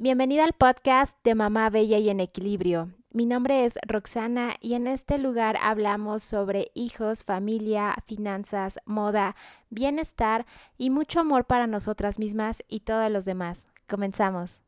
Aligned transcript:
Bienvenida 0.00 0.44
al 0.44 0.52
podcast 0.52 1.18
de 1.24 1.34
Mamá 1.34 1.70
Bella 1.70 1.98
y 1.98 2.08
en 2.08 2.20
Equilibrio. 2.20 2.92
Mi 3.10 3.26
nombre 3.26 3.64
es 3.64 3.80
Roxana 3.84 4.54
y 4.60 4.74
en 4.74 4.86
este 4.86 5.18
lugar 5.18 5.58
hablamos 5.60 6.22
sobre 6.22 6.70
hijos, 6.72 7.24
familia, 7.24 7.96
finanzas, 8.06 8.78
moda, 8.84 9.34
bienestar 9.70 10.46
y 10.76 10.90
mucho 10.90 11.18
amor 11.18 11.46
para 11.46 11.66
nosotras 11.66 12.20
mismas 12.20 12.62
y 12.68 12.80
todos 12.80 13.10
los 13.10 13.24
demás. 13.24 13.66
Comenzamos. 13.88 14.60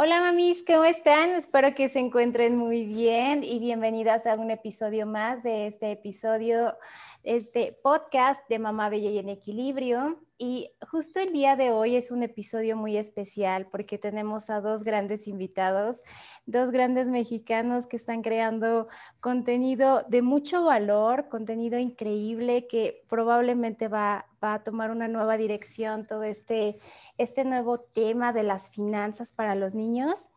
Hola 0.00 0.20
mamis, 0.20 0.62
¿cómo 0.64 0.84
están? 0.84 1.30
Espero 1.30 1.74
que 1.74 1.88
se 1.88 1.98
encuentren 1.98 2.56
muy 2.56 2.84
bien 2.84 3.42
y 3.42 3.58
bienvenidas 3.58 4.28
a 4.28 4.34
un 4.34 4.52
episodio 4.52 5.06
más 5.06 5.42
de 5.42 5.66
este 5.66 5.90
episodio, 5.90 6.76
este 7.24 7.76
podcast 7.82 8.48
de 8.48 8.60
Mamá 8.60 8.90
Bella 8.90 9.10
y 9.10 9.18
en 9.18 9.28
Equilibrio. 9.28 10.20
Y 10.40 10.70
justo 10.88 11.18
el 11.18 11.32
día 11.32 11.56
de 11.56 11.72
hoy 11.72 11.96
es 11.96 12.12
un 12.12 12.22
episodio 12.22 12.76
muy 12.76 12.96
especial 12.96 13.66
porque 13.66 13.98
tenemos 13.98 14.50
a 14.50 14.60
dos 14.60 14.84
grandes 14.84 15.26
invitados, 15.26 16.04
dos 16.46 16.70
grandes 16.70 17.08
mexicanos 17.08 17.88
que 17.88 17.96
están 17.96 18.22
creando 18.22 18.86
contenido 19.18 20.04
de 20.06 20.22
mucho 20.22 20.62
valor, 20.62 21.28
contenido 21.28 21.76
increíble 21.80 22.68
que 22.68 23.02
probablemente 23.08 23.88
va, 23.88 24.26
a 24.40 24.62
tomar 24.62 24.92
una 24.92 25.08
nueva 25.08 25.36
dirección 25.36 26.06
todo 26.06 26.22
este, 26.22 26.78
este 27.16 27.44
nuevo 27.44 27.78
tema 27.78 28.32
de 28.32 28.44
las 28.44 28.70
finanzas 28.70 29.32
para 29.32 29.56
los 29.56 29.74
niños. 29.74 30.30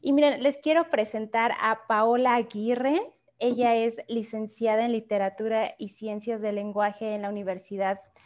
Y 0.00 0.12
miren, 0.12 0.40
les 0.44 0.58
quiero 0.58 0.88
presentar 0.88 1.52
a 1.60 1.80
Paola 1.88 2.36
Aguirre. 2.36 3.00
Ella 3.40 3.74
es 3.74 4.00
licenciada 4.06 4.84
en 4.84 4.92
literatura 4.92 5.74
y 5.78 5.88
ciencias 5.88 6.40
del 6.40 6.54
lenguaje 6.54 7.16
en 7.16 7.22
la 7.22 7.28
Universidad 7.30 7.96
de 7.96 8.18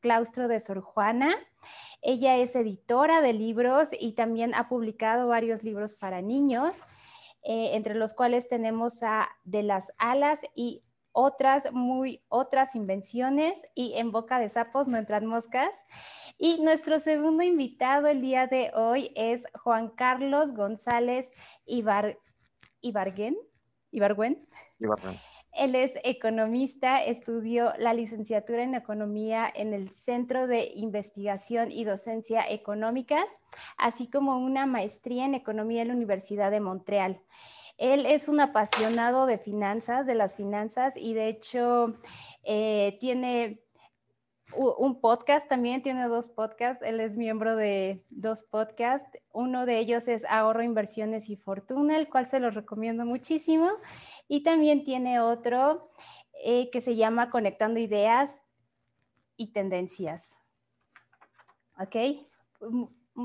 Claustro 0.00 0.48
de 0.48 0.60
Sor 0.60 0.80
Juana. 0.80 1.34
Ella 2.02 2.36
es 2.36 2.54
editora 2.56 3.20
de 3.20 3.32
libros 3.32 3.90
y 3.98 4.12
también 4.12 4.54
ha 4.54 4.68
publicado 4.68 5.28
varios 5.28 5.62
libros 5.62 5.94
para 5.94 6.22
niños, 6.22 6.82
eh, 7.42 7.70
entre 7.74 7.94
los 7.94 8.14
cuales 8.14 8.48
tenemos 8.48 9.02
a 9.02 9.28
De 9.44 9.62
las 9.62 9.92
alas 9.98 10.42
y 10.54 10.82
otras 11.16 11.72
muy 11.72 12.22
otras 12.28 12.74
invenciones 12.74 13.62
y 13.74 13.94
en 13.94 14.10
boca 14.10 14.40
de 14.40 14.48
sapos 14.48 14.88
no 14.88 14.98
entran 14.98 15.26
moscas. 15.26 15.74
Y 16.38 16.60
nuestro 16.60 16.98
segundo 16.98 17.42
invitado 17.44 18.08
el 18.08 18.20
día 18.20 18.48
de 18.48 18.72
hoy 18.74 19.12
es 19.14 19.46
Juan 19.62 19.90
Carlos 19.90 20.52
González 20.52 21.30
Ibar, 21.64 22.18
Ibarguen. 22.80 23.36
Ibargüen. 23.92 24.46
Ibargüen. 24.80 25.33
Él 25.56 25.74
es 25.74 25.98
economista, 26.02 27.02
estudió 27.02 27.72
la 27.78 27.94
licenciatura 27.94 28.62
en 28.62 28.74
economía 28.74 29.50
en 29.54 29.72
el 29.72 29.90
Centro 29.90 30.46
de 30.46 30.72
Investigación 30.74 31.70
y 31.70 31.84
Docencia 31.84 32.44
Económicas, 32.48 33.40
así 33.76 34.08
como 34.08 34.38
una 34.38 34.66
maestría 34.66 35.24
en 35.24 35.34
economía 35.34 35.82
en 35.82 35.88
la 35.88 35.94
Universidad 35.94 36.50
de 36.50 36.60
Montreal. 36.60 37.20
Él 37.76 38.06
es 38.06 38.28
un 38.28 38.40
apasionado 38.40 39.26
de 39.26 39.38
finanzas, 39.38 40.06
de 40.06 40.14
las 40.14 40.36
finanzas, 40.36 40.96
y 40.96 41.14
de 41.14 41.28
hecho 41.28 41.94
eh, 42.44 42.96
tiene 43.00 43.64
un 44.56 45.00
podcast 45.00 45.48
también, 45.48 45.82
tiene 45.82 46.06
dos 46.06 46.28
podcasts. 46.28 46.84
Él 46.84 47.00
es 47.00 47.16
miembro 47.16 47.56
de 47.56 48.04
dos 48.10 48.42
podcasts. 48.42 49.18
Uno 49.32 49.66
de 49.66 49.78
ellos 49.78 50.06
es 50.08 50.24
Ahorro, 50.26 50.62
Inversiones 50.62 51.28
y 51.28 51.36
Fortuna, 51.36 51.96
el 51.96 52.08
cual 52.08 52.28
se 52.28 52.40
los 52.40 52.54
recomiendo 52.54 53.04
muchísimo. 53.04 53.70
Y 54.28 54.42
también 54.42 54.84
tiene 54.84 55.20
otro 55.20 55.90
eh, 56.42 56.70
que 56.70 56.80
se 56.80 56.96
llama 56.96 57.30
Conectando 57.30 57.80
Ideas 57.80 58.42
y 59.36 59.52
Tendencias. 59.52 60.38
¿Ok? 61.78 61.96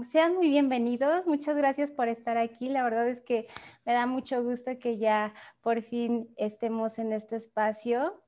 Sean 0.04 0.36
muy 0.36 0.50
bienvenidos. 0.50 1.26
Muchas 1.26 1.56
gracias 1.56 1.92
por 1.92 2.08
estar 2.08 2.38
aquí. 2.38 2.70
La 2.70 2.84
verdad 2.84 3.08
es 3.08 3.22
que 3.22 3.48
me 3.86 3.94
da 3.94 4.06
mucho 4.06 4.44
gusto 4.44 4.78
que 4.80 4.98
ya 4.98 5.34
por 5.62 5.82
fin 5.82 6.34
estemos 6.38 7.00
en 7.00 7.14
este 7.14 7.36
espacio. 7.36 8.22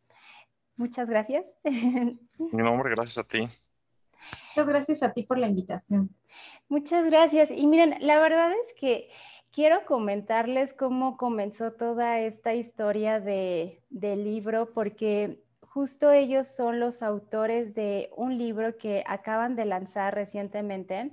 Muchas 0.75 1.09
gracias. 1.09 1.53
Mi 1.63 2.17
nombre, 2.63 2.89
gracias 2.89 3.17
a 3.17 3.27
ti. 3.27 3.47
Muchas 4.55 4.67
gracias 4.67 5.03
a 5.03 5.13
ti 5.13 5.23
por 5.23 5.37
la 5.37 5.47
invitación. 5.47 6.15
Muchas 6.67 7.05
gracias. 7.05 7.51
Y 7.51 7.67
miren, 7.67 7.95
la 7.99 8.19
verdad 8.19 8.51
es 8.51 8.73
que 8.73 9.09
quiero 9.51 9.85
comentarles 9.85 10.73
cómo 10.73 11.17
comenzó 11.17 11.73
toda 11.73 12.19
esta 12.19 12.53
historia 12.53 13.19
de, 13.19 13.83
del 13.89 14.23
libro, 14.23 14.71
porque 14.73 15.43
justo 15.61 16.11
ellos 16.11 16.47
son 16.47 16.79
los 16.79 17.03
autores 17.03 17.73
de 17.73 18.09
un 18.15 18.37
libro 18.37 18.77
que 18.77 19.03
acaban 19.07 19.55
de 19.55 19.65
lanzar 19.65 20.15
recientemente, 20.15 21.11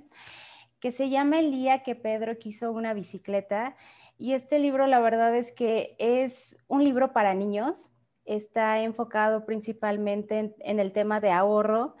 que 0.79 0.91
se 0.91 1.09
llama 1.09 1.39
El 1.39 1.51
día 1.51 1.83
que 1.83 1.95
Pedro 1.95 2.37
quiso 2.39 2.71
una 2.71 2.93
bicicleta. 2.93 3.75
Y 4.17 4.33
este 4.33 4.59
libro, 4.59 4.87
la 4.87 4.99
verdad 4.99 5.35
es 5.35 5.51
que 5.51 5.95
es 5.99 6.57
un 6.67 6.83
libro 6.83 7.13
para 7.13 7.33
niños, 7.33 7.91
está 8.25 8.79
enfocado 8.81 9.45
principalmente 9.45 10.55
en, 10.59 10.79
el 10.79 10.91
tema 10.91 11.19
de 11.19 11.31
ahorro. 11.31 11.95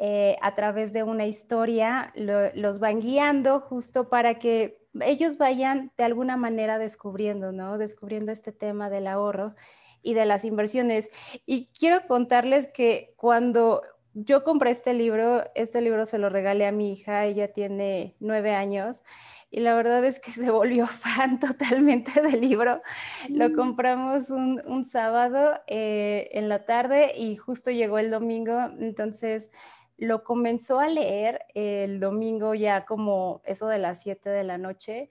Eh, 0.00 0.36
a 0.42 0.54
través 0.54 0.92
de 0.92 1.02
una 1.02 1.26
historia, 1.26 2.12
los 2.14 2.78
van 2.78 3.00
guiando 3.00 3.58
justo 3.60 4.08
para 4.08 4.38
que 4.38 4.77
ellos 5.02 5.38
vayan 5.38 5.92
de 5.96 6.04
alguna 6.04 6.36
manera 6.36 6.78
descubriendo, 6.78 7.52
¿no? 7.52 7.78
Descubriendo 7.78 8.32
este 8.32 8.52
tema 8.52 8.90
del 8.90 9.06
ahorro 9.06 9.54
y 10.02 10.14
de 10.14 10.26
las 10.26 10.44
inversiones. 10.44 11.10
Y 11.46 11.66
quiero 11.78 12.06
contarles 12.06 12.68
que 12.68 13.14
cuando 13.16 13.82
yo 14.14 14.42
compré 14.44 14.70
este 14.70 14.94
libro, 14.94 15.44
este 15.54 15.80
libro 15.80 16.06
se 16.06 16.18
lo 16.18 16.28
regalé 16.28 16.66
a 16.66 16.72
mi 16.72 16.92
hija, 16.92 17.24
ella 17.24 17.52
tiene 17.52 18.16
nueve 18.20 18.54
años. 18.54 19.02
Y 19.50 19.60
la 19.60 19.74
verdad 19.74 20.04
es 20.04 20.20
que 20.20 20.32
se 20.32 20.50
volvió 20.50 20.86
fan 20.86 21.38
totalmente 21.38 22.20
del 22.20 22.40
libro. 22.40 22.82
Lo 23.28 23.50
mm. 23.50 23.54
compramos 23.54 24.30
un, 24.30 24.84
sábado 24.84 25.60
eh, 25.66 26.28
en 26.32 26.48
la 26.48 26.64
tarde 26.64 27.12
y 27.16 27.36
justo 27.36 27.70
llegó 27.70 27.98
el 27.98 28.10
domingo. 28.10 28.58
Entonces, 28.78 29.50
lo 29.98 30.24
comenzó 30.24 30.80
a 30.80 30.88
leer 30.88 31.44
el 31.54 32.00
domingo 32.00 32.54
ya 32.54 32.86
como 32.86 33.42
eso 33.44 33.68
de 33.68 33.78
las 33.78 34.00
7 34.02 34.30
de 34.30 34.44
la 34.44 34.56
noche 34.56 35.10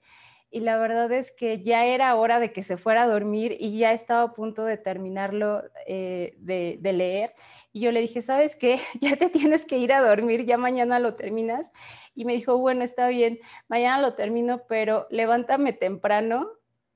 y 0.50 0.60
la 0.60 0.78
verdad 0.78 1.12
es 1.12 1.30
que 1.30 1.62
ya 1.62 1.84
era 1.84 2.14
hora 2.16 2.40
de 2.40 2.52
que 2.52 2.62
se 2.62 2.78
fuera 2.78 3.02
a 3.02 3.06
dormir 3.06 3.56
y 3.60 3.78
ya 3.78 3.92
estaba 3.92 4.22
a 4.22 4.32
punto 4.32 4.64
de 4.64 4.78
terminarlo 4.78 5.62
eh, 5.86 6.34
de, 6.38 6.78
de, 6.80 6.92
leer. 6.94 7.34
Y 7.70 7.80
yo 7.80 7.92
le 7.92 8.00
dije, 8.00 8.22
¿sabes 8.22 8.56
qué? 8.56 8.80
Ya 9.00 9.16
te 9.16 9.28
tienes 9.28 9.66
que 9.66 9.76
ir 9.76 9.92
a 9.92 10.00
dormir, 10.00 10.46
ya 10.46 10.56
mañana 10.56 10.98
lo 11.00 11.16
terminas. 11.16 11.70
Y 12.14 12.24
me 12.24 12.32
dijo, 12.32 12.56
bueno, 12.56 12.82
está 12.82 13.08
bien, 13.08 13.38
mañana 13.68 14.00
lo 14.00 14.14
termino, 14.14 14.62
pero 14.66 15.06
levántame 15.10 15.74
temprano 15.74 16.50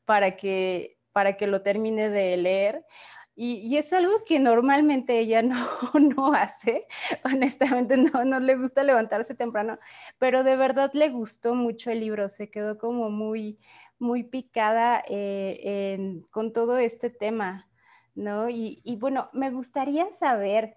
para 0.07 0.37
que, 0.37 0.99
para 1.13 1.37
que 1.37 1.47
lo 1.47 1.63
termine 1.63 2.09
de 2.09 2.37
leer. 2.39 2.87
Y, 3.35 3.79
es 3.79 3.93
algo 3.95 4.25
que 4.27 4.39
normalmente 4.39 5.19
ella 5.19 5.43
no, 5.43 5.57
no 5.95 6.35
hace, 6.35 6.87
honestamente 7.25 7.97
no, 7.97 8.25
no 8.25 8.41
le 8.41 8.57
gusta 8.57 8.83
levantarse 8.83 9.35
temprano, 9.35 9.79
pero 10.19 10.45
de 10.45 10.57
verdad 10.57 10.91
le 10.93 11.09
gustó 11.09 11.55
mucho 11.55 11.91
el 11.91 12.01
libro, 12.01 12.29
se 12.29 12.51
quedó 12.51 12.77
como 12.77 13.09
muy, 13.11 13.59
muy 13.99 14.23
picada 14.23 15.03
eh, 15.09 16.21
con 16.31 16.53
todo 16.53 16.77
este 16.77 17.09
tema, 17.09 17.69
¿no? 18.15 18.51
Y, 18.51 18.83
bueno, 19.01 19.31
me 19.33 19.51
gustaría 19.51 20.11
saber, 20.11 20.77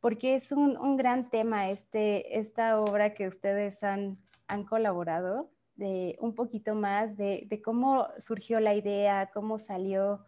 porque 0.00 0.34
es 0.34 0.52
un, 0.52 0.96
gran 0.96 1.28
tema 1.28 1.70
este, 1.70 2.38
esta 2.38 2.80
obra 2.80 3.12
que 3.12 3.28
ustedes 3.28 3.82
han, 3.82 4.18
han 4.48 4.64
colaborado, 4.64 5.50
de 5.74 6.16
un 6.20 6.34
poquito 6.34 6.74
más 6.74 7.16
de 7.16 7.60
cómo 7.64 8.08
surgió 8.18 8.60
la 8.60 8.74
idea, 8.74 9.30
cómo 9.32 9.58
salió 9.58 10.26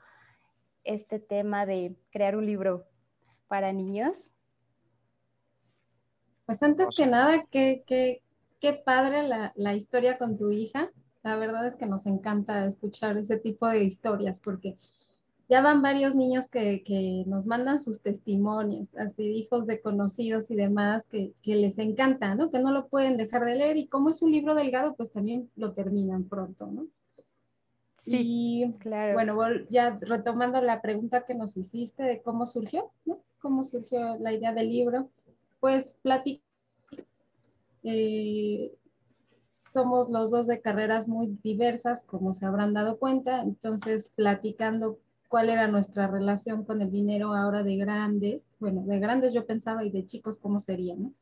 este 0.84 1.18
tema 1.18 1.66
de 1.66 1.96
crear 2.10 2.36
un 2.36 2.46
libro 2.46 2.86
para 3.48 3.72
niños? 3.72 4.32
Pues 6.46 6.62
antes 6.62 6.88
que 6.96 7.06
nada, 7.06 7.44
qué, 7.50 7.84
qué, 7.86 8.22
qué 8.60 8.72
padre 8.74 9.26
la, 9.26 9.52
la, 9.56 9.74
historia 9.74 10.18
con 10.18 10.36
tu 10.36 10.50
hija. 10.50 10.90
La 11.22 11.36
verdad 11.36 11.66
es 11.66 11.76
que 11.76 11.86
nos 11.86 12.06
encanta 12.06 12.66
escuchar 12.66 13.16
ese 13.16 13.38
tipo 13.38 13.68
de 13.68 13.84
historias 13.84 14.38
porque 14.38 14.76
ya 15.48 15.60
van 15.60 15.82
varios 15.82 16.14
niños 16.14 16.48
que, 16.48 16.82
que 16.82 17.24
nos 17.26 17.46
mandan 17.46 17.78
sus 17.78 18.00
testimonios, 18.00 18.96
así 18.96 19.24
hijos 19.24 19.66
de 19.66 19.82
conocidos 19.82 20.50
y 20.50 20.56
demás, 20.56 21.06
que, 21.08 21.34
que, 21.42 21.56
les 21.56 21.78
encanta, 21.78 22.34
¿no? 22.34 22.50
Que 22.50 22.58
no 22.58 22.72
lo 22.72 22.88
pueden 22.88 23.18
dejar 23.18 23.44
de 23.44 23.56
leer 23.56 23.76
y 23.76 23.86
como 23.86 24.08
es 24.08 24.22
un 24.22 24.32
libro 24.32 24.54
delgado, 24.54 24.94
pues 24.96 25.12
también 25.12 25.50
lo 25.56 25.74
terminan 25.74 26.24
pronto, 26.24 26.66
¿no? 26.66 26.86
Sí, 28.04 28.74
claro. 28.80 29.14
Bueno, 29.14 29.38
ya 29.70 29.96
retomando 30.00 30.60
la 30.60 30.82
pregunta 30.82 31.24
que 31.24 31.34
nos 31.34 31.56
hiciste 31.56 32.02
de 32.02 32.20
cómo 32.20 32.46
surgió, 32.46 32.90
¿no? 33.04 33.20
¿Cómo 33.40 33.62
surgió 33.62 34.16
la 34.18 34.32
idea 34.32 34.52
del 34.52 34.68
libro? 34.68 35.08
Pues 35.60 35.94
platic 36.02 36.42
eh, 37.84 38.74
somos 39.60 40.10
los 40.10 40.30
dos 40.30 40.48
de 40.48 40.60
carreras 40.60 41.06
muy 41.06 41.38
diversas, 41.42 42.02
como 42.02 42.34
se 42.34 42.44
habrán 42.44 42.74
dado 42.74 42.98
cuenta, 42.98 43.42
entonces 43.42 44.12
platicando 44.14 44.98
cuál 45.28 45.48
era 45.48 45.68
nuestra 45.68 46.08
relación 46.08 46.64
con 46.64 46.82
el 46.82 46.90
dinero 46.90 47.34
ahora 47.34 47.62
de 47.62 47.76
grandes, 47.76 48.56
bueno, 48.58 48.82
de 48.82 48.98
grandes 48.98 49.32
yo 49.32 49.46
pensaba 49.46 49.84
y 49.84 49.90
de 49.90 50.04
chicos 50.06 50.38
cómo 50.38 50.58
sería, 50.58 50.96
¿no? 50.96 51.12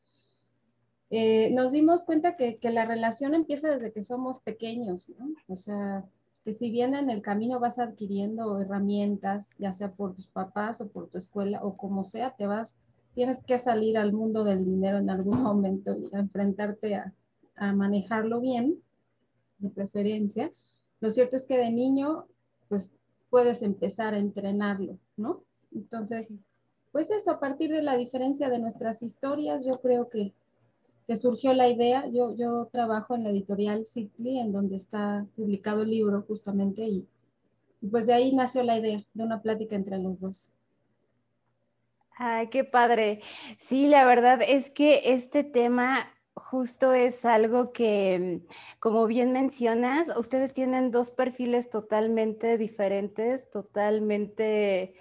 Eh, 1.10 1.50
nos 1.52 1.72
dimos 1.72 2.04
cuenta 2.04 2.36
que, 2.36 2.58
que, 2.58 2.70
la 2.70 2.86
relación 2.86 3.34
empieza 3.34 3.68
desde 3.68 3.92
que 3.92 4.02
somos 4.02 4.38
pequeños, 4.38 5.08
¿no? 5.18 5.28
O 5.48 5.56
sea, 5.56 6.04
que 6.44 6.52
si 6.52 6.70
bien 6.70 6.94
en 6.94 7.10
el 7.10 7.22
camino 7.22 7.60
vas 7.60 7.78
adquiriendo 7.78 8.58
herramientas, 8.58 9.50
ya 9.58 9.72
sea 9.72 9.92
por 9.92 10.14
tus 10.14 10.26
papás 10.26 10.80
o 10.80 10.88
por 10.88 11.08
tu 11.08 11.18
escuela 11.18 11.62
o 11.62 11.76
como 11.76 12.04
sea, 12.04 12.34
te 12.36 12.46
vas, 12.46 12.74
tienes 13.14 13.42
que 13.42 13.58
salir 13.58 13.98
al 13.98 14.12
mundo 14.12 14.44
del 14.44 14.64
dinero 14.64 14.98
en 14.98 15.10
algún 15.10 15.42
momento 15.42 15.96
y 15.96 16.10
enfrentarte 16.16 16.94
a, 16.94 17.14
a 17.56 17.72
manejarlo 17.72 18.40
bien, 18.40 18.82
de 19.58 19.68
preferencia. 19.68 20.50
Lo 21.00 21.10
cierto 21.10 21.36
es 21.36 21.46
que 21.46 21.58
de 21.58 21.70
niño, 21.70 22.26
pues 22.68 22.90
puedes 23.28 23.62
empezar 23.62 24.14
a 24.14 24.18
entrenarlo, 24.18 24.98
¿no? 25.16 25.44
Entonces, 25.72 26.32
pues 26.92 27.10
eso, 27.10 27.30
a 27.30 27.40
partir 27.40 27.70
de 27.70 27.82
la 27.82 27.96
diferencia 27.96 28.48
de 28.48 28.58
nuestras 28.58 29.02
historias, 29.02 29.64
yo 29.64 29.80
creo 29.80 30.08
que 30.08 30.34
surgió 31.16 31.52
la 31.54 31.68
idea. 31.68 32.06
Yo, 32.06 32.34
yo 32.36 32.68
trabajo 32.72 33.14
en 33.14 33.24
la 33.24 33.30
editorial 33.30 33.86
Citli, 33.86 34.38
en 34.38 34.52
donde 34.52 34.76
está 34.76 35.26
publicado 35.36 35.82
el 35.82 35.90
libro 35.90 36.22
justamente, 36.26 36.82
y, 36.82 37.08
pues 37.90 38.06
de 38.06 38.14
ahí 38.14 38.32
nació 38.32 38.62
la 38.62 38.78
idea 38.78 39.04
de 39.14 39.24
una 39.24 39.42
plática 39.42 39.76
entre 39.76 39.98
los 39.98 40.20
dos. 40.20 40.50
Ay, 42.16 42.48
qué 42.48 42.64
padre. 42.64 43.20
Sí, 43.56 43.88
la 43.88 44.04
verdad 44.04 44.40
es 44.46 44.70
que 44.70 45.14
este 45.14 45.42
tema 45.42 46.06
justo 46.34 46.92
es 46.92 47.24
algo 47.24 47.72
que, 47.72 48.42
como 48.78 49.06
bien 49.06 49.32
mencionas, 49.32 50.08
ustedes 50.16 50.52
tienen 50.52 50.90
dos 50.90 51.10
perfiles 51.10 51.70
totalmente 51.70 52.58
diferentes, 52.58 53.50
totalmente 53.50 54.94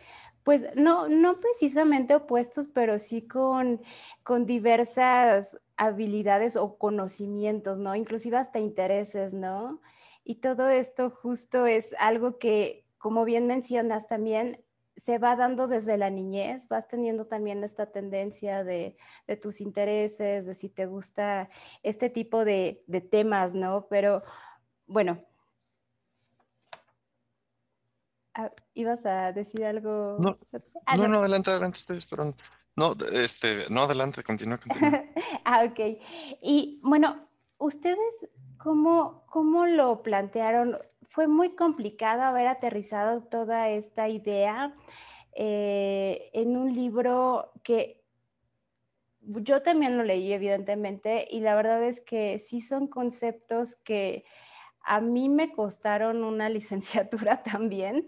pues 0.43 0.65
no, 0.75 1.07
no 1.07 1.39
precisamente 1.39 2.15
opuestos, 2.15 2.67
pero 2.67 2.97
sí 2.97 3.21
con, 3.27 3.81
con 4.23 4.47
diversas 4.47 5.59
habilidades 5.79 6.57
o 6.57 6.77
conocimientos, 6.77 7.79
¿no? 7.79 7.95
Inclusive 7.95 8.35
hasta 8.35 8.59
intereses, 8.59 9.33
¿no? 9.33 9.81
Y 10.25 10.35
todo 10.35 10.67
esto 10.67 11.09
justo 11.09 11.65
es 11.65 11.95
algo 11.99 12.37
que, 12.37 12.85
como 12.97 13.23
bien 13.23 13.47
mencionas 13.47 14.05
también, 14.05 14.61
se 14.97 15.19
va 15.19 15.37
dando 15.37 15.69
desde 15.69 15.97
la 15.97 16.09
niñez, 16.09 16.67
vas 16.67 16.89
teniendo 16.89 17.27
también 17.27 17.63
esta 17.63 17.85
tendencia 17.93 18.65
de, 18.65 18.97
tus 19.41 19.61
intereses, 19.61 20.45
de 20.45 20.53
si 20.53 20.67
te 20.67 20.85
gusta 20.85 21.49
este 21.81 22.09
tipo 22.09 22.43
de, 22.43 22.83
de 22.87 22.99
temas, 22.99 23.55
¿no? 23.55 23.87
Pero 23.89 24.21
bueno, 24.85 25.23
Ah, 28.39 28.51
¿Ibas 28.73 29.05
a 29.05 29.33
decir 29.33 29.65
algo? 29.65 30.15
No, 30.17 30.37
ah, 30.85 30.95
no, 30.95 31.09
no, 31.09 31.19
adelante, 31.19 31.49
adelante, 31.51 31.79
estoy 31.79 31.97
esperando. 31.97 32.35
No, 32.77 32.91
este, 33.11 33.65
no, 33.69 33.81
adelante, 33.81 34.23
continúa, 34.23 34.57
continúa. 34.57 35.03
ah, 35.43 35.65
ok. 35.65 35.99
Y 36.41 36.79
bueno, 36.81 37.27
¿ustedes 37.57 38.29
cómo, 38.57 39.25
cómo 39.27 39.65
lo 39.65 40.03
plantearon? 40.03 40.77
Fue 41.09 41.27
muy 41.27 41.53
complicado 41.53 42.21
haber 42.21 42.47
aterrizado 42.47 43.23
toda 43.23 43.67
esta 43.67 44.07
idea 44.07 44.73
eh, 45.35 46.29
en 46.31 46.55
un 46.55 46.73
libro 46.73 47.51
que 47.61 48.05
yo 49.19 49.61
también 49.63 49.97
lo 49.97 50.03
leí, 50.03 50.31
evidentemente, 50.31 51.27
y 51.29 51.41
la 51.41 51.55
verdad 51.55 51.83
es 51.83 51.99
que 51.99 52.39
sí 52.39 52.61
son 52.61 52.87
conceptos 52.87 53.75
que 53.75 54.23
a 54.89 55.01
mí 55.01 55.29
me 55.29 55.51
costaron 55.51 56.23
una 56.23 56.49
licenciatura 57.29 57.43
también, 57.43 58.07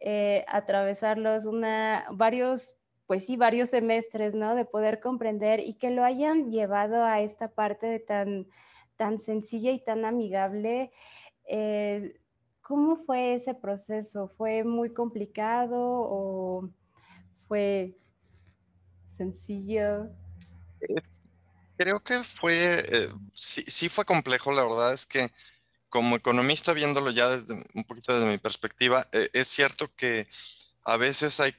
eh, 0.00 0.44
atravesarlos 0.48 1.44
una, 1.44 2.06
varios, 2.10 2.74
pues 3.06 3.26
sí, 3.26 3.36
varios 3.36 3.68
semestres, 3.68 4.34
¿no? 4.34 4.54
De 4.54 4.64
poder 4.64 4.98
comprender 4.98 5.60
y 5.60 5.74
que 5.74 5.90
lo 5.90 6.04
hayan 6.04 6.50
llevado 6.50 7.04
a 7.04 7.20
esta 7.20 7.48
parte 7.48 7.86
de 7.86 8.00
tan, 8.00 8.48
tan 8.96 9.18
sencilla 9.18 9.72
y 9.72 9.84
tan 9.84 10.06
amigable. 10.06 10.90
Eh, 11.44 12.18
¿Cómo 12.62 12.96
fue 12.96 13.34
ese 13.34 13.54
proceso? 13.54 14.28
¿Fue 14.38 14.64
muy 14.64 14.94
complicado 14.94 15.76
o 15.78 16.70
fue 17.46 17.94
sencillo? 19.18 20.08
Eh, 20.80 20.94
creo 21.76 22.00
que 22.00 22.14
fue, 22.14 23.08
sí, 23.34 23.62
sí 23.66 23.90
fue 23.90 24.06
complejo, 24.06 24.50
la 24.50 24.62
verdad 24.62 24.94
es 24.94 25.04
que 25.04 25.30
como 25.92 26.16
economista, 26.16 26.72
viéndolo 26.72 27.10
ya 27.10 27.28
desde 27.28 27.52
un 27.74 27.84
poquito 27.84 28.14
desde 28.14 28.26
mi 28.26 28.38
perspectiva, 28.38 29.06
eh, 29.12 29.28
es 29.34 29.46
cierto 29.46 29.94
que 29.94 30.26
a 30.84 30.96
veces 30.96 31.38
hay 31.38 31.54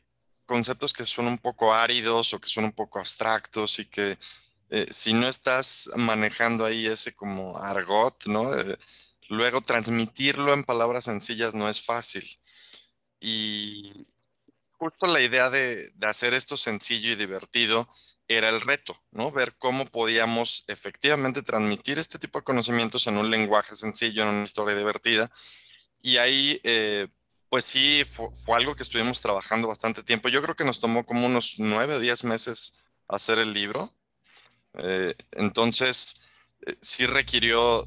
conceptos 0.48 0.92
que 0.92 1.06
son 1.06 1.28
un 1.28 1.38
poco 1.38 1.72
áridos 1.72 2.34
o 2.34 2.40
que 2.40 2.50
son 2.50 2.64
un 2.64 2.72
poco 2.72 2.98
abstractos 2.98 3.78
y 3.78 3.86
que 3.86 4.18
eh, 4.72 4.88
si 4.90 5.14
no 5.14 5.28
estás 5.28 5.92
manejando 5.96 6.66
ahí 6.66 6.88
ese 6.88 7.14
como 7.14 7.60
argot, 7.60 8.26
¿no? 8.26 8.52
Eh, 8.56 8.76
luego 9.30 9.62
transmitirlo 9.62 10.52
en 10.52 10.64
palabras 10.64 11.04
sencillas 11.04 11.54
no 11.54 11.70
es 11.70 11.80
fácil. 11.80 12.26
Y 13.20 14.08
justo 14.80 15.06
la 15.06 15.22
idea 15.22 15.52
de, 15.52 15.92
de 15.92 16.08
hacer 16.08 16.34
esto 16.34 16.58
sencillo 16.58 17.12
y 17.12 17.16
divertido 17.16 17.88
era 18.28 18.50
el 18.50 18.62
reto, 18.62 18.98
¿no? 19.12 19.32
Ver 19.32 19.56
cómo 19.58 19.86
podíamos 19.86 20.64
efectivamente 20.68 21.42
transmitir 21.42 22.00
este 22.00 22.20
tipo 22.20 22.40
de 22.40 22.44
conocimientos 22.44 23.08
en 23.08 23.18
un 23.18 23.30
lenguaje 23.30 23.76
sencillo, 23.76 24.24
en 24.24 24.30
una 24.30 24.44
historia 24.44 24.76
divertida. 24.76 25.30
Y 26.02 26.18
ahí, 26.18 26.60
eh, 26.64 27.08
pues 27.50 27.66
sí, 27.66 28.04
fue, 28.06 28.30
algo 28.56 28.76
que 28.76 28.84
estuvimos 28.84 29.22
trabajando 29.22 29.68
bastante 29.68 30.04
tiempo. 30.04 30.30
Yo 30.30 30.42
creo 30.42 30.56
que 30.56 30.66
nos 30.66 30.80
tomó 30.80 31.06
como 31.06 31.26
unos 31.26 31.56
nueve 31.60 32.00
diez 32.00 32.24
meses 32.24 32.74
hacer 33.08 33.40
el 33.40 33.54
libro. 33.54 33.94
Eh, 34.76 35.14
entonces, 35.34 36.16
eh, 36.66 36.76
sí 36.82 37.06
requirió, 37.06 37.86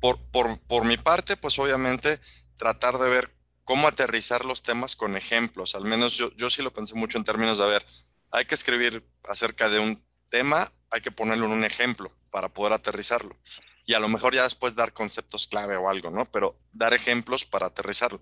por, 0.00 0.18
por, 0.30 0.58
por 0.60 0.84
mi 0.84 0.96
parte, 0.96 1.36
pues 1.36 1.58
obviamente 1.58 2.18
tratar 2.56 2.98
de 2.98 3.08
ver 3.10 3.34
cómo 3.64 3.88
aterrizar 3.88 4.44
los 4.44 4.62
temas 4.62 4.96
con 4.96 5.16
ejemplos. 5.16 5.74
Al 5.74 5.84
menos 5.84 6.16
yo, 6.16 6.30
yo 6.36 6.50
sí 6.50 6.62
lo 6.62 6.72
pensé 6.72 6.94
mucho 6.94 7.18
en 7.18 7.24
términos 7.24 7.58
de, 7.58 7.64
a 7.64 7.68
ver, 7.68 7.86
hay 8.34 8.44
que 8.44 8.56
escribir 8.56 9.06
acerca 9.28 9.68
de 9.68 9.78
un 9.78 10.04
tema, 10.28 10.70
hay 10.90 11.00
que 11.00 11.12
ponerlo 11.12 11.46
en 11.46 11.52
un 11.52 11.64
ejemplo 11.64 12.12
para 12.30 12.48
poder 12.48 12.72
aterrizarlo. 12.72 13.38
Y 13.86 13.94
a 13.94 14.00
lo 14.00 14.08
mejor 14.08 14.34
ya 14.34 14.42
después 14.42 14.74
dar 14.74 14.92
conceptos 14.92 15.46
clave 15.46 15.76
o 15.76 15.88
algo, 15.88 16.10
¿no? 16.10 16.30
Pero 16.30 16.58
dar 16.72 16.94
ejemplos 16.94 17.44
para 17.44 17.66
aterrizarlo. 17.66 18.20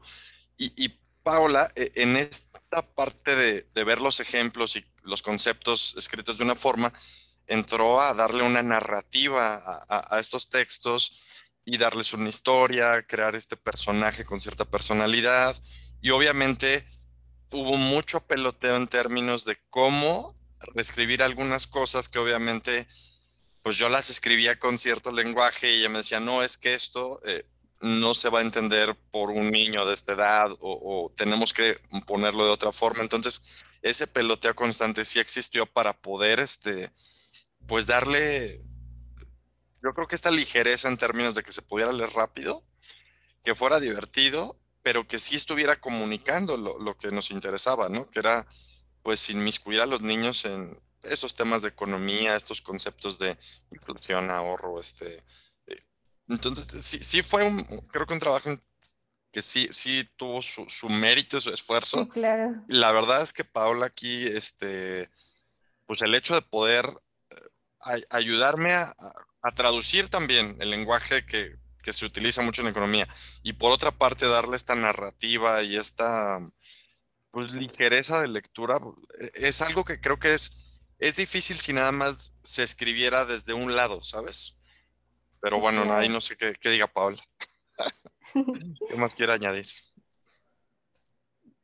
Y, 0.59 0.89
Paula, 1.23 1.71
e, 1.77 1.93
en 1.95 2.17
esta 2.17 2.83
parte 2.95 3.37
de, 3.37 3.85
ver 3.85 4.03
los 4.03 4.21
ejemplos 4.21 4.77
y 4.77 4.85
los 5.03 5.23
conceptos 5.23 5.95
escritos 5.97 6.37
de 6.37 6.45
una 6.45 6.57
forma, 6.57 6.93
entró 7.47 8.01
a 8.01 8.13
darle 8.13 8.45
una 8.45 8.63
narrativa 8.63 9.81
a 9.89 10.21
estos 10.21 10.49
textos 10.49 11.23
y 11.65 11.79
darles 11.79 12.13
una 12.13 12.29
historia, 12.29 13.03
crear 13.07 13.35
este 13.35 13.57
personaje 13.57 14.25
con 14.25 14.41
cierta 14.41 14.65
personalidad 14.65 15.57
y 16.01 16.11
obviamente 16.11 16.87
hubo 17.53 17.77
mucho 17.77 18.21
peloteo 18.21 18.77
en 18.77 18.89
términos 18.89 19.45
de 19.45 19.59
cómo 19.71 20.35
reescribir 20.75 21.23
algunas 21.23 21.67
cosas 21.67 22.09
que 22.09 22.19
obviamente 22.19 22.87
pues 23.63 23.77
yo 23.77 23.89
las 23.89 24.11
escribía 24.11 24.59
con 24.59 24.79
cierto 24.79 25.13
lenguaje 25.13 25.73
y 25.73 25.79
ella 25.79 25.89
me 25.89 25.99
decía, 25.99 26.21
no, 26.21 26.43
es 26.43 26.57
que 26.57 26.75
esto 26.75 27.21
eh, 27.25 27.47
no 27.81 28.15
se 28.15 28.29
va 28.29 28.41
a 28.41 28.43
entender 28.43 28.97
por 29.11 29.31
un 29.31 29.51
niño 29.51 29.87
de 29.87 29.93
esta 29.93 30.15
edad 30.15 30.51
o, 30.61 31.13
tenemos 31.17 31.53
que 31.53 31.79
ponerlo 32.07 32.45
de 32.45 32.51
otra 32.51 32.73
forma. 32.73 33.03
Entonces, 33.03 33.65
ese 33.83 34.07
peloteo 34.07 34.55
constante 34.55 35.05
sí 35.05 35.21
existió 35.21 35.67
para 35.67 35.93
poder, 35.93 36.41
este, 36.41 36.91
pues 37.67 37.87
darle, 37.87 38.63
yo 39.83 39.95
creo 39.95 40.09
que 40.09 40.17
esta 40.17 40.31
ligereza 40.31 40.89
en 40.89 40.97
términos 40.97 41.35
de 41.35 41.43
que 41.43 41.53
se 41.53 41.63
pudiera 41.63 41.93
leer 41.93 42.11
rápido, 42.11 42.65
que 43.45 43.55
fuera 43.55 43.81
divertido 43.81 44.59
pero 44.83 45.07
que 45.07 45.19
sí 45.19 45.37
estuviera 45.37 45.81
comunicando 45.81 46.57
lo, 46.57 46.97
que 46.99 47.11
nos 47.11 47.31
interesaba, 47.31 47.89
¿no? 47.89 48.09
Que 48.11 48.19
era, 48.19 48.47
pues, 49.03 49.31
inmiscuir 49.31 49.81
a 49.81 49.87
los 49.87 50.01
niños 50.01 50.45
en 50.45 50.79
esos 51.03 51.35
temas 51.35 51.63
de 51.63 51.69
economía, 51.69 52.37
estos 52.37 52.61
conceptos 52.61 53.19
de 53.19 53.37
inflación, 53.71 54.31
ahorro, 54.31 54.81
este... 54.81 55.23
Eh, 55.67 55.77
entonces, 56.29 56.85
sí, 56.85 56.99
sí 57.03 57.23
fue 57.23 57.47
un, 57.47 57.59
creo 57.89 58.07
que 58.07 58.15
un 58.15 58.21
trabajo 58.21 58.51
que 59.33 59.43
sí, 59.43 59.67
sí 59.71 60.09
tuvo 60.17 60.43
su, 60.43 60.69
su 60.69 60.89
mérito, 60.89 61.41
su 61.41 61.51
esfuerzo. 61.51 62.09
claro. 62.09 62.63
La 62.69 62.93
verdad 62.93 63.23
es 63.23 63.33
que 63.33 63.45
Paula 63.45 63.87
aquí, 63.87 64.27
este, 64.27 65.11
pues 65.87 66.03
el 66.03 66.15
hecho 66.15 66.35
de 66.35 66.43
poder 66.43 66.87
eh, 67.31 68.03
ayudarme 68.11 68.75
a, 68.75 68.95
a, 69.43 69.55
traducir 69.55 70.09
también 70.09 70.57
el 70.61 70.71
lenguaje 70.71 71.25
que 71.25 71.62
que 71.83 71.93
se 71.93 72.07
utiliza 72.07 72.43
mucho 72.43 72.63
en 72.63 72.69
economía. 72.69 73.07
Y 73.43 73.55
por 73.55 73.73
otra 73.73 73.91
parte, 73.91 74.27
darle 74.27 74.57
esta 74.57 74.75
narrativa 74.75 75.63
y 75.63 75.77
esta 75.77 76.39
pues, 77.31 77.53
ligereza 77.53 78.21
de 78.21 78.29
lectura 78.29 78.79
e, 79.19 79.47
es 79.47 79.61
algo 79.61 79.85
que 79.85 80.01
creo 80.01 80.19
que 80.19 80.35
es, 80.35 80.53
es 80.99 81.17
difícil 81.17 81.57
si 81.57 81.73
nada 81.73 81.93
más 81.93 82.35
se 82.43 82.63
escribiera 82.63 83.25
desde 83.25 83.53
un 83.53 83.75
lado, 83.75 84.03
¿sabes? 84.05 84.57
Pero 85.41 85.59
bueno, 85.61 85.93
ahí 85.93 86.09
no 86.09 86.21
sé 86.21 86.37
qué, 86.37 86.55
qué 86.61 86.71
diga 86.71 86.87
Paula. 86.87 87.23
¿Qué 88.89 88.97
más 88.97 89.15
quiere 89.15 89.33
añadir? 89.33 89.67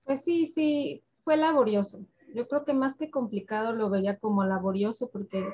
Pues 0.05 0.25
sí, 0.25 0.47
sí, 0.47 1.05
fue 1.23 1.37
laborioso. 1.37 2.05
Yo 2.35 2.49
creo 2.49 2.65
que 2.65 2.75
más 2.75 2.97
que 2.97 3.11
complicado 3.11 3.73
lo 3.73 3.89
veía 3.89 4.19
como 4.19 4.45
laborioso 4.45 5.11
porque 5.11 5.47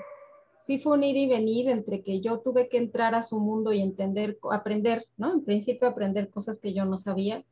sí 0.65 0.79
fue 0.79 0.95
un 0.95 1.05
ir 1.05 1.17
y 1.17 1.29
venir 1.29 1.69
entre 1.69 2.03
que 2.03 2.23
yo 2.23 2.41
tuve 2.41 2.71
que 2.71 2.79
entrar 2.79 3.15
a 3.15 3.23
su 3.23 3.39
mundo 3.39 3.75
y 3.75 3.83
entender, 3.83 4.39
aprender, 4.51 5.07
¿no? 5.19 5.31
En 5.31 5.45
principio 5.45 5.87
aprender 5.87 6.31
cosas 6.31 6.59
que 6.59 6.73
yo 6.73 6.87
no 6.87 6.97
sabía 6.97 7.45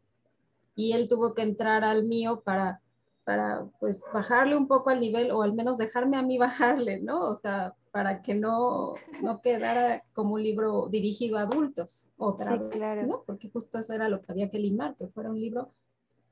y 0.74 0.92
él 0.92 1.08
tuvo 1.10 1.34
que 1.34 1.42
entrar 1.42 1.84
al 1.84 2.04
mío 2.04 2.40
para, 2.42 2.80
para 3.24 3.66
pues 3.80 4.02
bajarle 4.14 4.56
un 4.56 4.66
poco 4.66 4.88
al 4.88 5.00
nivel 5.00 5.30
o 5.30 5.42
al 5.42 5.52
menos 5.52 5.76
dejarme 5.76 6.16
a 6.16 6.22
mí 6.22 6.38
bajarle, 6.86 7.02
¿no? 7.02 7.28
O 7.28 7.36
sea, 7.36 7.74
para 7.90 8.22
que 8.22 8.34
no, 8.34 8.94
no 9.20 9.42
quedara 9.42 10.02
como 10.14 10.34
un 10.34 10.42
libro 10.42 10.88
dirigido 10.88 11.36
a 11.36 11.42
adultos 11.42 12.08
otra 12.16 12.56
vez, 12.56 13.06
¿no? 13.06 13.24
Porque 13.26 13.50
justo 13.50 13.78
eso 13.78 13.92
era 13.92 14.08
lo 14.08 14.22
que 14.22 14.32
había 14.32 14.50
que 14.50 14.58
limar, 14.58 14.96
que 14.96 15.08
fuera 15.08 15.28
un 15.28 15.38
libro 15.38 15.70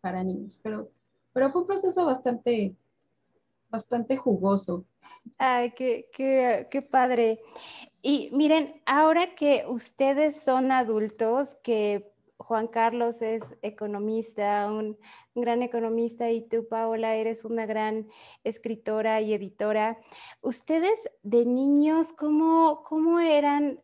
para 0.00 0.24
niños. 0.24 0.58
Pero, 0.62 0.88
pero 1.34 1.50
fue 1.50 1.60
un 1.60 1.66
proceso 1.66 2.06
bastante, 2.06 2.74
bastante 3.70 4.16
jugoso. 4.16 4.84
Ay, 5.38 5.72
qué, 5.72 6.08
qué, 6.12 6.68
qué 6.70 6.82
padre. 6.82 7.40
Y 8.02 8.30
miren, 8.32 8.82
ahora 8.86 9.34
que 9.34 9.64
ustedes 9.68 10.42
son 10.42 10.72
adultos, 10.72 11.54
que 11.62 12.10
Juan 12.50 12.66
Carlos 12.66 13.22
es 13.22 13.56
economista, 13.62 14.66
un, 14.70 14.98
gran 15.34 15.62
economista, 15.62 16.30
y 16.30 16.42
tú, 16.42 16.66
Paola, 16.68 17.14
eres 17.14 17.44
una 17.44 17.66
gran 17.66 18.08
escritora 18.44 19.20
y 19.20 19.34
editora. 19.34 20.00
¿Ustedes 20.40 20.98
de 21.22 21.44
niños, 21.46 22.12
cómo, 22.12 22.82
cómo 22.82 23.20
eran 23.20 23.80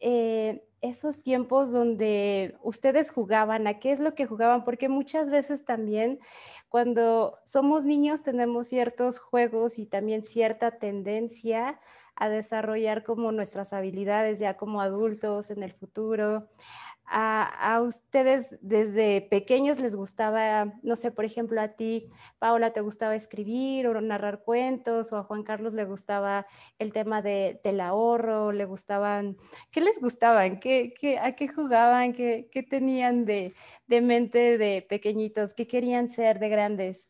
eh, 0.00 0.65
esos 0.80 1.22
tiempos 1.22 1.72
donde 1.72 2.56
ustedes 2.62 3.10
jugaban? 3.10 3.66
¿A 3.66 3.78
qué 3.78 3.92
es 3.92 4.00
lo 4.00 4.14
que 4.14 4.26
jugaban? 4.26 4.64
Porque 4.64 4.88
muchas 4.88 5.30
veces 5.30 5.64
también 5.64 6.20
cuando 6.68 7.38
somos 7.44 7.84
niños 7.84 8.22
tenemos 8.22 8.68
ciertos 8.68 9.18
juegos 9.18 9.78
y 9.78 9.86
también 9.86 10.22
cierta 10.22 10.78
tendencia 10.78 11.80
a 12.14 12.28
desarrollar 12.28 13.04
como 13.04 13.30
nuestras 13.32 13.72
habilidades 13.72 14.38
ya 14.38 14.56
como 14.56 14.80
adultos 14.80 15.50
en 15.50 15.62
el 15.62 15.72
futuro 15.72 16.48
a, 17.08 17.80
ustedes 17.82 18.58
desde 18.60 19.20
pequeños 19.20 19.80
les 19.80 19.94
gustaba, 19.94 20.74
no 20.82 20.96
sé, 20.96 21.12
por 21.12 21.24
ejemplo, 21.24 21.60
a 21.60 21.68
ti, 21.68 22.10
Paola, 22.38 22.72
te 22.72 22.80
gustaba 22.80 23.14
escribir 23.14 23.86
o 23.86 24.00
narrar 24.00 24.42
cuentos, 24.42 25.12
o 25.12 25.16
a 25.16 25.22
Juan 25.22 25.44
Carlos 25.44 25.72
le 25.74 25.84
gustaba 25.84 26.46
el 26.78 26.92
tema 26.92 27.22
de, 27.22 27.60
del 27.62 27.80
ahorro, 27.80 28.52
le 28.52 28.64
gustaban, 28.64 29.36
¿qué 29.70 29.80
les 29.80 30.00
gustaban? 30.00 30.58
¿Qué, 30.58 30.94
qué, 30.98 31.18
a 31.18 31.36
qué 31.36 31.48
jugaban? 31.48 32.12
¿Qué, 32.12 32.48
qué 32.50 32.62
tenían 32.62 33.24
de, 33.24 33.54
de 33.86 34.00
mente 34.00 34.58
de 34.58 34.84
pequeñitos? 34.88 35.54
¿Qué 35.54 35.66
querían 35.66 36.08
ser 36.08 36.40
de 36.40 36.48
grandes? 36.48 37.08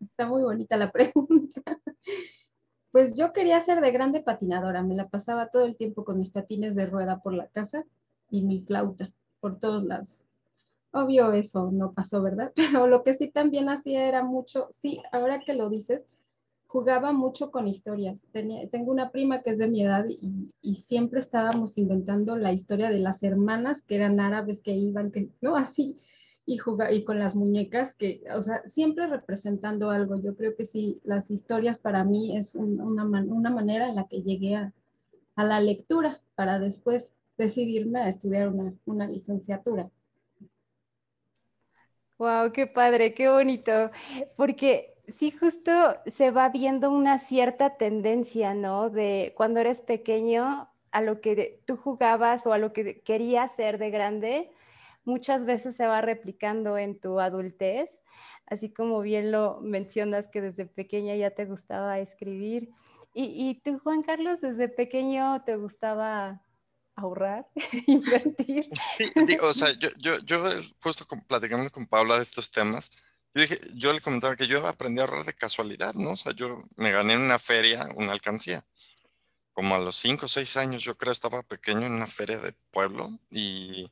Está 0.00 0.26
muy 0.26 0.42
bonita 0.42 0.76
la 0.76 0.90
pregunta. 0.92 1.62
Pues 2.92 3.16
yo 3.16 3.32
quería 3.32 3.58
ser 3.58 3.80
de 3.80 3.90
grande 3.90 4.20
patinadora, 4.20 4.82
me 4.82 4.94
la 4.94 5.08
pasaba 5.08 5.48
todo 5.48 5.64
el 5.64 5.76
tiempo 5.76 6.04
con 6.04 6.18
mis 6.18 6.30
patines 6.30 6.76
de 6.76 6.86
rueda 6.86 7.22
por 7.22 7.32
la 7.32 7.48
casa 7.48 7.84
y 8.32 8.42
mi 8.42 8.62
flauta 8.62 9.12
por 9.38 9.60
todos 9.60 9.84
lados. 9.84 10.24
Obvio 10.90 11.32
eso 11.32 11.70
no 11.70 11.92
pasó, 11.92 12.22
¿verdad? 12.22 12.52
Pero 12.56 12.88
lo 12.88 13.04
que 13.04 13.12
sí 13.12 13.28
también 13.28 13.68
hacía 13.68 14.08
era 14.08 14.24
mucho, 14.24 14.66
sí, 14.70 15.00
ahora 15.12 15.40
que 15.40 15.54
lo 15.54 15.68
dices, 15.68 16.06
jugaba 16.66 17.12
mucho 17.12 17.50
con 17.50 17.68
historias. 17.68 18.26
Tenía, 18.32 18.68
tengo 18.68 18.90
una 18.90 19.10
prima 19.10 19.42
que 19.42 19.50
es 19.50 19.58
de 19.58 19.68
mi 19.68 19.82
edad 19.82 20.06
y, 20.08 20.74
siempre 20.74 21.20
estábamos 21.20 21.78
inventando 21.78 22.36
la 22.36 22.52
historia 22.52 22.90
de 22.90 22.98
las 22.98 23.22
hermanas 23.22 23.82
que 23.82 23.96
eran 23.96 24.18
árabes 24.18 24.62
que 24.62 24.72
iban, 24.72 25.12
que, 25.12 25.28
¿no? 25.42 25.56
Así, 25.56 25.98
y, 26.46 26.56
jugaba, 26.56 26.90
y 26.90 27.04
con 27.04 27.18
las 27.18 27.34
muñecas 27.34 27.94
que, 27.94 28.24
o 28.34 28.42
sea, 28.42 28.62
siempre 28.66 29.06
representando 29.06 29.90
algo. 29.90 30.16
Yo 30.16 30.34
creo 30.34 30.56
que 30.56 30.64
sí, 30.64 31.00
las 31.04 31.30
historias 31.30 31.78
para 31.78 32.04
mí 32.04 32.36
es 32.36 32.54
una, 32.54 33.04
una 33.04 33.50
manera 33.50 33.88
en 33.88 33.96
la 33.96 34.08
que 34.08 34.22
llegué 34.22 34.56
a, 34.56 34.72
a 35.36 35.44
la 35.44 35.60
lectura 35.60 36.22
para 36.34 36.58
después 36.58 37.14
decidirme 37.42 38.00
a 38.00 38.08
estudiar 38.08 38.48
una, 38.48 38.72
una 38.86 39.06
licenciatura. 39.06 39.90
Wow, 42.18 42.52
qué 42.52 42.66
padre, 42.66 43.14
qué 43.14 43.28
bonito, 43.28 43.90
porque 44.36 44.94
sí, 45.08 45.30
justo 45.32 45.72
se 46.06 46.30
va 46.30 46.48
viendo 46.50 46.90
una 46.90 47.18
cierta 47.18 47.76
tendencia, 47.76 48.54
¿no? 48.54 48.90
De 48.90 49.32
cuando 49.36 49.60
eres 49.60 49.82
pequeño 49.82 50.68
a 50.92 51.00
lo 51.00 51.20
que 51.20 51.60
tú 51.66 51.76
jugabas 51.76 52.46
o 52.46 52.52
a 52.52 52.58
lo 52.58 52.72
que 52.72 53.00
querías 53.02 53.56
ser 53.56 53.78
de 53.78 53.90
grande, 53.90 54.50
muchas 55.04 55.44
veces 55.44 55.74
se 55.74 55.86
va 55.86 56.00
replicando 56.00 56.78
en 56.78 57.00
tu 57.00 57.18
adultez, 57.18 58.02
así 58.46 58.70
como 58.72 59.00
bien 59.00 59.32
lo 59.32 59.60
mencionas 59.60 60.28
que 60.28 60.40
desde 60.42 60.66
pequeña 60.66 61.16
ya 61.16 61.30
te 61.30 61.44
gustaba 61.46 61.98
escribir. 61.98 62.70
Y, 63.14 63.24
y 63.50 63.60
tú, 63.62 63.78
Juan 63.80 64.02
Carlos, 64.02 64.40
desde 64.40 64.68
pequeño 64.68 65.42
te 65.44 65.56
gustaba 65.56 66.40
ahorrar, 66.96 67.46
invertir. 67.86 68.70
O 69.42 69.50
sea, 69.50 69.72
yo, 69.78 69.88
yo, 69.98 70.18
yo 70.24 70.44
justo 70.80 71.06
platicando 71.26 71.70
con 71.70 71.86
Paula 71.86 72.16
de 72.16 72.22
estos 72.22 72.50
temas, 72.50 72.90
yo, 73.34 73.42
dije, 73.42 73.58
yo 73.74 73.92
le 73.92 74.00
comentaba 74.00 74.36
que 74.36 74.46
yo 74.46 74.66
aprendí 74.66 75.00
a 75.00 75.04
ahorrar 75.04 75.24
de 75.24 75.32
casualidad, 75.32 75.94
¿no? 75.94 76.10
O 76.12 76.16
sea, 76.16 76.32
yo 76.32 76.62
me 76.76 76.92
gané 76.92 77.14
en 77.14 77.20
una 77.20 77.38
feria 77.38 77.88
una 77.96 78.12
alcancía. 78.12 78.64
Como 79.52 79.74
a 79.74 79.78
los 79.78 79.96
5 79.96 80.26
o 80.26 80.28
6 80.28 80.56
años, 80.56 80.82
yo 80.82 80.96
creo, 80.96 81.12
estaba 81.12 81.42
pequeño 81.42 81.86
en 81.86 81.92
una 81.92 82.06
feria 82.06 82.38
de 82.38 82.54
pueblo 82.70 83.18
y 83.30 83.90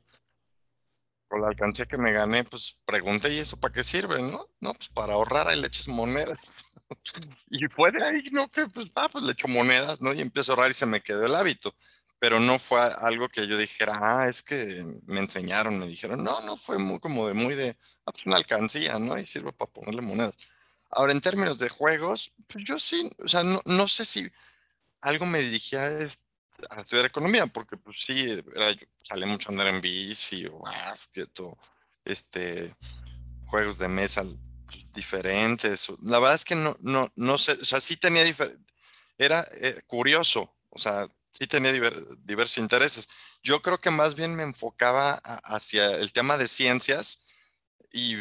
con 1.27 1.41
la 1.41 1.47
alcancía 1.47 1.85
que 1.85 1.97
me 1.97 2.11
gané, 2.11 2.43
pues 2.43 2.77
pregunté, 2.83 3.33
¿y 3.33 3.37
eso 3.37 3.57
para 3.57 3.71
qué 3.71 3.83
sirve, 3.83 4.21
no? 4.21 4.49
No, 4.59 4.73
pues 4.73 4.89
para 4.89 5.13
ahorrar, 5.13 5.47
ahí 5.47 5.59
le 5.61 5.67
eches 5.67 5.87
monedas. 5.87 6.65
y 7.49 7.67
fue 7.67 7.91
de 7.91 8.03
ahí, 8.03 8.23
¿no? 8.31 8.49
Que 8.49 8.67
pues, 8.67 8.87
ah, 8.95 9.07
pues 9.09 9.23
le 9.23 9.33
echo 9.33 9.47
monedas, 9.47 10.01
¿no? 10.01 10.13
Y 10.13 10.21
empiezo 10.21 10.51
a 10.51 10.55
ahorrar 10.55 10.71
y 10.71 10.73
se 10.73 10.85
me 10.85 11.01
quedó 11.01 11.25
el 11.25 11.35
hábito 11.35 11.73
pero 12.21 12.39
no 12.39 12.59
fue 12.59 12.79
algo 12.99 13.27
que 13.29 13.47
yo 13.47 13.57
dijera, 13.57 13.93
ah, 13.99 14.29
es 14.29 14.43
que 14.43 14.85
me 15.07 15.21
enseñaron, 15.21 15.79
me 15.79 15.87
dijeron, 15.87 16.23
no, 16.23 16.39
no, 16.41 16.55
fue 16.55 16.77
muy 16.77 16.99
como 16.99 17.27
de 17.27 17.33
muy 17.33 17.55
de, 17.55 17.75
ah, 18.05 18.11
pues 18.11 18.27
una 18.27 18.37
alcancía, 18.37 18.99
¿no? 18.99 19.17
Y 19.17 19.25
sirve 19.25 19.51
para 19.51 19.71
ponerle 19.71 20.03
monedas. 20.03 20.37
Ahora, 20.91 21.13
en 21.13 21.19
términos 21.19 21.57
de 21.57 21.69
juegos, 21.69 22.31
pues 22.45 22.63
yo 22.63 22.77
sí, 22.77 23.09
o 23.17 23.27
sea, 23.27 23.41
no, 23.41 23.59
no 23.65 23.87
sé 23.87 24.05
si 24.05 24.31
algo 25.01 25.25
me 25.25 25.41
dirigía 25.41 25.85
a 26.69 26.81
estudiar 26.81 27.05
economía, 27.07 27.47
porque 27.47 27.75
pues 27.75 27.97
sí, 28.05 28.39
era, 28.55 28.69
yo 28.69 28.85
salía 29.01 29.25
mucho 29.25 29.49
a 29.49 29.53
andar 29.53 29.65
en 29.65 29.81
bici 29.81 30.45
o 30.45 30.59
básquet 30.59 31.39
o 31.39 31.57
este, 32.05 32.75
juegos 33.47 33.79
de 33.79 33.87
mesa 33.87 34.23
diferentes. 34.93 35.91
La 36.03 36.19
verdad 36.19 36.35
es 36.35 36.45
que 36.45 36.53
no, 36.53 36.77
no, 36.81 37.11
no 37.15 37.39
sé, 37.39 37.53
o 37.53 37.65
sea, 37.65 37.81
sí 37.81 37.97
tenía 37.97 38.23
diferente, 38.23 38.63
era 39.17 39.43
eh, 39.59 39.81
curioso, 39.87 40.53
o 40.69 40.77
sea, 40.77 41.07
sí 41.31 41.47
tenía 41.47 41.71
diversos 41.71 42.57
intereses. 42.57 43.07
Yo 43.43 43.61
creo 43.61 43.79
que 43.79 43.91
más 43.91 44.15
bien 44.15 44.35
me 44.35 44.43
enfocaba 44.43 45.13
hacia 45.43 45.91
el 45.95 46.13
tema 46.13 46.37
de 46.37 46.47
ciencias 46.47 47.25
y 47.91 48.17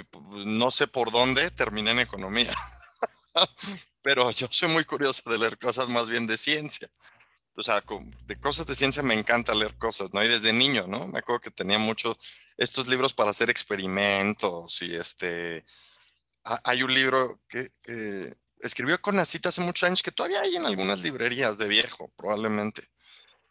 no 0.46 0.72
sé 0.72 0.86
por 0.86 1.10
dónde 1.10 1.50
terminé 1.50 1.90
en 1.90 2.00
economía. 2.00 2.52
Pero 4.02 4.30
yo 4.30 4.46
soy 4.50 4.70
muy 4.70 4.84
curioso 4.84 5.28
de 5.30 5.38
leer 5.38 5.58
cosas 5.58 5.88
más 5.88 6.08
bien 6.08 6.26
de 6.26 6.38
ciencia. 6.38 6.88
O 7.54 7.62
sea, 7.62 7.84
de 8.26 8.40
cosas 8.40 8.66
de 8.66 8.74
ciencia 8.74 9.02
me 9.02 9.14
encanta 9.14 9.54
leer 9.54 9.76
cosas, 9.76 10.14
¿no? 10.14 10.24
Y 10.24 10.28
desde 10.28 10.52
niño, 10.52 10.86
¿no? 10.86 11.06
Me 11.08 11.18
acuerdo 11.18 11.40
que 11.40 11.50
tenía 11.50 11.78
muchos 11.78 12.16
estos 12.56 12.86
libros 12.86 13.12
para 13.12 13.30
hacer 13.30 13.50
experimentos 13.50 14.80
y 14.82 14.94
este... 14.94 15.64
Hay 16.42 16.82
un 16.82 16.94
libro 16.94 17.42
que, 17.50 17.70
que 17.82 18.34
escribió 18.60 18.98
Conacita 19.02 19.50
hace 19.50 19.60
muchos 19.60 19.86
años 19.86 20.02
que 20.02 20.10
todavía 20.10 20.40
hay 20.40 20.56
en 20.56 20.64
algunas 20.64 21.00
librerías 21.00 21.58
de 21.58 21.68
viejo, 21.68 22.10
probablemente 22.16 22.88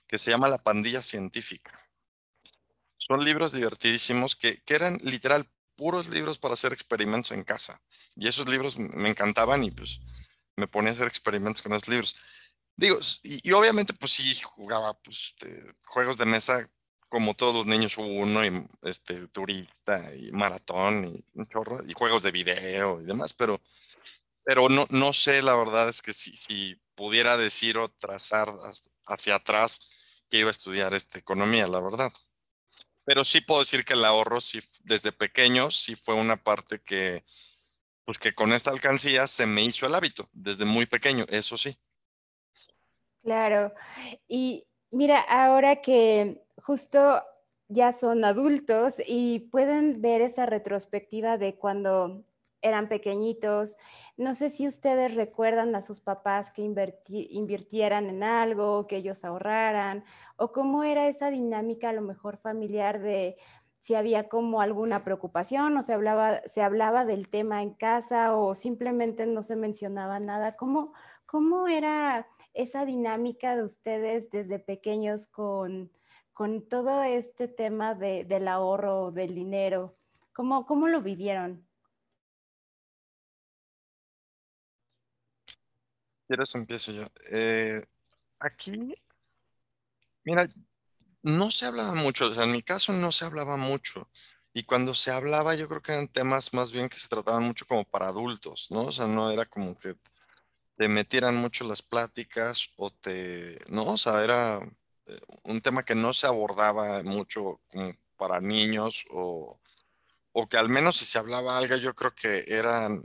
que 0.10 0.18
se 0.18 0.32
llama 0.32 0.50
La 0.50 0.58
Pandilla 0.58 1.04
Científica. 1.04 1.72
Son 2.98 3.24
libros 3.24 3.54
divertidísimos 3.54 4.36
que, 4.36 4.62
eran 4.68 4.98
literal 5.04 5.48
puros 5.76 6.10
libros 6.10 6.40
para 6.40 6.56
hacer 6.56 6.74
experimentos 6.74 7.32
en 7.32 7.44
casa. 7.44 7.80
Y 8.16 8.28
esos 8.28 8.50
libros 8.50 8.78
me 8.78 9.10
encantaban 9.10 9.64
y 9.64 9.72
pues 9.72 10.02
me 10.58 10.68
ponía 10.68 10.90
a 10.90 10.94
hacer 10.94 11.08
experimentos 11.08 11.62
con 11.62 11.74
esos 11.74 11.88
libros. 11.88 12.16
Digo, 12.76 12.98
y, 13.24 13.52
obviamente 13.52 13.94
pues 13.94 14.14
sí 14.14 14.42
jugaba 14.44 14.98
pues, 15.00 15.36
juegos 15.86 16.18
de 16.18 16.26
mesa 16.26 16.70
como 17.08 17.34
todos 17.36 17.54
los 17.54 17.66
niños 17.66 17.98
uno 17.98 18.46
y 18.46 18.68
este 18.84 19.28
turista 19.28 20.14
y 20.16 20.32
maratón 20.32 21.24
y 21.34 21.46
chorro 21.48 21.84
y 21.88 21.94
juegos 21.94 22.24
de 22.24 22.32
video 22.32 23.02
y 23.02 23.06
demás, 23.06 23.34
pero 23.34 23.62
pero 24.44 24.68
no, 24.70 24.86
no 24.90 25.14
sé, 25.14 25.42
la 25.44 25.56
verdad 25.56 25.90
es 25.90 26.02
que 26.02 26.14
si, 26.14 26.36
si 26.36 26.76
pudiera 26.96 27.38
decir 27.38 27.78
o 27.78 27.88
trazar 27.88 28.52
hacia 29.06 29.36
atrás 29.36 29.99
que 30.30 30.40
iba 30.40 30.50
a 30.50 30.52
estudiar 30.52 30.94
esta 30.94 31.20
economía, 31.20 31.68
la 31.68 31.80
verdad. 31.80 32.12
Pero 33.04 33.24
sí 33.24 33.42
puedo 33.42 33.62
decir 33.62 33.84
que 33.84 33.94
el 33.94 34.06
ahorro, 34.06 34.40
sí, 34.40 34.60
desde 34.84 35.12
pequeño, 35.12 35.72
sí 35.72 35.96
fue 35.96 36.16
una 36.16 36.38
parte 36.42 36.80
que, 36.80 37.24
pues 38.06 38.18
que 38.18 38.36
con 38.36 38.54
esta 38.54 38.70
alcancía 38.70 39.28
se 39.28 39.46
me 39.46 39.64
hizo 39.64 39.86
el 39.86 39.96
hábito, 39.96 40.30
desde 40.32 40.66
muy 40.66 40.86
pequeño, 40.86 41.26
eso 41.30 41.58
sí. 41.58 41.76
Claro. 43.24 43.74
Y 44.28 44.66
mira, 44.92 45.20
ahora 45.22 45.82
que 45.82 46.44
justo 46.58 47.24
ya 47.68 47.92
son 47.92 48.26
adultos 48.26 48.96
y 49.06 49.40
pueden 49.52 50.02
ver 50.02 50.22
esa 50.22 50.46
retrospectiva 50.46 51.38
de 51.38 51.56
cuando 51.56 52.24
eran 52.62 52.90
pequeñitos. 52.90 53.78
No 54.18 54.34
sé 54.34 54.50
si 54.50 54.68
ustedes 54.68 55.16
recuerdan 55.16 55.76
a 55.76 55.82
sus 55.82 56.02
papás 56.02 56.52
que 56.52 56.62
invirtieran 56.62 58.10
en 58.10 58.24
algo, 58.24 58.88
que 58.88 58.98
ellos 58.98 59.24
ahorraran, 59.26 60.04
o 60.38 60.52
cómo 60.52 60.84
era 60.84 61.08
esa 61.08 61.30
dinámica 61.30 61.90
a 61.90 61.94
lo 61.94 62.02
mejor 62.02 62.38
familiar 62.38 63.00
de 63.00 63.38
si 63.80 63.96
había 63.96 64.28
como 64.28 64.62
alguna 64.62 65.04
preocupación 65.04 65.78
o 65.78 65.82
se 65.82 65.94
hablaba, 65.94 66.42
se 66.46 66.62
hablaba 66.62 67.06
del 67.06 67.30
tema 67.30 67.62
en 67.64 67.74
casa 67.74 68.36
o 68.36 68.56
simplemente 68.56 69.26
no 69.26 69.42
se 69.42 69.56
mencionaba 69.56 70.20
nada. 70.20 70.56
¿Cómo, 70.58 70.94
cómo 71.26 71.68
era 71.68 72.28
esa 72.54 72.86
dinámica 72.86 73.56
de 73.56 73.64
ustedes 73.64 74.32
desde 74.32 74.60
pequeños 74.60 75.28
con, 75.28 75.92
con 76.34 76.68
todo 76.68 77.04
este 77.04 77.48
tema 77.48 77.96
de, 77.96 78.26
del 78.26 78.50
ahorro, 78.50 79.12
del 79.12 79.34
dinero? 79.34 79.96
¿Cómo, 80.34 80.66
cómo 80.66 80.88
lo 80.88 81.02
vivieron? 81.02 81.69
¿Quieres 86.30 86.54
empiezo 86.54 86.92
yo? 86.92 87.06
Eh, 87.32 87.82
aquí, 88.38 88.94
mira, 90.24 90.48
no 91.24 91.50
se 91.50 91.66
hablaba 91.66 91.96
mucho, 91.96 92.28
o 92.28 92.34
sea, 92.36 92.44
en 92.44 92.52
mi 92.52 92.62
caso 92.62 92.94
no 92.94 93.12
se 93.12 93.26
hablaba 93.26 93.58
mucho. 93.58 94.12
Y 94.54 94.62
cuando 94.62 94.94
se 94.94 95.10
hablaba, 95.10 95.56
yo 95.56 95.68
creo 95.68 95.82
que 95.82 95.94
eran 95.94 96.08
temas 96.08 96.54
más 96.54 96.72
bien 96.72 96.88
que 96.88 96.98
se 96.98 97.08
trataban 97.08 97.42
mucho 97.42 97.66
como 97.66 97.84
para 97.84 98.10
adultos, 98.10 98.68
¿no? 98.70 98.84
O 98.84 98.92
sea, 98.92 99.08
no 99.08 99.32
era 99.32 99.48
como 99.48 99.76
que 99.80 99.96
te 100.78 100.88
metieran 100.88 101.36
mucho 101.36 101.66
las 101.66 101.82
pláticas 101.82 102.70
o 102.78 102.92
te, 102.92 103.58
¿no? 103.72 103.86
O 103.86 103.98
sea, 103.98 104.24
era 104.24 104.60
eh, 105.08 105.20
un 105.46 105.62
tema 105.62 105.84
que 105.84 105.96
no 105.96 106.14
se 106.14 106.28
abordaba 106.28 107.02
mucho 107.02 107.60
como 107.70 107.96
para 108.18 108.40
niños 108.40 109.04
o, 109.10 109.60
o 110.34 110.48
que 110.48 110.58
al 110.58 110.70
menos 110.70 110.98
si 110.98 111.06
se 111.06 111.18
hablaba 111.18 111.58
algo, 111.58 111.76
yo 111.78 111.96
creo 111.96 112.14
que 112.14 112.46
eran, 112.48 113.02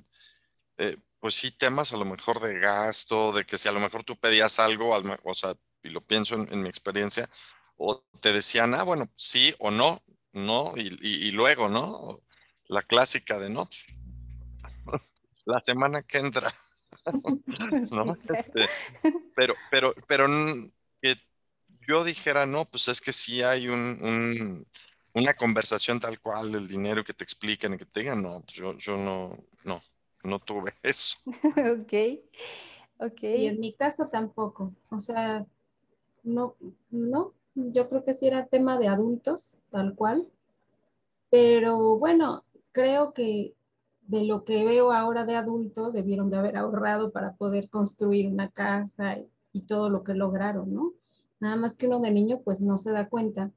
eh, 0.79 0.99
pues 1.25 1.37
sí, 1.37 1.53
temas 1.53 1.91
a 1.95 1.97
lo 1.97 2.05
mejor 2.05 2.39
de 2.39 2.59
gasto, 2.59 3.33
de 3.33 3.47
que 3.47 3.57
si 3.57 3.67
a 3.67 3.73
lo 3.73 3.81
mejor 3.81 4.05
tú 4.05 4.15
pedías 4.15 4.59
algo, 4.59 4.95
o 5.23 5.33
sea, 5.33 5.55
y 5.83 5.89
lo 5.89 6.03
pienso 6.03 6.35
en 6.35 6.63
mi 6.63 6.69
experiencia, 6.69 7.27
o 7.79 8.05
te 8.21 8.31
decían, 8.31 8.75
ah, 8.75 8.83
bueno, 8.83 9.11
sí 9.17 9.55
o 9.59 9.71
no, 9.71 10.03
no, 10.35 10.75
y, 10.77 11.31
luego, 11.31 11.71
¿no? 11.71 12.21
La 12.67 12.83
clásica 12.83 13.39
de 13.39 13.49
no, 13.49 13.71
la 15.47 15.63
semana 15.65 16.03
que 16.03 16.19
entra, 16.19 16.53
¿no? 17.91 18.19
Este, 18.29 18.69
pero, 19.35 19.55
pero, 19.71 19.95
pero 20.07 20.27
que 21.01 21.17
yo 21.89 22.05
dijera, 22.05 22.45
no, 22.45 22.67
pues 22.67 22.89
es 22.89 23.01
que 23.01 23.13
sí 23.15 23.41
hay 23.41 23.69
un, 23.69 24.67
una 25.15 25.33
conversación 25.33 25.99
tal 25.99 26.21
cual 26.21 26.53
del 26.53 26.69
dinero 26.69 27.03
que 27.03 27.15
te 27.15 27.25
expliquen 27.25 27.73
y 27.73 27.79
que 27.79 27.87
te 27.87 28.01
digan, 28.01 28.23
no, 28.23 28.43
pues 28.43 28.53
yo, 28.53 28.77
yo 28.77 28.99
no, 28.99 29.39
no, 29.65 29.83
no 30.25 30.39
tuve 30.39 30.73
eso. 30.83 31.19
ok, 31.27 31.93
ok. 32.99 33.23
Y 33.23 33.47
en 33.47 33.61
mi 33.61 33.75
caso 33.75 34.09
tampoco, 34.09 34.73
o 34.91 34.99
sea, 34.99 35.47
no, 36.23 36.57
no, 36.91 37.35
yo 37.55 37.89
creo 37.89 38.05
que 38.05 38.15
sí 38.15 38.27
era 38.27 38.47
tema 38.47 38.79
de 38.79 38.89
adultos, 38.89 39.61
tal 39.71 39.95
cual. 39.95 40.29
Pero 41.31 41.99
bueno, 41.99 42.45
creo 42.73 43.13
que 43.13 43.55
de 44.07 44.25
lo 44.25 44.45
que 44.45 44.65
veo 44.65 44.93
ahora 44.93 45.25
de 45.25 45.37
adulto, 45.37 45.91
debieron 45.91 46.31
de 46.31 46.37
haber 46.37 46.57
ahorrado 46.57 47.11
para 47.11 47.35
poder 47.35 47.69
construir 47.69 48.29
una 48.29 48.51
casa 48.51 49.19
y, 49.53 49.63
todo 49.63 49.89
lo 49.89 50.03
que 50.03 50.15
lograron, 50.15 50.75
¿no? 50.75 50.95
Nada 51.39 51.55
más 51.55 51.77
que 51.77 51.87
uno 51.87 52.01
de 52.01 52.11
niño, 52.11 52.41
pues 52.45 52.61
no 52.61 52.77
se 52.77 52.91
da 52.91 53.09
cuenta. 53.09 53.53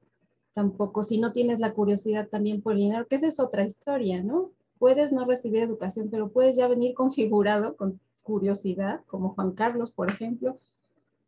Tampoco, 0.54 1.02
si 1.02 1.20
no 1.20 1.32
tienes 1.32 1.60
la 1.60 1.74
curiosidad 1.74 2.28
también 2.30 2.62
por 2.62 2.74
el 2.74 2.80
dinero, 2.80 3.08
que 3.08 3.16
esa 3.16 3.28
es 3.28 3.40
otra 3.40 3.64
historia, 3.64 4.22
¿no? 4.22 4.52
Puedes 4.80 5.12
no 5.12 5.26
recibir 5.26 5.64
educación, 5.64 6.10
pero 6.10 6.30
puedes 6.30 6.56
ya 6.56 6.68
venir 6.68 6.94
configurado 6.94 7.76
con 7.76 8.00
curiosidad, 8.24 9.04
como 9.08 9.34
Juan 9.34 9.52
Carlos, 9.54 9.92
por 9.92 10.12
ejemplo, 10.12 10.60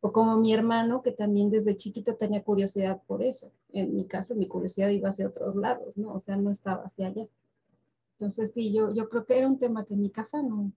o 0.01 0.11
como 0.11 0.37
mi 0.37 0.53
hermano, 0.53 1.01
que 1.01 1.11
también 1.11 1.49
desde 1.49 1.75
chiquito 1.75 2.15
tenía 2.15 2.43
curiosidad 2.43 3.01
por 3.07 3.21
eso. 3.21 3.51
En 3.71 3.95
mi 3.95 4.05
caso, 4.05 4.35
mi 4.35 4.47
curiosidad 4.47 4.89
iba 4.89 5.09
hacia 5.09 5.27
otros 5.27 5.55
lados, 5.55 5.97
¿no? 5.97 6.13
O 6.13 6.19
sea, 6.19 6.35
no 6.35 6.51
estaba 6.51 6.83
hacia 6.83 7.07
allá. 7.07 7.27
Entonces, 8.13 8.51
sí, 8.53 8.73
yo, 8.73 8.93
yo 8.93 9.07
creo 9.09 9.25
que 9.25 9.37
era 9.37 9.47
un 9.47 9.57
tema 9.57 9.85
que 9.85 9.93
en 9.93 10.01
mi 10.01 10.09
casa 10.09 10.41
no, 10.41 10.71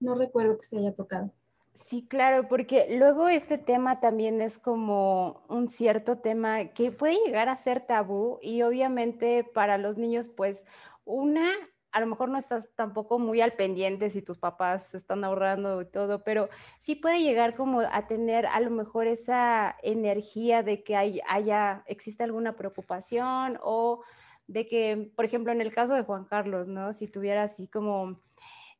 no 0.00 0.14
recuerdo 0.14 0.58
que 0.58 0.66
se 0.66 0.78
haya 0.78 0.94
tocado. 0.94 1.32
Sí, 1.74 2.06
claro, 2.06 2.48
porque 2.48 2.86
luego 2.98 3.28
este 3.28 3.56
tema 3.58 3.98
también 4.00 4.40
es 4.42 4.58
como 4.58 5.42
un 5.48 5.68
cierto 5.70 6.18
tema 6.18 6.66
que 6.66 6.90
puede 6.92 7.14
llegar 7.24 7.48
a 7.48 7.56
ser 7.56 7.80
tabú 7.86 8.38
y 8.42 8.62
obviamente 8.62 9.42
para 9.42 9.78
los 9.78 9.96
niños, 9.98 10.28
pues 10.28 10.64
una 11.04 11.50
a 11.90 12.00
lo 12.00 12.06
mejor 12.06 12.30
no 12.30 12.38
estás 12.38 12.70
tampoco 12.74 13.18
muy 13.18 13.40
al 13.42 13.52
pendiente 13.54 14.08
si 14.10 14.22
tus 14.22 14.38
papás 14.38 14.94
están 14.94 15.24
ahorrando 15.24 15.80
y 15.82 15.86
todo, 15.86 16.24
pero 16.24 16.48
sí 16.78 16.94
puede 16.94 17.20
llegar 17.22 17.54
como 17.54 17.80
a 17.80 18.06
tener 18.06 18.46
a 18.46 18.60
lo 18.60 18.70
mejor 18.70 19.06
esa 19.06 19.76
energía 19.82 20.62
de 20.62 20.82
que 20.84 20.96
hay, 20.96 21.20
haya, 21.28 21.84
existe 21.86 22.22
alguna 22.24 22.56
preocupación 22.56 23.58
o 23.62 24.02
de 24.46 24.66
que, 24.66 25.12
por 25.16 25.24
ejemplo, 25.26 25.52
en 25.52 25.60
el 25.60 25.72
caso 25.74 25.94
de 25.94 26.02
Juan 26.02 26.24
Carlos, 26.24 26.68
¿no? 26.68 26.92
Si 26.94 27.08
tuviera 27.08 27.42
así 27.42 27.68
como 27.68 28.20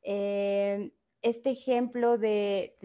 eh, 0.02 0.92
este 1.22 1.50
ejemplo 1.50 2.18
de, 2.18 2.76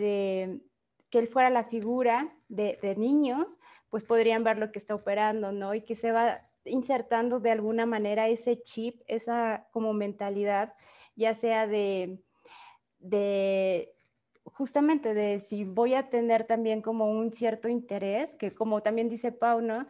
que 1.09 1.19
él 1.19 1.27
fuera 1.27 1.49
la 1.49 1.65
figura 1.65 2.33
de, 2.47 2.95
niños, 2.97 3.59
pues 3.89 4.03
podrían 4.03 4.43
ver 4.43 4.57
lo 4.57 4.71
que 4.71 4.79
está 4.79 4.95
operando, 4.95 5.51
¿no? 5.51 5.73
Y 5.73 5.81
que 5.81 5.95
se 5.95 6.11
va 6.11 6.41
insertando 6.65 7.39
de 7.39 7.51
alguna 7.51 7.85
manera 7.85 8.27
ese 8.27 8.61
chip, 8.61 9.01
esa 9.07 9.67
como 9.71 9.93
mentalidad, 9.93 10.73
ya 11.15 11.33
sea 11.33 11.65
de, 11.65 12.19
de 12.99 13.93
justamente 14.43 15.13
de 15.13 15.39
si 15.39 15.63
voy 15.63 15.93
a 15.93 16.09
tener 16.09 16.45
también 16.45 16.81
como 16.81 17.09
un 17.09 17.33
cierto 17.33 17.69
interés, 17.69 18.35
que 18.35 18.51
como 18.51 18.81
también 18.81 19.09
dice 19.09 19.31
Pau, 19.31 19.61
¿no? 19.61 19.87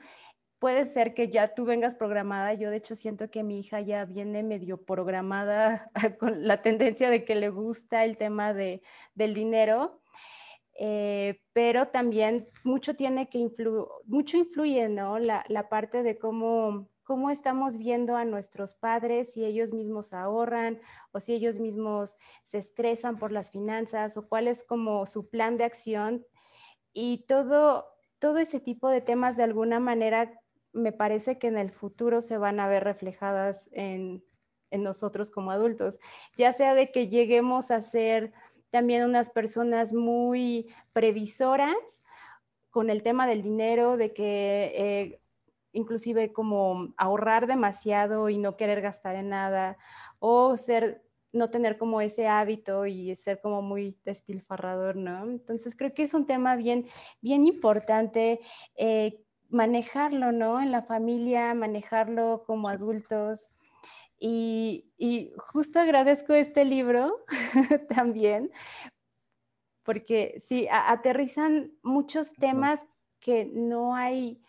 Puede 0.59 0.87
ser 0.87 1.13
que 1.13 1.29
ya 1.29 1.53
tú 1.53 1.65
vengas 1.65 1.93
programada, 1.93 2.53
yo 2.55 2.71
de 2.71 2.77
hecho 2.77 2.95
siento 2.95 3.29
que 3.29 3.43
mi 3.43 3.59
hija 3.59 3.79
ya 3.81 4.05
viene 4.05 4.41
medio 4.41 4.81
programada 4.83 5.91
con 6.19 6.47
la 6.47 6.63
tendencia 6.63 7.11
de 7.11 7.23
que 7.23 7.35
le 7.35 7.49
gusta 7.49 8.03
el 8.03 8.17
tema 8.17 8.53
de, 8.53 8.81
del 9.13 9.35
dinero, 9.35 10.01
eh, 10.79 11.41
pero 11.53 11.89
también 11.89 12.47
mucho 12.63 12.95
tiene 12.95 13.29
que 13.29 13.37
influir, 13.37 13.85
mucho 14.05 14.37
influye, 14.37 14.89
¿no? 14.89 15.19
La, 15.19 15.69
parte 15.69 16.01
de 16.01 16.17
cómo, 16.17 16.89
cómo 17.03 17.29
estamos 17.29 17.77
viendo 17.77 18.15
a 18.15 18.25
nuestros 18.25 18.73
padres, 18.73 19.33
si 19.33 19.45
ellos 19.45 19.73
mismos 19.73 20.11
ahorran 20.11 20.79
o 21.11 21.19
si 21.19 21.33
ellos 21.33 21.59
mismos 21.59 22.15
se 22.43 22.57
estresan 22.57 23.17
por 23.17 23.31
las 23.31 23.51
finanzas 23.51 24.17
o 24.17 24.27
cuál 24.27 24.47
es 24.47 24.63
como 24.63 25.05
su 25.05 25.29
plan 25.29 25.57
de 25.57 25.65
acción. 25.65 26.25
Y 26.93 27.25
todo, 27.27 27.85
todo 28.17 28.39
ese 28.39 28.59
tipo 28.59 28.89
de 28.89 29.01
temas 29.01 29.37
de 29.37 29.43
alguna 29.43 29.79
manera 29.79 30.39
me 30.77 30.91
parece 30.91 31.37
que 31.37 31.47
en 31.47 31.57
el 31.57 31.71
futuro 31.71 32.21
se 32.21 32.37
van 32.37 32.59
a 32.59 32.67
ver 32.67 32.83
reflejadas 32.83 33.69
en, 33.73 34.23
en 34.71 34.83
nosotros 34.83 35.31
como 35.31 35.51
adultos, 35.51 35.99
ya 36.37 36.53
sea 36.53 36.73
de 36.73 36.91
que 36.91 37.09
lleguemos 37.09 37.71
a 37.71 37.81
ser 37.81 38.33
también 38.69 39.03
unas 39.03 39.29
personas 39.29 39.93
muy 39.93 40.67
previsoras 40.93 42.03
con 42.69 42.89
el 42.89 43.01
tema 43.01 43.27
del 43.27 43.41
dinero, 43.41 43.97
de 43.97 44.13
que 44.13 44.73
eh, 44.75 45.21
inclusive 45.71 46.33
como 46.33 46.93
ahorrar 46.97 47.47
demasiado 47.47 48.29
y 48.29 48.37
no 48.37 48.57
querer 48.57 48.81
gastar 48.81 49.15
en 49.15 49.29
nada, 49.29 49.77
o 50.19 50.57
ser, 50.57 51.03
no 51.31 51.49
tener 51.49 51.77
como 51.77 52.01
ese 52.01 52.27
hábito 52.27 52.85
y 52.85 53.15
ser 53.15 53.39
como 53.41 53.61
muy 53.61 53.97
despilfarrador, 54.03 54.95
¿no? 54.95 55.23
Entonces 55.23 55.75
creo 55.75 55.93
que 55.93 56.03
es 56.03 56.13
un 56.13 56.25
tema 56.25 56.55
bien, 56.55 56.85
bien 57.21 57.45
importante 57.45 58.39
eh, 58.75 59.23
manejarlo, 59.49 60.31
¿no? 60.31 60.61
En 60.61 60.71
la 60.71 60.83
familia, 60.83 61.53
manejarlo 61.53 62.43
como 62.45 62.69
adultos. 62.69 63.51
Y, 64.19 64.85
justo 65.37 65.79
agradezco 65.79 66.33
este 66.33 66.65
libro 66.65 67.23
también, 67.89 68.51
porque 69.83 70.39
sí, 70.41 70.67
aterrizan 70.71 71.71
muchos 71.83 72.33
temas 72.33 72.87
que 73.19 73.45
no 73.45 73.95
hay 73.95 74.41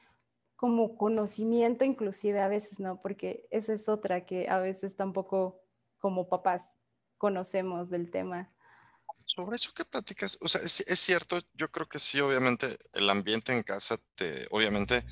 como 0.56 0.96
conocimiento 0.96 1.84
inclusive 1.84 2.40
a 2.40 2.48
veces, 2.48 2.80
¿no? 2.80 3.00
Porque 3.00 3.46
esa 3.50 3.72
es 3.74 3.88
otra 3.88 4.26
que 4.26 4.48
a 4.48 4.58
veces 4.58 4.96
tampoco 4.96 5.60
como 5.98 6.28
papás 6.28 6.76
conocemos 7.18 7.90
del 7.90 8.10
tema. 8.10 8.50
Sobre 9.28 9.56
eso 9.56 9.74
que 9.74 9.84
platicas, 9.84 10.38
o 10.40 10.48
sea, 10.48 10.62
es, 10.62 10.80
es, 10.80 10.98
cierto, 10.98 11.38
yo 11.52 11.70
creo 11.70 11.86
que 11.86 11.98
sí, 11.98 12.18
obviamente 12.18 12.78
el 12.94 13.10
ambiente 13.10 13.52
en 13.52 13.62
casa 13.62 13.98
te, 14.14 14.46
obviamente 14.50 15.04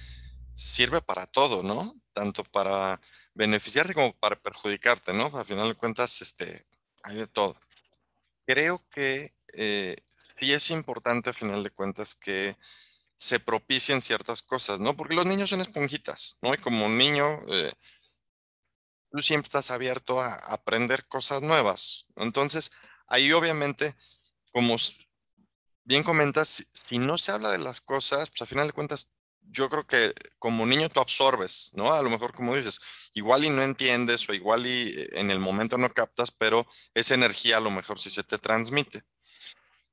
sirve 0.54 1.02
para 1.02 1.26
todo, 1.26 1.62
¿no? 1.62 1.94
Tanto 2.14 2.42
para 2.44 2.98
beneficiarte 3.34 3.92
como 3.92 4.14
para 4.16 4.40
perjudicarte, 4.40 5.12
¿no? 5.12 5.26
A 5.26 5.44
final 5.44 5.68
de 5.68 5.74
cuentas, 5.74 6.22
este, 6.22 6.64
hay 7.02 7.16
de 7.16 7.26
todo. 7.26 7.60
Creo 8.46 8.82
que 8.90 9.34
eh, 9.52 9.96
sí 10.16 10.50
es 10.50 10.70
importante, 10.70 11.28
a 11.28 11.34
final 11.34 11.62
de 11.62 11.70
cuentas, 11.70 12.14
que 12.14 12.56
se 13.16 13.38
propicien 13.38 14.00
ciertas 14.00 14.40
cosas, 14.40 14.80
¿no? 14.80 14.96
Porque 14.96 15.14
los 15.14 15.26
niños 15.26 15.50
son 15.50 15.60
esponjitas, 15.60 16.38
¿no? 16.40 16.54
Y 16.54 16.58
como 16.58 16.86
un 16.86 16.96
niño, 16.96 17.42
eh, 17.52 17.72
tú 19.10 19.20
siempre 19.20 19.46
estás 19.46 19.70
abierto 19.70 20.20
a 20.22 20.36
aprender 20.36 21.06
cosas 21.06 21.42
nuevas. 21.42 22.06
Entonces, 22.16 22.72
ahí 23.08 23.32
obviamente, 23.32 23.94
como 24.52 24.76
bien 25.84 26.02
comentas, 26.02 26.66
si 26.72 26.98
no 26.98 27.16
se 27.18 27.32
habla 27.32 27.52
de 27.52 27.58
las 27.58 27.80
cosas, 27.80 28.30
pues 28.30 28.42
a 28.42 28.46
final 28.46 28.66
de 28.66 28.72
cuentas, 28.72 29.12
yo 29.40 29.68
creo 29.68 29.86
que 29.86 30.12
como 30.38 30.66
niño 30.66 30.88
tú 30.88 31.00
absorbes, 31.00 31.70
¿no? 31.74 31.92
A 31.92 32.02
lo 32.02 32.10
mejor 32.10 32.34
como 32.34 32.56
dices, 32.56 32.80
igual 33.14 33.44
y 33.44 33.50
no 33.50 33.62
entiendes 33.62 34.28
o 34.28 34.34
igual 34.34 34.66
y 34.66 34.92
eh, 34.96 35.08
en 35.12 35.30
el 35.30 35.38
momento 35.38 35.78
no 35.78 35.88
captas, 35.90 36.30
pero 36.30 36.66
esa 36.94 37.14
energía 37.14 37.58
a 37.58 37.60
lo 37.60 37.70
mejor 37.70 37.98
sí 38.00 38.10
se 38.10 38.24
te 38.24 38.38
transmite. 38.38 39.02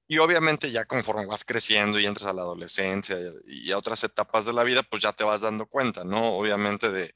Y 0.08 0.18
obviamente 0.20 0.72
ya 0.72 0.86
conforme 0.86 1.26
vas 1.26 1.46
creciendo 1.46 2.00
y 2.00 2.06
entras 2.06 2.28
a 2.28 2.34
la 2.34 2.42
adolescencia 2.42 3.18
y 3.46 3.72
a 3.72 3.78
otras 3.78 4.04
etapas 4.04 4.46
de 4.46 4.54
la 4.54 4.64
vida, 4.64 4.84
pues 4.84 5.02
ya 5.02 5.14
te 5.14 5.24
vas 5.24 5.42
dando 5.42 5.66
cuenta, 5.66 6.04
¿no? 6.04 6.36
Obviamente 6.36 6.92
de, 6.92 7.14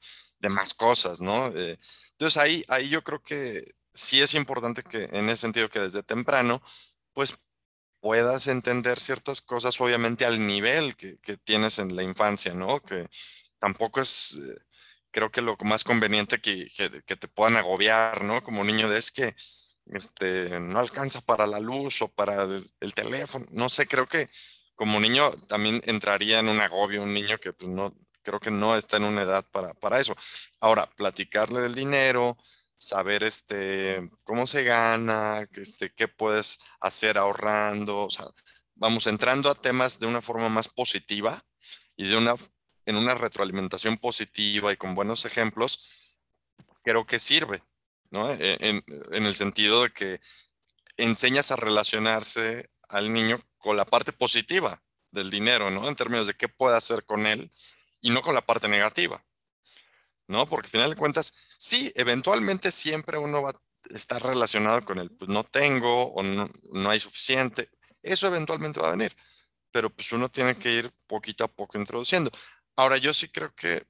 más 0.48 0.72
cosas, 0.74 1.20
¿no? 1.20 1.48
Eh, 1.48 1.78
entonces 2.12 2.36
ahí, 2.38 2.64
ahí 2.68 2.88
yo 2.88 3.02
creo 3.04 3.22
que 3.22 3.64
sí 3.98 4.22
es 4.22 4.34
importante 4.34 4.82
que 4.82 5.04
en 5.04 5.28
ese 5.28 5.42
sentido 5.42 5.68
que 5.68 5.80
desde 5.80 6.02
temprano, 6.02 6.62
pues 7.12 7.36
puedas 8.00 8.46
entender 8.46 8.98
ciertas 9.00 9.40
cosas, 9.40 9.80
obviamente 9.80 10.24
al 10.24 10.38
nivel 10.46 10.96
que, 10.96 11.18
que 11.18 11.36
tienes 11.36 11.78
en 11.78 11.96
la 11.96 12.02
infancia, 12.02 12.54
¿no? 12.54 12.80
Que 12.80 13.08
tampoco 13.58 14.00
es, 14.00 14.38
eh, 14.38 14.60
creo 15.10 15.30
que 15.30 15.42
lo 15.42 15.56
más 15.64 15.84
conveniente 15.84 16.40
que, 16.40 16.68
que, 17.04 17.16
te 17.16 17.28
puedan 17.28 17.56
agobiar, 17.56 18.24
¿no? 18.24 18.42
Como 18.42 18.64
niño, 18.64 18.90
es 18.92 19.10
que 19.10 19.34
este, 19.86 20.60
no 20.60 20.78
alcanza 20.78 21.20
para 21.20 21.46
la 21.46 21.60
luz 21.60 22.02
o 22.02 22.08
para 22.08 22.44
el, 22.44 22.94
teléfono, 22.94 23.46
no 23.50 23.68
sé, 23.68 23.86
creo 23.86 24.06
que 24.06 24.30
como 24.74 25.00
niño 25.00 25.30
también 25.48 25.80
entraría 25.86 26.38
en 26.38 26.48
un 26.48 26.60
agobio 26.60 27.02
un 27.02 27.12
niño 27.12 27.38
que 27.38 27.52
pues, 27.52 27.68
no, 27.70 27.94
creo 28.22 28.38
que 28.38 28.50
no 28.50 28.76
está 28.76 28.98
en 28.98 29.04
una 29.04 29.22
edad 29.22 29.44
para, 29.50 29.74
para 29.74 29.98
eso. 30.00 30.14
Ahora, 30.60 30.88
platicarle 30.90 31.60
del 31.60 31.74
dinero, 31.74 32.36
saber 32.78 33.24
este, 33.24 34.08
cómo 34.24 34.46
se 34.46 34.64
gana, 34.64 35.46
este, 35.50 35.90
qué 35.90 36.08
puedes 36.08 36.58
hacer 36.80 37.18
ahorrando, 37.18 38.04
o 38.04 38.10
sea, 38.10 38.26
vamos 38.76 39.06
entrando 39.06 39.50
a 39.50 39.54
temas 39.54 39.98
de 39.98 40.06
una 40.06 40.22
forma 40.22 40.48
más 40.48 40.68
positiva 40.68 41.36
y 41.96 42.08
de 42.08 42.16
una, 42.16 42.36
en 42.86 42.96
una 42.96 43.14
retroalimentación 43.14 43.98
positiva 43.98 44.72
y 44.72 44.76
con 44.76 44.94
buenos 44.94 45.24
ejemplos, 45.24 46.14
creo 46.82 47.04
que 47.04 47.18
sirve, 47.18 47.62
¿no? 48.10 48.30
E, 48.30 48.56
en, 48.60 48.84
en 49.12 49.26
el 49.26 49.34
sentido 49.34 49.82
de 49.82 49.90
que 49.90 50.20
enseñas 50.96 51.50
a 51.50 51.56
relacionarse 51.56 52.70
al 52.88 53.12
niño 53.12 53.40
con 53.58 53.76
la 53.76 53.84
parte 53.84 54.12
positiva 54.12 54.82
del 55.10 55.30
dinero, 55.30 55.70
¿no? 55.70 55.88
En 55.88 55.96
términos 55.96 56.26
de 56.26 56.34
qué 56.34 56.48
puede 56.48 56.76
hacer 56.76 57.04
con 57.04 57.26
él 57.26 57.50
y 58.00 58.10
no 58.10 58.22
con 58.22 58.34
la 58.34 58.46
parte 58.46 58.68
negativa. 58.68 59.24
¿No? 60.28 60.46
Porque 60.48 60.66
al 60.66 60.70
final 60.70 60.90
de 60.90 60.96
cuentas, 60.96 61.32
sí, 61.58 61.90
eventualmente 61.96 62.70
siempre 62.70 63.18
uno 63.18 63.42
va 63.42 63.50
a 63.50 63.60
estar 63.94 64.22
relacionado 64.22 64.84
con 64.84 64.98
el, 64.98 65.10
pues 65.10 65.30
no 65.30 65.44
tengo 65.44 66.12
o 66.12 66.22
no, 66.22 66.48
no 66.72 66.90
hay 66.90 67.00
suficiente. 67.00 67.70
Eso 68.02 68.26
eventualmente 68.28 68.80
va 68.80 68.88
a 68.88 68.92
venir, 68.92 69.14
pero 69.72 69.90
pues 69.90 70.12
uno 70.12 70.28
tiene 70.28 70.56
que 70.56 70.70
ir 70.72 70.92
poquito 71.06 71.44
a 71.44 71.48
poco 71.48 71.78
introduciendo. 71.78 72.30
Ahora, 72.76 72.96
yo 72.98 73.12
sí 73.12 73.28
creo 73.28 73.52
que 73.54 73.86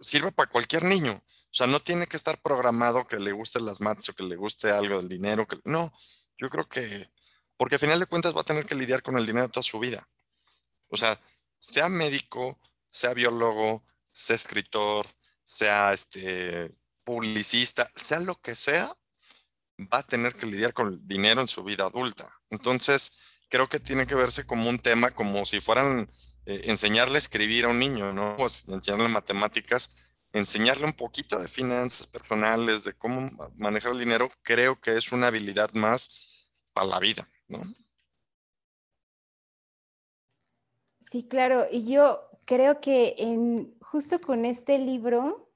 sirve 0.00 0.32
para 0.32 0.50
cualquier 0.50 0.84
niño. 0.84 1.12
O 1.12 1.54
sea, 1.56 1.66
no 1.66 1.80
tiene 1.80 2.06
que 2.06 2.16
estar 2.16 2.40
programado 2.42 3.06
que 3.06 3.16
le 3.16 3.32
guste 3.32 3.60
las 3.60 3.80
maths 3.80 4.10
o 4.10 4.14
que 4.14 4.24
le 4.24 4.36
guste 4.36 4.70
algo 4.70 4.98
del 4.98 5.08
dinero. 5.08 5.46
No, 5.64 5.90
yo 6.36 6.50
creo 6.50 6.68
que, 6.68 7.10
porque 7.56 7.76
al 7.76 7.80
final 7.80 8.00
de 8.00 8.06
cuentas 8.06 8.36
va 8.36 8.42
a 8.42 8.44
tener 8.44 8.66
que 8.66 8.74
lidiar 8.74 9.02
con 9.02 9.16
el 9.16 9.24
dinero 9.24 9.48
toda 9.48 9.62
su 9.62 9.78
vida. 9.78 10.06
O 10.88 10.96
sea, 10.96 11.18
sea 11.58 11.88
médico, 11.88 12.60
sea 12.90 13.14
biólogo, 13.14 13.84
sea 14.12 14.36
escritor, 14.36 15.15
sea 15.46 15.92
este, 15.92 16.70
publicista, 17.04 17.90
sea 17.94 18.18
lo 18.18 18.34
que 18.34 18.54
sea, 18.54 18.94
va 19.92 19.98
a 19.98 20.06
tener 20.06 20.34
que 20.34 20.46
lidiar 20.46 20.74
con 20.74 20.88
el 20.88 21.06
dinero 21.06 21.40
en 21.40 21.48
su 21.48 21.62
vida 21.62 21.86
adulta. 21.86 22.28
Entonces, 22.50 23.12
creo 23.48 23.68
que 23.68 23.78
tiene 23.78 24.06
que 24.06 24.16
verse 24.16 24.44
como 24.44 24.68
un 24.68 24.78
tema, 24.78 25.12
como 25.12 25.46
si 25.46 25.60
fueran 25.60 26.10
eh, 26.46 26.62
enseñarle 26.64 27.14
a 27.14 27.18
escribir 27.18 27.64
a 27.64 27.68
un 27.68 27.78
niño, 27.78 28.12
¿no? 28.12 28.34
O 28.36 28.46
enseñarle 28.46 29.08
matemáticas, 29.08 30.12
enseñarle 30.32 30.84
un 30.84 30.94
poquito 30.94 31.38
de 31.38 31.48
finanzas 31.48 32.06
personales, 32.08 32.84
de 32.84 32.94
cómo 32.94 33.30
manejar 33.54 33.92
el 33.92 34.00
dinero, 34.00 34.30
creo 34.42 34.80
que 34.80 34.96
es 34.96 35.12
una 35.12 35.28
habilidad 35.28 35.72
más 35.74 36.48
para 36.72 36.88
la 36.88 36.98
vida, 36.98 37.28
¿no? 37.46 37.62
Sí, 41.10 41.22
claro. 41.28 41.68
Y 41.70 41.88
yo 41.88 42.28
creo 42.46 42.80
que 42.80 43.14
en, 43.18 43.75
justo 43.90 44.20
con 44.20 44.44
este 44.44 44.78
libro 44.78 45.48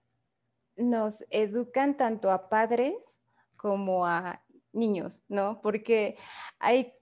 nos 0.77 1.25
educan 1.31 1.97
tanto 1.97 2.31
a 2.31 2.49
padres 2.49 3.21
como 3.57 4.07
a 4.07 4.43
niños, 4.73 5.25
¿no? 5.29 5.61
Porque 5.61 6.16
hay, 6.59 6.95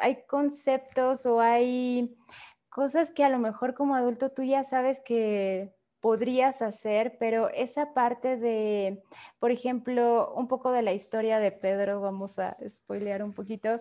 hay 0.00 0.24
conceptos 0.26 1.24
o 1.24 1.40
hay 1.40 2.16
cosas 2.68 3.10
que 3.10 3.24
a 3.24 3.28
lo 3.28 3.38
mejor 3.38 3.74
como 3.74 3.94
adulto 3.94 4.30
tú 4.32 4.42
ya 4.42 4.64
sabes 4.64 5.00
que 5.00 5.74
podrías 6.02 6.62
hacer, 6.62 7.16
pero 7.16 7.48
esa 7.50 7.94
parte 7.94 8.36
de, 8.36 9.04
por 9.38 9.52
ejemplo, 9.52 10.34
un 10.34 10.48
poco 10.48 10.72
de 10.72 10.82
la 10.82 10.92
historia 10.92 11.38
de 11.38 11.52
Pedro, 11.52 12.00
vamos 12.00 12.40
a 12.40 12.56
spoilear 12.68 13.22
un 13.22 13.32
poquito, 13.32 13.80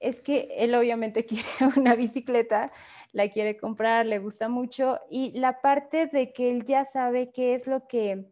es 0.00 0.20
que 0.20 0.48
él 0.58 0.74
obviamente 0.74 1.24
quiere 1.26 1.46
una 1.76 1.94
bicicleta, 1.94 2.72
la 3.12 3.30
quiere 3.30 3.56
comprar, 3.56 4.04
le 4.04 4.18
gusta 4.18 4.48
mucho, 4.48 4.98
y 5.08 5.30
la 5.38 5.60
parte 5.62 6.08
de 6.08 6.32
que 6.32 6.50
él 6.50 6.64
ya 6.64 6.84
sabe 6.84 7.30
qué 7.30 7.54
es 7.54 7.68
lo 7.68 7.86
que, 7.86 8.26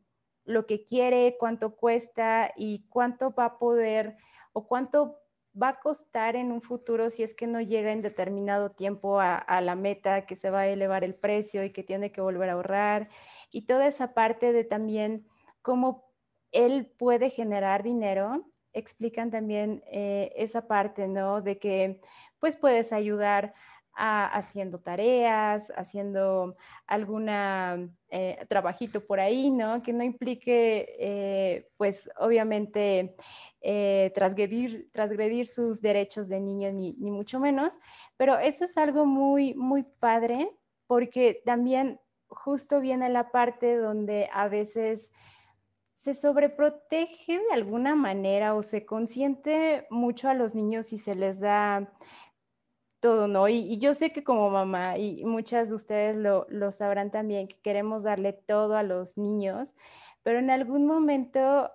lo 0.44 0.66
que 0.66 0.84
quiere, 0.84 1.36
cuánto 1.38 1.76
cuesta 1.76 2.52
y 2.56 2.88
cuánto 2.88 3.32
va 3.32 3.44
a 3.44 3.58
poder 3.60 4.16
o 4.52 4.66
cuánto 4.66 5.20
va 5.60 5.70
a 5.70 5.80
costar 5.80 6.36
en 6.36 6.52
un 6.52 6.62
futuro 6.62 7.10
si 7.10 7.22
es 7.22 7.34
que 7.34 7.46
no 7.46 7.60
llega 7.60 7.92
en 7.92 8.02
determinado 8.02 8.70
tiempo 8.70 9.20
a, 9.20 9.60
la 9.60 9.74
meta, 9.74 10.26
que 10.26 10.36
se 10.36 10.50
va 10.50 10.60
a 10.60 10.68
elevar 10.68 11.04
el 11.04 11.14
precio 11.14 11.64
y 11.64 11.72
que 11.72 11.82
tiene 11.82 12.12
que 12.12 12.20
volver 12.20 12.50
a 12.50 12.52
ahorrar. 12.52 13.08
Y 13.50 13.62
toda 13.66 13.86
esa 13.86 14.14
parte 14.14 14.52
de 14.52 14.64
también 14.64 15.26
cómo 15.62 16.12
él 16.52 16.86
puede 16.98 17.30
generar 17.30 17.82
dinero, 17.82 18.46
explican 18.72 19.30
también 19.30 19.82
eh, 19.86 20.32
esa 20.36 20.68
parte, 20.68 21.08
¿no? 21.08 21.42
De 21.42 21.58
que 21.58 22.00
pues 22.38 22.56
puedes 22.56 22.92
ayudar 22.92 23.54
haciendo 23.98 24.78
tareas, 24.78 25.72
haciendo 25.76 26.56
alguna 26.86 27.88
eh, 28.10 28.44
trabajito 28.48 29.04
por 29.04 29.18
ahí, 29.20 29.50
¿no? 29.50 29.82
Que 29.82 29.92
no 29.92 30.04
implique, 30.04 30.96
eh, 30.98 31.68
pues 31.76 32.08
obviamente, 32.18 33.16
eh, 33.60 34.12
transgredir, 34.14 34.88
transgredir, 34.92 35.46
sus 35.46 35.82
derechos 35.82 36.28
de 36.28 36.40
niño, 36.40 36.72
ni, 36.72 36.92
ni, 36.92 37.10
mucho 37.10 37.40
menos, 37.40 37.78
pero 38.16 38.38
eso 38.38 38.64
es 38.64 38.78
algo 38.78 39.04
muy, 39.04 39.54
muy 39.54 39.82
padre, 39.82 40.50
porque 40.86 41.42
también 41.44 42.00
justo 42.28 42.80
viene 42.80 43.08
la 43.08 43.30
parte 43.30 43.76
donde 43.76 44.28
a 44.32 44.48
veces 44.48 45.12
se 45.98 46.14
sobreprotege 46.14 47.40
de 47.40 47.52
alguna 47.52 47.96
manera 47.96 48.54
o 48.54 48.62
se 48.62 48.86
consiente 48.86 49.88
mucho 49.90 50.28
a 50.28 50.34
los 50.34 50.54
niños 50.54 50.92
y 50.92 50.98
se 50.98 51.16
les 51.16 51.40
da 51.40 51.92
todo, 53.00 53.28
¿no? 53.28 53.48
Y, 53.48 53.78
yo 53.78 53.94
sé 53.94 54.12
que 54.12 54.24
como 54.24 54.50
mamá, 54.50 54.98
y 54.98 55.24
muchas 55.24 55.68
de 55.68 55.74
ustedes 55.74 56.16
lo, 56.16 56.72
sabrán 56.72 57.10
también, 57.10 57.48
que 57.48 57.58
queremos 57.60 58.02
darle 58.04 58.32
todo 58.32 58.76
a 58.76 58.82
los 58.82 59.16
niños, 59.18 59.74
pero 60.22 60.38
en 60.38 60.50
algún 60.50 60.86
momento 60.86 61.70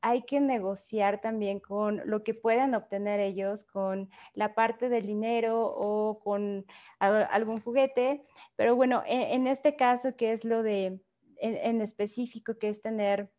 hay 0.00 0.22
que 0.22 0.40
negociar 0.40 1.20
también 1.20 1.58
con 1.60 2.02
lo 2.04 2.22
que 2.22 2.34
puedan 2.34 2.74
obtener 2.74 3.20
ellos, 3.20 3.64
con 3.64 4.10
la 4.32 4.54
parte 4.54 4.88
del 4.88 5.06
dinero 5.06 5.66
o 5.66 6.20
con 6.20 6.66
algún 7.00 7.60
juguete. 7.60 8.24
Pero 8.56 8.76
bueno, 8.76 9.02
en, 9.06 9.48
este 9.48 9.74
caso, 9.76 10.16
que 10.16 10.32
es 10.32 10.44
lo 10.44 10.62
de, 10.62 11.00
en, 11.38 11.80
específico, 11.80 12.58
que 12.58 12.68
es 12.68 12.80
tener 12.80 13.32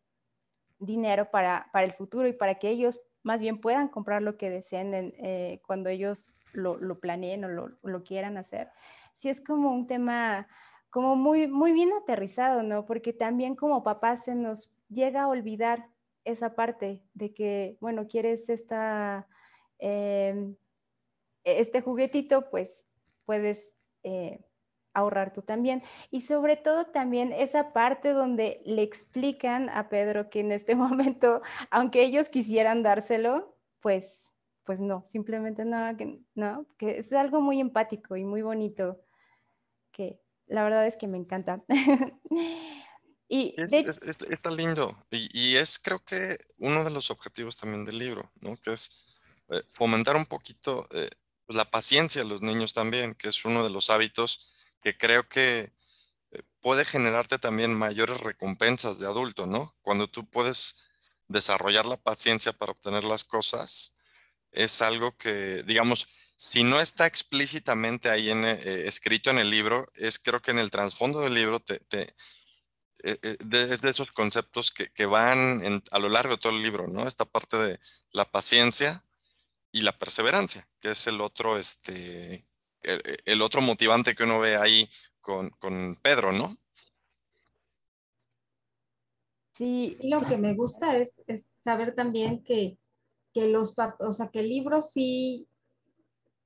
dinero 0.78 1.30
para, 1.30 1.70
para 1.72 1.86
el 1.86 1.92
futuro 1.92 2.28
y 2.28 2.32
para 2.34 2.56
que 2.56 2.68
ellos 2.68 3.00
más 3.22 3.40
bien 3.40 3.60
puedan 3.60 3.88
comprar 3.88 4.22
lo 4.22 4.36
que 4.36 4.50
deseen 4.50 4.94
eh, 4.94 5.60
cuando 5.66 5.88
ellos 5.88 6.32
lo, 6.52 6.76
lo 6.76 6.98
planeen 6.98 7.44
o 7.44 7.48
lo, 7.48 8.04
quieran 8.04 8.36
hacer. 8.36 8.70
Sí 9.12 9.28
es 9.28 9.40
como 9.40 9.72
un 9.72 9.86
tema 9.86 10.48
como 10.90 11.16
muy, 11.16 11.46
muy 11.46 11.72
bien 11.72 11.92
aterrizado, 11.92 12.62
¿no? 12.62 12.86
Porque 12.86 13.12
también 13.12 13.54
como 13.54 13.84
papás 13.84 14.24
se 14.24 14.34
nos 14.34 14.70
llega 14.88 15.22
a 15.22 15.28
olvidar 15.28 15.88
esa 16.24 16.54
parte 16.54 17.02
de 17.14 17.32
que, 17.32 17.76
bueno, 17.80 18.08
quieres 18.08 18.48
esta, 18.48 19.28
em, 19.78 20.56
e-, 21.44 21.60
este 21.60 21.80
juguetito, 21.80 22.50
pues 22.50 22.86
puedes 23.24 23.76
eh, 24.02 24.44
ahorrar 24.94 25.32
tú 25.32 25.42
también. 25.42 25.82
Y 26.10 26.22
sobre 26.22 26.56
todo 26.56 26.86
también 26.86 27.32
esa 27.32 27.72
parte 27.72 28.10
donde 28.10 28.62
le 28.64 28.82
explican 28.82 29.68
a 29.70 29.88
Pedro 29.88 30.30
que 30.30 30.40
en 30.40 30.52
este 30.52 30.74
momento, 30.76 31.42
aunque 31.70 32.02
ellos 32.02 32.28
quisieran 32.28 32.82
dárselo, 32.82 33.56
pues 33.80 34.30
pues 34.70 34.78
no, 34.78 35.02
simplemente 35.04 35.64
no, 35.64 35.96
que, 35.96 36.20
no, 36.36 36.64
que 36.78 36.98
es 36.98 37.12
algo 37.12 37.40
muy 37.40 37.60
empático 37.60 38.16
y 38.16 38.22
muy 38.22 38.40
bonito 38.40 39.00
que 39.90 40.20
la 40.46 40.62
verdad 40.62 40.86
es 40.86 40.96
que 40.96 41.08
me 41.08 41.18
encanta. 41.18 41.64
y 43.28 43.54
está 43.58 44.50
lindo. 44.50 44.96
Y, 45.10 45.56
es 45.56 45.78
creo 45.78 46.04
que 46.04 46.38
uno 46.58 46.84
de 46.84 46.90
los 46.90 47.10
objetivos 47.10 47.56
también 47.56 47.84
del 47.84 47.98
libro, 47.98 48.30
¿no? 48.40 48.56
Que 48.58 48.72
es 48.72 49.08
eh, 49.48 49.62
fomentar 49.70 50.14
un 50.14 50.26
poquito 50.26 50.86
eh, 50.92 51.10
pues, 51.46 51.56
la 51.56 51.68
paciencia 51.68 52.22
a 52.22 52.26
los 52.26 52.40
niños 52.40 52.72
también, 52.72 53.14
que 53.14 53.28
es 53.28 53.44
uno 53.44 53.64
de 53.64 53.70
los 53.70 53.90
hábitos 53.90 54.49
que 54.80 54.96
creo 54.96 55.28
que 55.28 55.72
eh, 56.32 56.42
puede 56.60 56.84
generarte 56.84 57.38
también 57.38 57.74
mayores 57.74 58.18
recompensas 58.18 58.98
de 58.98 59.06
adulto, 59.06 59.46
¿no? 59.46 59.74
Cuando 59.82 60.08
tú 60.08 60.28
puedes 60.28 60.76
desarrollar 61.28 61.86
la 61.86 61.96
paciencia 61.96 62.52
para 62.52 62.72
obtener 62.72 63.04
las 63.04 63.24
cosas, 63.24 63.96
es 64.52 64.82
algo 64.82 65.16
que, 65.16 65.62
digamos, 65.62 66.06
si 66.36 66.64
no 66.64 66.80
está 66.80 67.06
explícitamente 67.06 68.10
ahí 68.10 68.30
en, 68.30 68.44
eh, 68.44 68.86
escrito 68.86 69.30
en 69.30 69.38
el 69.38 69.50
libro, 69.50 69.86
es 69.94 70.18
creo 70.18 70.42
que 70.42 70.50
en 70.50 70.58
el 70.58 70.70
trasfondo 70.70 71.20
del 71.20 71.34
libro 71.34 71.60
te, 71.60 71.80
te 71.80 72.14
eh, 73.02 73.18
es 73.52 73.80
de 73.80 73.90
esos 73.90 74.10
conceptos 74.12 74.70
que, 74.70 75.06
van 75.06 75.82
a 75.90 75.98
lo 75.98 76.08
largo 76.08 76.34
de 76.34 76.40
todo 76.40 76.52
el 76.52 76.62
libro, 76.62 76.88
¿no? 76.88 77.06
Esta 77.06 77.24
parte 77.24 77.56
de 77.56 77.80
la 78.12 78.30
paciencia 78.30 79.04
y 79.72 79.82
la 79.82 79.96
perseverancia, 79.96 80.68
que 80.80 80.90
es 80.90 81.06
el 81.06 81.20
otro, 81.20 81.58
este, 81.58 82.46
el, 82.82 83.42
otro 83.42 83.60
motivante 83.60 84.14
que 84.14 84.24
uno 84.24 84.40
ve 84.40 84.56
ahí 84.56 84.88
con, 85.20 85.50
con 85.50 85.96
Pedro, 86.02 86.32
¿no? 86.32 86.56
Sí, 89.60 89.98
lo 90.02 90.22
que 90.22 90.38
me 90.38 90.54
gusta 90.54 90.96
es, 90.96 91.20
saber 91.58 91.94
también 91.94 92.42
que, 92.42 92.78
los 93.34 93.74
o 93.98 94.12
sea, 94.14 94.28
que 94.28 94.40
el 94.40 94.48
libro 94.48 94.80
sí, 94.80 95.46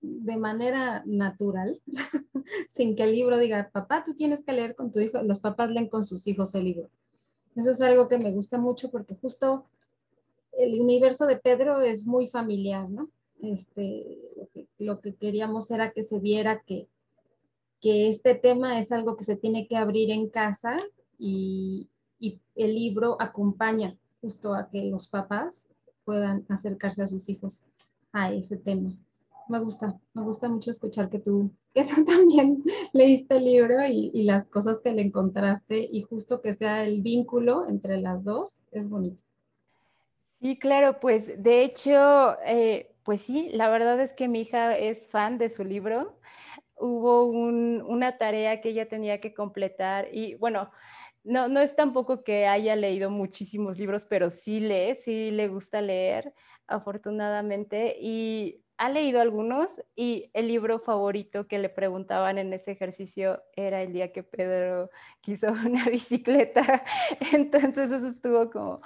de 0.01 0.37
manera 0.37 1.03
natural, 1.07 1.81
sin 2.71 2.97
que 2.97 3.05
el 3.05 3.13
libro 3.13 3.39
diga, 3.39 3.71
papá, 3.73 4.03
tú 4.03 4.15
tienes 4.15 4.43
que 4.43 4.53
leer 4.53 4.75
con 4.75 4.91
tu 4.91 4.99
hijo, 4.99 5.23
los 5.23 5.39
papás 5.39 5.71
leen 5.71 5.89
con 5.89 6.05
sus 6.05 6.27
hijos 6.27 6.57
el 6.57 6.65
libro. 6.65 6.91
Eso 7.55 7.71
es 7.71 7.81
algo 7.81 8.09
que 8.09 8.19
me 8.19 8.33
gusta 8.33 8.59
mucho 8.59 8.91
porque 8.91 9.15
justo 9.15 9.65
el 10.59 10.81
universo 10.81 11.27
de 11.27 11.37
Pedro 11.37 11.83
es 11.83 12.07
muy 12.07 12.27
familiar, 12.27 12.91
¿no? 12.91 13.11
Este, 13.41 14.19
lo, 14.79 15.01
que, 15.01 15.15
queríamos 15.15 15.71
era 15.71 15.93
que 15.93 16.03
se 16.03 16.19
viera 16.19 16.61
que, 16.61 16.89
que 17.81 18.09
este 18.09 18.35
tema 18.35 18.79
es 18.79 18.93
algo 18.93 19.17
que 19.17 19.25
se 19.25 19.37
tiene 19.37 19.67
que 19.67 19.77
abrir 19.77 20.11
en 20.11 20.29
casa 20.29 20.81
y, 21.19 21.89
y 22.19 22.41
el 22.55 22.75
libro 22.75 23.17
acompaña 23.21 23.97
justo 24.21 24.55
a 24.55 24.71
que 24.71 24.85
los 24.85 25.09
papás 25.09 25.67
puedan 26.05 26.47
acercarse 26.49 27.03
a 27.03 27.07
sus 27.07 27.29
hijos 27.29 27.63
a 28.13 28.33
ese 28.33 28.57
tema. 28.57 28.97
Me 29.49 29.59
gusta, 29.59 30.01
me 30.15 30.23
gusta 30.23 30.49
mucho 30.49 30.71
escuchar 30.71 31.11
que 31.11 31.19
tú, 31.19 31.51
que 31.75 31.85
tú 31.85 32.05
también 32.07 32.65
leíste 32.93 33.37
el 33.37 33.45
libro 33.45 33.85
y, 33.87 34.11
y 34.15 34.23
las 34.23 34.47
cosas 34.49 34.81
que 34.81 34.93
le 34.93 35.03
encontraste 35.03 35.87
y 35.91 36.03
justo 36.03 36.41
que 36.41 36.55
sea 36.55 36.85
el 36.85 37.03
vínculo 37.03 37.69
entre 37.69 38.01
las 38.01 38.25
dos 38.25 38.59
es 38.71 38.89
bonito. 38.89 39.21
Sí, 40.41 40.59
claro, 40.59 41.01
pues 41.01 41.43
de 41.43 41.65
hecho, 41.65 42.37
eh, 42.45 42.94
pues 43.05 43.23
sí, 43.23 43.51
la 43.53 43.69
verdad 43.71 44.01
es 44.01 44.13
que 44.15 44.29
mi 44.29 44.41
hija 44.43 44.77
es 44.77 45.09
fan 45.09 45.39
de 45.39 45.49
su 45.49 45.65
libro. 45.65 46.19
Hubo 46.77 47.25
un, 47.27 47.83
una 47.87 48.19
tarea 48.19 48.61
que 48.61 48.71
ella 48.71 48.89
tenía 48.89 49.21
que 49.21 49.35
completar 49.35 50.09
y 50.13 50.35
bueno, 50.37 50.71
no, 51.25 51.49
no 51.49 51.61
es 51.61 51.77
tampoco 51.77 52.25
que 52.25 52.47
haya 52.47 52.77
leído 52.77 53.11
muchísimos 53.11 53.79
libros, 53.79 54.07
pero 54.07 54.31
sí 54.31 54.61
lee, 54.61 54.97
sí 54.97 55.31
le 55.31 55.49
gusta 55.49 55.81
leer, 55.81 56.35
afortunadamente, 56.67 57.97
y 58.01 58.65
ha 58.77 58.91
leído 58.91 59.21
algunos 59.21 59.83
y 59.95 60.31
el 60.35 60.49
libro 60.49 60.81
favorito 60.81 61.47
que 61.47 61.59
le 61.59 61.69
preguntaban 61.69 62.39
en 62.39 62.53
ese 62.53 62.73
ejercicio 62.73 63.43
era 63.55 63.83
el 63.83 63.93
día 63.93 64.13
que 64.13 64.23
Pedro 64.23 64.91
quiso 65.21 65.49
una 65.67 65.87
bicicleta. 65.87 66.85
Entonces 67.33 67.91
eso 67.91 68.07
estuvo 68.07 68.51
como, 68.51 68.81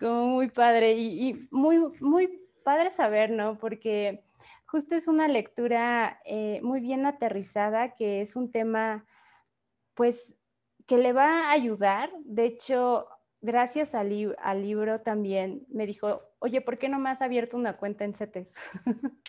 como 0.00 0.26
muy 0.28 0.48
padre 0.50 0.94
y, 0.94 1.46
muy, 1.50 1.78
muy 2.00 2.43
padre 2.64 2.90
saber, 2.90 3.30
¿no? 3.30 3.58
Porque 3.58 4.24
justo 4.66 4.96
es 4.96 5.06
una 5.06 5.28
lectura 5.28 6.20
eh, 6.24 6.58
muy 6.62 6.80
bien 6.80 7.06
aterrizada, 7.06 7.94
que 7.94 8.22
es 8.22 8.34
un 8.34 8.50
tema, 8.50 9.06
pues 9.94 10.36
que 10.86 10.98
le 10.98 11.12
va 11.12 11.48
a 11.48 11.52
ayudar. 11.52 12.10
De 12.24 12.44
hecho, 12.44 13.06
gracias 13.40 13.94
al, 13.94 14.08
libro 14.08 14.98
también 14.98 15.66
me 15.68 15.86
dijo, 15.86 16.22
oye, 16.38 16.60
¿por 16.60 16.78
qué 16.78 16.88
no 16.88 16.98
me 16.98 17.10
has 17.10 17.22
abierto 17.22 17.56
una 17.56 17.76
cuenta 17.76 18.04
en 18.04 18.14
CETES? 18.14 18.56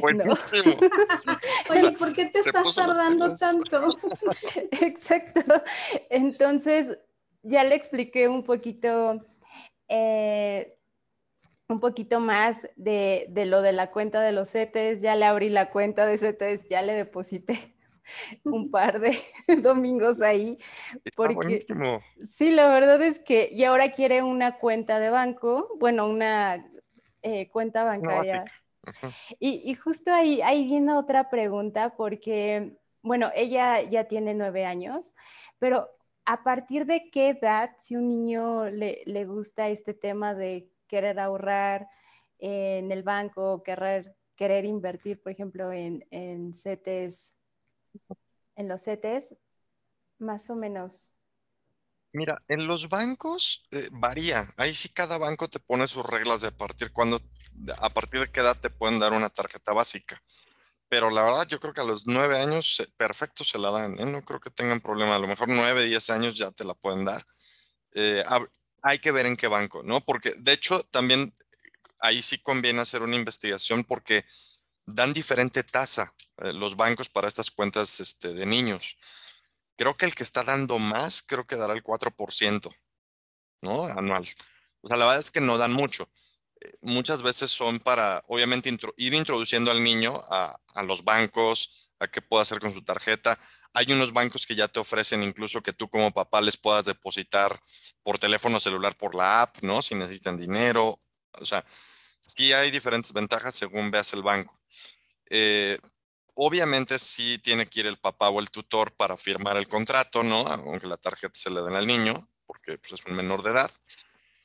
Buenísimo. 0.00 0.76
Oye, 1.70 1.92
¿por 1.98 2.12
qué 2.12 2.26
te 2.26 2.40
estás 2.40 2.74
tardando 2.74 3.34
tanto? 3.36 3.86
Exacto. 4.82 5.40
Entonces, 6.10 6.98
ya 7.42 7.64
le 7.64 7.74
expliqué 7.74 8.28
un 8.28 8.44
poquito, 8.44 9.24
eh, 9.88 10.78
un 11.68 11.80
poquito 11.80 12.20
más 12.20 12.68
de, 12.76 13.26
de, 13.28 13.46
lo 13.46 13.62
de 13.62 13.72
la 13.72 13.90
cuenta 13.90 14.20
de 14.20 14.32
los 14.32 14.50
CETES, 14.50 15.00
ya 15.00 15.16
le 15.16 15.24
abrí 15.24 15.48
la 15.48 15.70
cuenta 15.70 16.06
de 16.06 16.18
CETES, 16.18 16.68
ya 16.68 16.82
le 16.82 16.92
deposité 16.92 17.74
un 18.44 18.70
par 18.70 19.00
de 19.00 19.18
domingos 19.62 20.22
ahí. 20.22 20.58
Porque, 21.16 21.60
sí, 22.24 22.50
la 22.52 22.68
verdad 22.68 23.02
es 23.02 23.18
que, 23.18 23.48
y 23.52 23.64
ahora 23.64 23.90
quiere 23.90 24.22
una 24.22 24.58
cuenta 24.58 25.00
de 25.00 25.10
banco, 25.10 25.68
bueno, 25.78 26.06
una 26.06 26.64
eh, 27.22 27.48
cuenta 27.50 27.84
bancaria. 27.84 28.44
y, 29.40 29.68
y, 29.68 29.74
justo 29.74 30.12
ahí, 30.12 30.40
ahí 30.42 30.64
viene 30.64 30.92
otra 30.92 31.28
pregunta, 31.30 31.96
porque, 31.96 32.76
bueno, 33.02 33.32
ella 33.34 33.82
ya 33.82 34.04
tiene 34.04 34.34
nueve 34.34 34.64
años, 34.64 35.16
pero 35.58 35.88
¿a 36.24 36.44
partir 36.44 36.86
de 36.86 37.10
qué 37.10 37.30
edad, 37.30 37.72
si 37.78 37.96
un 37.96 38.06
niño 38.06 38.66
le, 38.70 39.02
le 39.06 39.24
gusta 39.24 39.68
este 39.68 39.94
tema 39.94 40.34
de 40.34 40.68
querer 40.86 41.18
ahorrar 41.18 41.88
en 42.38 42.92
el 42.92 43.02
banco, 43.02 43.62
querer, 43.62 44.16
querer 44.34 44.64
invertir, 44.64 45.22
por 45.22 45.32
ejemplo, 45.32 45.72
en, 45.72 46.06
en 46.10 46.54
CETES 46.54 47.34
en 48.56 48.68
los 48.68 48.82
CETES, 48.82 49.36
más 50.18 50.50
o 50.50 50.56
menos. 50.56 51.12
Mira, 52.12 52.42
en 52.48 52.66
los 52.66 52.88
bancos 52.88 53.68
eh, 53.70 53.88
varía. 53.92 54.48
Ahí 54.56 54.74
sí 54.74 54.88
cada 54.88 55.18
banco 55.18 55.48
te 55.48 55.60
pone 55.60 55.86
sus 55.86 56.04
reglas 56.04 56.40
de 56.40 56.50
partir 56.50 56.90
cuando, 56.92 57.20
a 57.78 57.90
partir 57.90 58.20
de 58.20 58.28
qué 58.28 58.40
edad 58.40 58.58
te 58.58 58.70
pueden 58.70 58.98
dar 58.98 59.12
una 59.12 59.28
tarjeta 59.28 59.74
básica. 59.74 60.20
Pero 60.88 61.10
la 61.10 61.22
verdad, 61.24 61.46
yo 61.46 61.60
creo 61.60 61.74
que 61.74 61.80
a 61.82 61.84
los 61.84 62.06
nueve 62.06 62.38
años 62.38 62.82
perfecto 62.96 63.44
se 63.44 63.58
la 63.58 63.70
dan. 63.70 63.98
¿eh? 63.98 64.06
No 64.06 64.24
creo 64.24 64.40
que 64.40 64.50
tengan 64.50 64.80
problema. 64.80 65.16
A 65.16 65.18
lo 65.18 65.26
mejor 65.26 65.48
nueve, 65.48 65.84
diez 65.84 66.08
años 66.08 66.36
ya 66.36 66.50
te 66.52 66.64
la 66.64 66.74
pueden 66.74 67.04
dar. 67.04 67.22
Eh, 67.92 68.24
hay 68.86 69.00
que 69.00 69.10
ver 69.10 69.26
en 69.26 69.36
qué 69.36 69.48
banco, 69.48 69.82
¿no? 69.82 70.00
Porque 70.04 70.32
de 70.38 70.52
hecho 70.52 70.82
también 70.84 71.34
ahí 71.98 72.22
sí 72.22 72.38
conviene 72.38 72.80
hacer 72.80 73.02
una 73.02 73.16
investigación 73.16 73.82
porque 73.82 74.24
dan 74.86 75.12
diferente 75.12 75.64
tasa 75.64 76.14
eh, 76.38 76.52
los 76.52 76.76
bancos 76.76 77.08
para 77.08 77.26
estas 77.26 77.50
cuentas 77.50 77.98
este, 77.98 78.32
de 78.32 78.46
niños. 78.46 78.96
Creo 79.76 79.96
que 79.96 80.06
el 80.06 80.14
que 80.14 80.22
está 80.22 80.44
dando 80.44 80.78
más, 80.78 81.22
creo 81.22 81.46
que 81.46 81.56
dará 81.56 81.74
el 81.74 81.82
4%, 81.82 82.74
¿no? 83.62 83.86
Anual. 83.86 84.26
O 84.82 84.88
sea, 84.88 84.96
la 84.96 85.06
verdad 85.06 85.24
es 85.24 85.30
que 85.32 85.40
no 85.40 85.58
dan 85.58 85.72
mucho. 85.72 86.08
Eh, 86.60 86.72
muchas 86.80 87.22
veces 87.22 87.50
son 87.50 87.80
para, 87.80 88.22
obviamente, 88.28 88.74
ir 88.96 89.14
introduciendo 89.14 89.72
al 89.72 89.82
niño 89.82 90.22
a 90.28 90.82
los 90.84 91.02
bancos, 91.02 91.85
a 91.98 92.08
qué 92.08 92.20
pueda 92.22 92.42
hacer 92.42 92.58
con 92.58 92.72
su 92.72 92.82
tarjeta. 92.82 93.38
Hay 93.72 93.92
unos 93.92 94.12
bancos 94.12 94.46
que 94.46 94.54
ya 94.54 94.68
te 94.68 94.80
ofrecen 94.80 95.22
incluso 95.22 95.62
que 95.62 95.72
tú 95.72 95.88
como 95.88 96.12
papá 96.12 96.40
les 96.40 96.56
puedas 96.56 96.84
depositar 96.84 97.58
por 98.02 98.18
teléfono 98.18 98.60
celular 98.60 98.96
por 98.96 99.14
la 99.14 99.42
app, 99.42 99.58
¿no? 99.62 99.82
Si 99.82 99.94
necesitan 99.94 100.36
dinero. 100.36 101.00
O 101.32 101.44
sea, 101.44 101.64
sí 102.20 102.52
hay 102.52 102.70
diferentes 102.70 103.12
ventajas 103.12 103.54
según 103.54 103.90
veas 103.90 104.12
el 104.12 104.22
banco. 104.22 104.58
Eh, 105.28 105.78
obviamente 106.34 106.98
sí 106.98 107.38
tiene 107.38 107.66
que 107.66 107.80
ir 107.80 107.86
el 107.86 107.98
papá 107.98 108.28
o 108.28 108.40
el 108.40 108.50
tutor 108.50 108.92
para 108.92 109.16
firmar 109.16 109.56
el 109.56 109.68
contrato, 109.68 110.22
¿no? 110.22 110.46
Aunque 110.46 110.86
la 110.86 110.96
tarjeta 110.96 111.34
se 111.34 111.50
le 111.50 111.62
den 111.62 111.74
al 111.74 111.86
niño, 111.86 112.28
porque 112.46 112.78
pues, 112.78 112.92
es 112.92 113.06
un 113.06 113.14
menor 113.14 113.42
de 113.42 113.50
edad. 113.50 113.70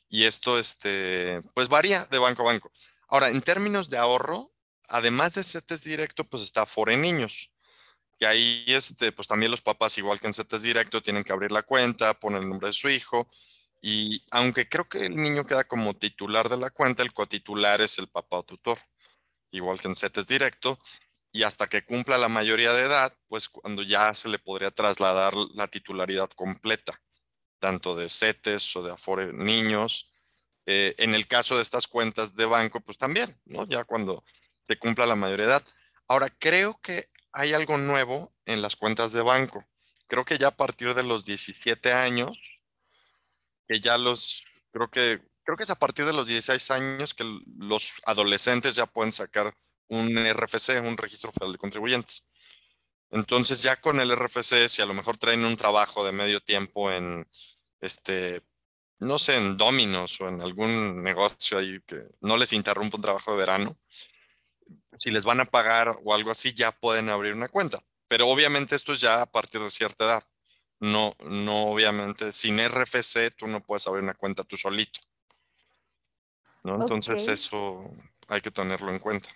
Y 0.09 0.25
esto, 0.25 0.57
este, 0.57 1.41
pues 1.53 1.69
varía 1.69 2.05
de 2.05 2.17
banco 2.17 2.41
a 2.41 2.45
banco. 2.45 2.71
Ahora, 3.07 3.29
en 3.29 3.41
términos 3.41 3.89
de 3.89 3.97
ahorro, 3.97 4.51
además 4.91 5.35
de 5.35 5.43
CETES 5.43 5.83
directo, 5.83 6.23
pues 6.23 6.43
está 6.43 6.65
Fore 6.65 6.97
Niños. 6.97 7.51
Y 8.19 8.25
ahí, 8.25 8.65
este, 8.67 9.11
pues 9.11 9.27
también 9.27 9.51
los 9.51 9.61
papás, 9.61 9.97
igual 9.97 10.19
que 10.19 10.27
en 10.27 10.33
CETES 10.33 10.63
directo, 10.63 11.01
tienen 11.01 11.23
que 11.23 11.33
abrir 11.33 11.51
la 11.51 11.63
cuenta, 11.63 12.13
poner 12.13 12.41
el 12.43 12.49
nombre 12.49 12.69
de 12.69 12.73
su 12.73 12.89
hijo. 12.89 13.27
Y 13.81 14.23
aunque 14.31 14.69
creo 14.69 14.87
que 14.87 14.99
el 14.99 15.15
niño 15.15 15.45
queda 15.45 15.63
como 15.63 15.95
titular 15.95 16.49
de 16.49 16.57
la 16.57 16.69
cuenta, 16.69 17.03
el 17.03 17.13
cotitular 17.13 17.81
es 17.81 17.97
el 17.97 18.07
papá 18.07 18.37
o 18.37 18.43
tutor 18.43 18.77
igual 19.51 19.79
que 19.79 19.87
en 19.87 19.95
CETES 19.95 20.27
directo, 20.27 20.79
y 21.31 21.43
hasta 21.43 21.67
que 21.67 21.85
cumpla 21.85 22.17
la 22.17 22.29
mayoría 22.29 22.73
de 22.73 22.83
edad, 22.83 23.15
pues 23.27 23.47
cuando 23.47 23.83
ya 23.83 24.13
se 24.15 24.27
le 24.27 24.39
podría 24.39 24.71
trasladar 24.71 25.33
la 25.53 25.67
titularidad 25.67 26.29
completa, 26.31 26.99
tanto 27.59 27.95
de 27.95 28.09
CETES 28.09 28.75
o 28.77 28.83
de 28.83 28.91
Afore 28.91 29.31
Niños. 29.31 30.11
Eh, 30.65 30.93
en 30.97 31.15
el 31.15 31.27
caso 31.27 31.55
de 31.55 31.61
estas 31.61 31.87
cuentas 31.87 32.35
de 32.35 32.45
banco, 32.45 32.81
pues 32.81 32.97
también, 32.97 33.39
¿no? 33.45 33.65
Ya 33.67 33.83
cuando 33.85 34.23
se 34.63 34.77
cumpla 34.77 35.05
la 35.05 35.15
mayoría 35.15 35.45
de 35.47 35.51
edad. 35.53 35.63
Ahora, 36.07 36.29
creo 36.29 36.79
que 36.81 37.09
hay 37.33 37.53
algo 37.53 37.77
nuevo 37.77 38.33
en 38.45 38.61
las 38.61 38.75
cuentas 38.75 39.13
de 39.13 39.21
banco. 39.21 39.65
creo 40.07 40.25
que 40.25 40.37
ya 40.37 40.49
a 40.49 40.57
partir 40.57 40.93
de 40.93 41.03
los 41.03 41.23
17 41.23 41.93
años, 41.93 42.37
que 43.67 43.79
ya 43.79 43.97
los, 43.97 44.43
creo 44.71 44.89
que, 44.89 45.21
creo 45.43 45.55
que 45.57 45.63
es 45.63 45.69
a 45.69 45.79
partir 45.79 46.05
de 46.05 46.11
los 46.13 46.27
16 46.27 46.71
años 46.71 47.13
que 47.13 47.23
los 47.57 47.93
adolescentes 48.05 48.75
ya 48.75 48.85
pueden 48.85 49.13
sacar 49.13 49.55
un 49.87 50.17
RFC, 50.17 50.81
un 50.81 50.97
registro 50.97 51.31
federal 51.31 51.53
de 51.53 51.57
contribuyentes. 51.57 52.27
Entonces 53.09 53.61
ya 53.61 53.75
con 53.75 53.99
el 53.99 54.11
RFC, 54.11 54.69
si 54.69 54.81
a 54.81 54.85
lo 54.85 54.93
mejor 54.93 55.17
traen 55.17 55.45
un 55.45 55.57
trabajo 55.57 56.05
de 56.05 56.13
medio 56.13 56.41
tiempo 56.41 56.91
en, 56.91 57.27
este, 57.81 58.41
no 58.99 59.19
sé, 59.19 59.37
en 59.37 59.57
Dominos 59.57 60.19
o 60.21 60.29
en 60.29 60.41
algún 60.41 61.03
negocio 61.03 61.57
ahí 61.57 61.79
que 61.85 62.03
no 62.21 62.37
les 62.37 62.53
interrumpa 62.53 62.97
un 62.97 63.03
trabajo 63.03 63.31
de 63.31 63.37
verano, 63.37 63.77
si 64.95 65.11
les 65.11 65.23
van 65.23 65.39
a 65.39 65.45
pagar 65.45 65.97
o 66.03 66.13
algo 66.13 66.31
así, 66.31 66.53
ya 66.53 66.71
pueden 66.71 67.09
abrir 67.09 67.33
una 67.33 67.47
cuenta. 67.47 67.79
Pero 68.07 68.27
obviamente 68.27 68.75
esto 68.75 68.93
es 68.93 69.01
ya 69.01 69.21
a 69.21 69.25
partir 69.25 69.61
de 69.61 69.69
cierta 69.69 70.05
edad. 70.05 70.23
No, 70.79 71.13
no, 71.29 71.69
obviamente, 71.71 72.31
sin 72.31 72.59
RFC 72.59 73.31
tú 73.37 73.47
no 73.47 73.61
puedes 73.61 73.87
abrir 73.87 74.03
una 74.03 74.15
cuenta 74.15 74.43
tú 74.43 74.57
solito. 74.57 74.99
¿no? 76.63 76.75
Entonces 76.79 77.27
eso 77.27 77.89
hay 78.27 78.41
que 78.41 78.51
tenerlo 78.51 78.91
en 78.91 78.99
cuenta. 78.99 79.29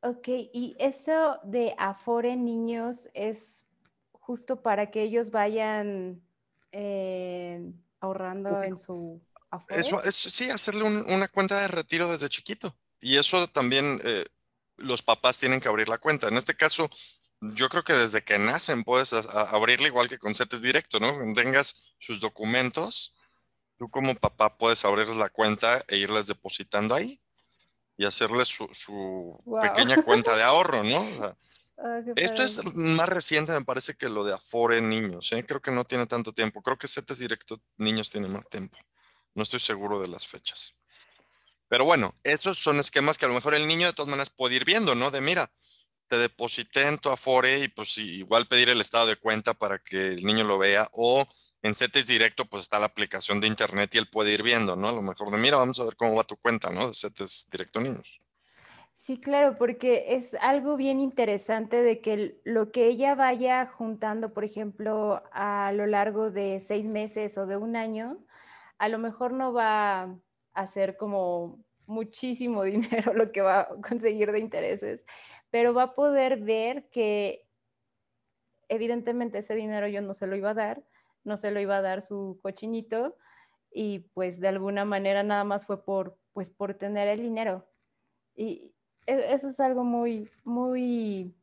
Ok, 0.00 0.28
y 0.28 0.76
eso 0.78 1.40
de 1.42 1.74
Afore 1.76 2.36
niños 2.36 3.08
es 3.14 3.66
justo 4.12 4.62
para 4.62 4.90
que 4.90 5.02
ellos 5.02 5.30
vayan 5.30 6.22
eh, 6.70 7.72
ahorrando 8.00 8.62
en 8.62 8.76
su 8.76 9.20
Afore. 9.50 9.80
es, 10.04 10.14
sí, 10.14 10.50
hacerle 10.50 10.84
una 10.84 11.28
cuenta 11.28 11.60
de 11.60 11.68
retiro 11.68 12.10
desde 12.10 12.28
chiquito. 12.28 12.76
Y 13.00 13.16
eso 13.16 13.48
también 13.48 14.00
eh, 14.04 14.24
los 14.78 15.02
papás 15.02 15.38
tienen 15.38 15.60
que 15.60 15.68
abrir 15.68 15.88
la 15.88 15.98
cuenta. 15.98 16.28
En 16.28 16.36
este 16.36 16.54
caso, 16.54 16.88
yo 17.40 17.68
creo 17.68 17.84
que 17.84 17.92
desde 17.92 18.22
que 18.22 18.38
nacen 18.38 18.84
puedes 18.84 19.12
abrirla 19.12 19.86
igual 19.86 20.08
que 20.08 20.18
con 20.18 20.34
CETES 20.34 20.62
directo, 20.62 20.98
¿no? 20.98 21.12
Tengas 21.34 21.94
sus 21.98 22.20
documentos, 22.20 23.14
tú 23.76 23.90
como 23.90 24.14
papá 24.14 24.56
puedes 24.56 24.84
abrir 24.84 25.08
la 25.08 25.28
cuenta 25.28 25.82
e 25.88 25.98
irles 25.98 26.26
depositando 26.26 26.94
ahí 26.94 27.20
y 27.96 28.04
hacerles 28.04 28.48
su, 28.48 29.40
pequeña 29.60 30.02
cuenta 30.02 30.36
de 30.36 30.42
ahorro, 30.42 30.82
¿no? 30.84 31.04
Ah, 31.80 32.00
esto 32.16 32.42
es 32.42 32.64
más 32.74 33.08
reciente, 33.08 33.52
me 33.52 33.64
parece 33.64 33.94
que 33.94 34.08
lo 34.08 34.24
de 34.24 34.34
Afore 34.34 34.80
niños, 34.80 35.30
¿eh? 35.30 35.46
creo 35.46 35.62
que 35.62 35.70
no 35.70 35.84
tiene 35.84 36.06
tanto 36.06 36.32
tiempo, 36.32 36.60
creo 36.60 36.76
que 36.76 36.88
CETES 36.88 37.20
directo 37.20 37.62
niños 37.76 38.10
tiene 38.10 38.26
más 38.26 38.48
tiempo, 38.48 38.76
no 39.32 39.44
estoy 39.44 39.60
seguro 39.60 40.00
de 40.00 40.08
las 40.08 40.26
fechas. 40.26 40.74
Pero 41.68 41.84
bueno, 41.84 42.14
esos 42.24 42.58
son 42.58 42.78
esquemas 42.80 43.18
que 43.18 43.26
a 43.26 43.28
lo 43.28 43.34
mejor 43.34 43.54
el 43.54 43.66
niño 43.66 43.86
de 43.86 43.92
todas 43.92 44.10
maneras 44.10 44.30
puede 44.30 44.56
ir 44.56 44.64
viendo, 44.64 44.94
¿no? 44.94 45.10
De 45.10 45.20
mira, 45.20 45.50
te 46.08 46.16
deposité 46.16 46.88
en 46.88 46.98
tu 46.98 47.10
Afore 47.10 47.58
y 47.60 47.68
pues 47.68 47.98
igual 47.98 48.48
pedir 48.48 48.70
el 48.70 48.80
estado 48.80 49.06
de 49.06 49.16
cuenta 49.16 49.54
para 49.54 49.78
que 49.78 50.08
el 50.08 50.24
niño 50.24 50.44
lo 50.44 50.58
vea 50.58 50.88
o 50.92 51.26
en 51.62 51.74
CETES 51.74 52.06
directo 52.06 52.46
pues 52.46 52.62
está 52.62 52.78
la 52.80 52.86
aplicación 52.86 53.40
de 53.40 53.46
internet 53.46 53.94
y 53.94 53.98
él 53.98 54.08
puede 54.08 54.32
ir 54.32 54.42
viendo, 54.42 54.76
¿no? 54.76 54.88
A 54.88 54.92
lo 54.92 55.02
mejor 55.02 55.30
de 55.30 55.38
mira, 55.38 55.56
vamos 55.58 55.78
a 55.80 55.84
ver 55.84 55.96
cómo 55.96 56.14
va 56.14 56.24
tu 56.24 56.36
cuenta, 56.36 56.70
¿no? 56.70 56.88
De 56.88 56.94
CETES 56.94 57.48
directo 57.50 57.80
niños. 57.80 58.20
Sí, 58.94 59.18
claro, 59.18 59.56
porque 59.56 60.04
es 60.08 60.34
algo 60.34 60.76
bien 60.76 61.00
interesante 61.00 61.80
de 61.80 62.00
que 62.00 62.40
lo 62.44 62.70
que 62.70 62.88
ella 62.88 63.14
vaya 63.14 63.66
juntando, 63.66 64.34
por 64.34 64.44
ejemplo, 64.44 65.22
a 65.32 65.72
lo 65.72 65.86
largo 65.86 66.30
de 66.30 66.60
seis 66.60 66.84
meses 66.84 67.38
o 67.38 67.46
de 67.46 67.56
un 67.56 67.74
año, 67.74 68.18
a 68.76 68.88
lo 68.88 68.98
mejor 68.98 69.32
no 69.32 69.54
va 69.54 70.14
hacer 70.58 70.96
como 70.96 71.64
muchísimo 71.86 72.62
dinero 72.64 73.14
lo 73.14 73.32
que 73.32 73.40
va 73.40 73.60
a 73.60 73.68
conseguir 73.80 74.32
de 74.32 74.40
intereses, 74.40 75.04
pero 75.50 75.74
va 75.74 75.84
a 75.84 75.94
poder 75.94 76.38
ver 76.38 76.88
que 76.90 77.46
evidentemente 78.68 79.38
ese 79.38 79.54
dinero 79.54 79.88
yo 79.88 80.02
no 80.02 80.14
se 80.14 80.26
lo 80.26 80.36
iba 80.36 80.50
a 80.50 80.54
dar, 80.54 80.84
no 81.24 81.36
se 81.36 81.50
lo 81.50 81.60
iba 81.60 81.76
a 81.76 81.82
dar 81.82 82.02
su 82.02 82.38
cochinito 82.42 83.16
y 83.70 84.00
pues 84.14 84.40
de 84.40 84.48
alguna 84.48 84.84
manera 84.84 85.22
nada 85.22 85.44
más 85.44 85.66
fue 85.66 85.84
por 85.84 86.18
pues 86.32 86.50
por 86.50 86.74
tener 86.74 87.08
el 87.08 87.20
dinero. 87.20 87.68
Y 88.34 88.72
e, 89.06 89.34
eso 89.34 89.48
es 89.48 89.58
algo 89.60 89.84
muy 89.84 90.30
muy 90.44 91.34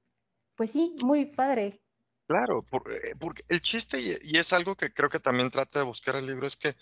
pues 0.55 0.71
sí, 0.71 0.95
muy 1.03 1.25
padre. 1.25 1.81
Claro, 2.27 2.65
eh, 2.71 3.15
porque 3.19 3.43
el 3.49 3.61
chiste, 3.61 3.99
y 3.99 4.37
es 4.37 4.51
algo 4.51 4.75
que 4.75 4.91
creo 4.91 5.09
que 5.09 5.19
también 5.19 5.51
trata 5.51 5.79
de 5.79 5.85
buscar 5.85 6.15
el 6.15 6.25
libro, 6.25 6.47
es 6.47 6.55
que 6.55 6.73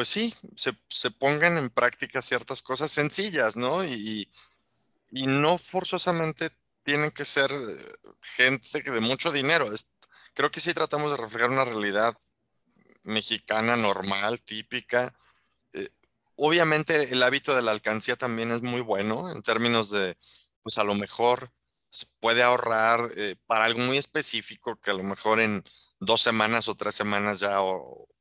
pues 0.00 0.08
sí, 0.08 0.34
se, 0.56 1.10
pongan 1.10 1.58
en 1.58 1.68
práctica 1.68 2.22
ciertas 2.22 2.62
cosas 2.62 2.90
sencillas, 2.90 3.54
¿no? 3.54 3.84
Y, 3.84 4.30
no 5.10 5.58
forzosamente 5.58 6.52
tienen 6.84 7.10
que 7.10 7.26
ser 7.26 7.50
eh, 7.52 8.14
gente 8.22 8.80
de 8.80 9.00
mucho 9.00 9.30
dinero. 9.30 9.66
creo 10.32 10.50
que 10.50 10.60
sí 10.60 10.72
tratamos 10.72 11.10
de 11.10 11.18
reflejar 11.18 11.50
una 11.50 11.66
realidad 11.66 12.16
mexicana 13.04 13.76
normal, 13.76 14.40
típica. 14.40 15.14
Eh, 15.74 15.90
obviamente 16.36 17.12
el 17.12 17.22
hábito 17.22 17.54
de 17.54 17.60
la 17.60 17.72
alcancía 17.72 18.16
también 18.16 18.52
es 18.52 18.62
muy 18.62 18.80
bueno 18.80 19.30
en 19.30 19.42
términos 19.42 19.90
de, 19.90 20.16
pues 20.62 20.78
a 20.78 20.84
lo 20.84 20.94
mejor 20.94 21.52
se 21.90 22.06
puede 22.20 22.42
ahorrar 22.42 23.10
eh, 23.18 23.36
para 23.46 23.66
algo 23.66 23.80
muy 23.80 23.98
específico 23.98 24.80
que 24.80 24.92
a 24.92 24.94
lo 24.94 25.02
mejor 25.02 25.40
en 25.40 25.62
dos 25.98 26.22
semanas 26.22 26.68
o 26.68 26.74
tres 26.74 26.94
semanas 26.94 27.40
ya 27.40 27.60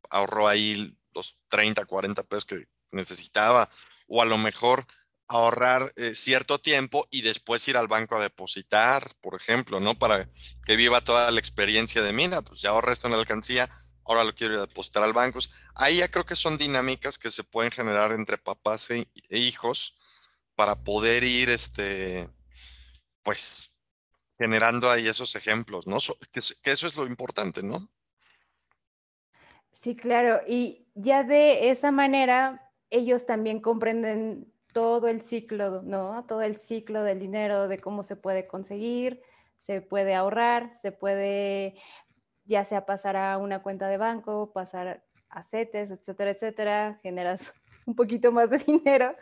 ahorró 0.09 0.49
ahí 0.49 0.98
los 1.19 1.37
30, 1.49 1.85
40 1.85 2.23
pesos 2.23 2.45
que 2.45 2.67
necesitaba, 2.91 3.69
o 4.07 4.21
a 4.21 4.25
lo 4.25 4.37
mejor 4.37 4.85
ahorrar 5.27 5.93
eh, 5.95 6.15
cierto 6.15 6.59
tiempo 6.59 7.07
y 7.11 7.21
después 7.21 7.67
ir 7.67 7.77
al 7.77 7.87
banco 7.87 8.15
a 8.15 8.21
depositar, 8.21 9.03
por 9.21 9.35
ejemplo, 9.35 9.79
¿no? 9.79 9.93
Para 9.93 10.27
que 10.65 10.75
viva 10.75 11.01
toda 11.01 11.29
la 11.29 11.39
experiencia 11.39 12.01
de, 12.01 12.11
mira, 12.11 12.41
pues 12.41 12.61
ya 12.61 12.71
ahorré 12.71 12.93
esto 12.93 13.07
en 13.07 13.13
la 13.13 13.19
alcancía, 13.19 13.69
ahora 14.05 14.23
lo 14.23 14.33
quiero 14.33 14.55
ir 14.55 14.59
a 14.59 14.65
depositar 14.65 15.03
al 15.03 15.13
banco. 15.13 15.39
Ahí 15.75 15.97
ya 15.97 16.09
creo 16.09 16.25
que 16.25 16.35
son 16.35 16.57
dinámicas 16.57 17.19
que 17.19 17.29
se 17.29 17.43
pueden 17.43 17.71
generar 17.71 18.11
entre 18.11 18.39
papás 18.39 18.89
e, 18.89 19.07
e 19.29 19.37
hijos 19.37 19.95
para 20.55 20.83
poder 20.83 21.23
ir, 21.23 21.49
este, 21.51 22.27
pues, 23.21 23.71
generando 24.39 24.89
ahí 24.89 25.07
esos 25.07 25.35
ejemplos, 25.35 25.85
¿no? 25.85 25.97
que 26.31 26.71
eso 26.71 26.87
es 26.87 26.95
lo 26.95 27.05
importante, 27.05 27.61
¿no? 27.61 27.87
Sí, 29.79 29.95
claro. 29.95 30.41
Y 30.45 30.88
ya 31.01 31.23
de 31.23 31.69
esa 31.69 31.91
manera, 31.91 32.69
ellos 32.89 33.25
también 33.25 33.61
comprenden 33.61 34.51
todo 34.73 35.07
el 35.07 35.21
ciclo, 35.21 35.81
¿no? 35.81 36.25
Todo 36.25 36.41
el 36.41 36.57
ciclo 36.57 37.03
del 37.03 37.19
dinero, 37.19 37.69
de 37.69 37.79
cómo 37.79 38.03
se 38.03 38.17
puede 38.17 38.47
conseguir, 38.47 39.21
se 39.57 39.81
puede 39.81 40.13
ahorrar, 40.13 40.75
se 40.75 40.91
puede 40.91 41.75
ya 42.43 42.65
sea 42.65 42.85
pasar 42.85 43.15
a 43.15 43.37
una 43.37 43.61
cuenta 43.61 43.87
de 43.87 43.97
banco, 43.97 44.51
pasar 44.51 45.05
a 45.29 45.43
CETES, 45.43 45.91
etcétera, 45.91 46.31
etcétera, 46.31 46.99
generas 47.01 47.53
un 47.85 47.95
poquito 47.95 48.31
más 48.31 48.49
de 48.49 48.57
dinero, 48.57 49.15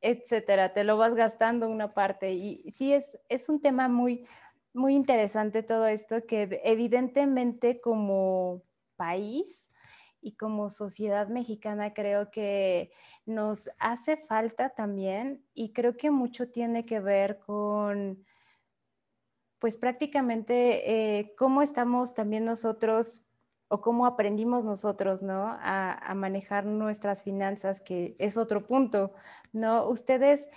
etcétera, 0.00 0.72
te 0.72 0.82
lo 0.82 0.96
vas 0.96 1.14
gastando 1.14 1.68
una 1.68 1.94
parte. 1.94 2.32
Y 2.32 2.68
sí, 2.72 2.92
es, 2.92 3.16
es 3.28 3.48
un 3.48 3.60
tema 3.60 3.88
muy, 3.88 4.26
muy 4.74 4.94
interesante 4.96 5.62
todo 5.62 5.86
esto 5.86 6.26
que 6.26 6.60
evidentemente 6.64 7.80
como 7.80 8.62
país 8.96 9.70
y 10.26 10.32
como 10.32 10.70
sociedad 10.70 11.28
mexicana 11.28 11.94
creo 11.94 12.32
que 12.32 12.90
nos 13.26 13.70
hace 13.78 14.16
falta 14.16 14.70
también 14.70 15.44
y 15.54 15.72
creo 15.72 15.96
que 15.96 16.10
mucho 16.10 16.48
tiene 16.48 16.84
que 16.84 16.98
ver 16.98 17.38
con 17.38 18.24
pues 19.60 19.76
prácticamente 19.76 21.18
eh, 21.18 21.32
cómo 21.38 21.62
estamos 21.62 22.12
también 22.12 22.44
nosotros 22.44 23.24
o 23.68 23.80
cómo 23.80 24.04
aprendimos 24.04 24.64
nosotros, 24.64 25.22
¿no? 25.22 25.46
A, 25.60 25.92
a, 25.92 26.14
manejar 26.14 26.66
nuestras 26.66 27.22
finanzas, 27.22 27.80
que 27.80 28.16
es 28.18 28.36
otro 28.36 28.66
punto, 28.66 29.12
¿no? 29.52 29.88
Ustedes, 29.88 30.48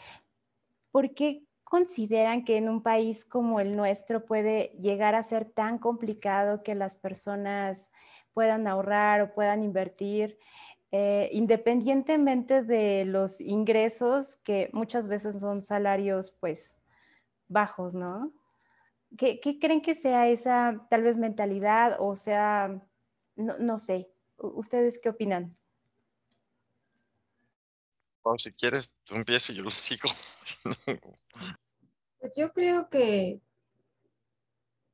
¿por 0.92 1.14
qué 1.14 1.44
consideran 1.64 2.44
que 2.44 2.58
en 2.58 2.70
un 2.70 2.82
país 2.82 3.24
como 3.24 3.60
el 3.60 3.78
nuestro 3.78 4.26
puede 4.26 4.72
llegar 4.80 5.14
a 5.14 5.24
ser 5.24 5.46
tan 5.46 5.78
complicado 5.78 6.64
que 6.64 6.74
las 6.74 6.96
personas 6.96 7.92
puedan 8.34 8.68
ahorrar 8.68 9.22
o 9.22 9.34
puedan 9.34 9.64
invertir, 9.64 10.38
eh, 10.92 11.30
independientemente 11.34 12.64
de 12.64 13.06
los 13.06 13.42
ingresos 13.42 14.38
que 14.38 14.70
muchas 14.74 15.08
veces 15.08 15.40
son 15.40 15.64
salarios 15.64 16.36
pues 16.40 16.78
bajos, 17.48 17.96
¿no? 17.96 18.32
¿Qué, 19.18 19.40
creen 19.60 19.82
que 19.82 19.96
sea 19.96 20.28
esa 20.30 20.86
tal 20.90 21.04
vez 21.04 21.18
mentalidad 21.18 21.98
o 22.00 22.16
sea, 22.16 22.82
no, 23.36 23.78
sé, 23.80 24.10
¿ustedes 24.38 25.00
qué 25.00 25.10
opinan? 25.10 25.56
si 28.38 28.52
quieres, 28.54 28.92
tú 29.06 29.16
empieza 29.16 29.52
y 29.52 29.56
yo 29.56 29.64
lo 29.64 29.72
sigo. 29.72 30.10
Pues 32.20 32.36
yo 32.36 32.52
creo 32.54 32.90
que 32.90 33.42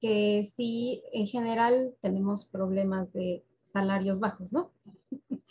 que 0.05 0.43
sí, 0.43 1.01
en 1.13 1.25
general 1.25 1.95
tenemos 1.99 2.45
problemas 2.45 3.11
de 3.11 3.43
salarios 3.73 4.19
bajos, 4.19 4.53
¿no? 4.53 4.69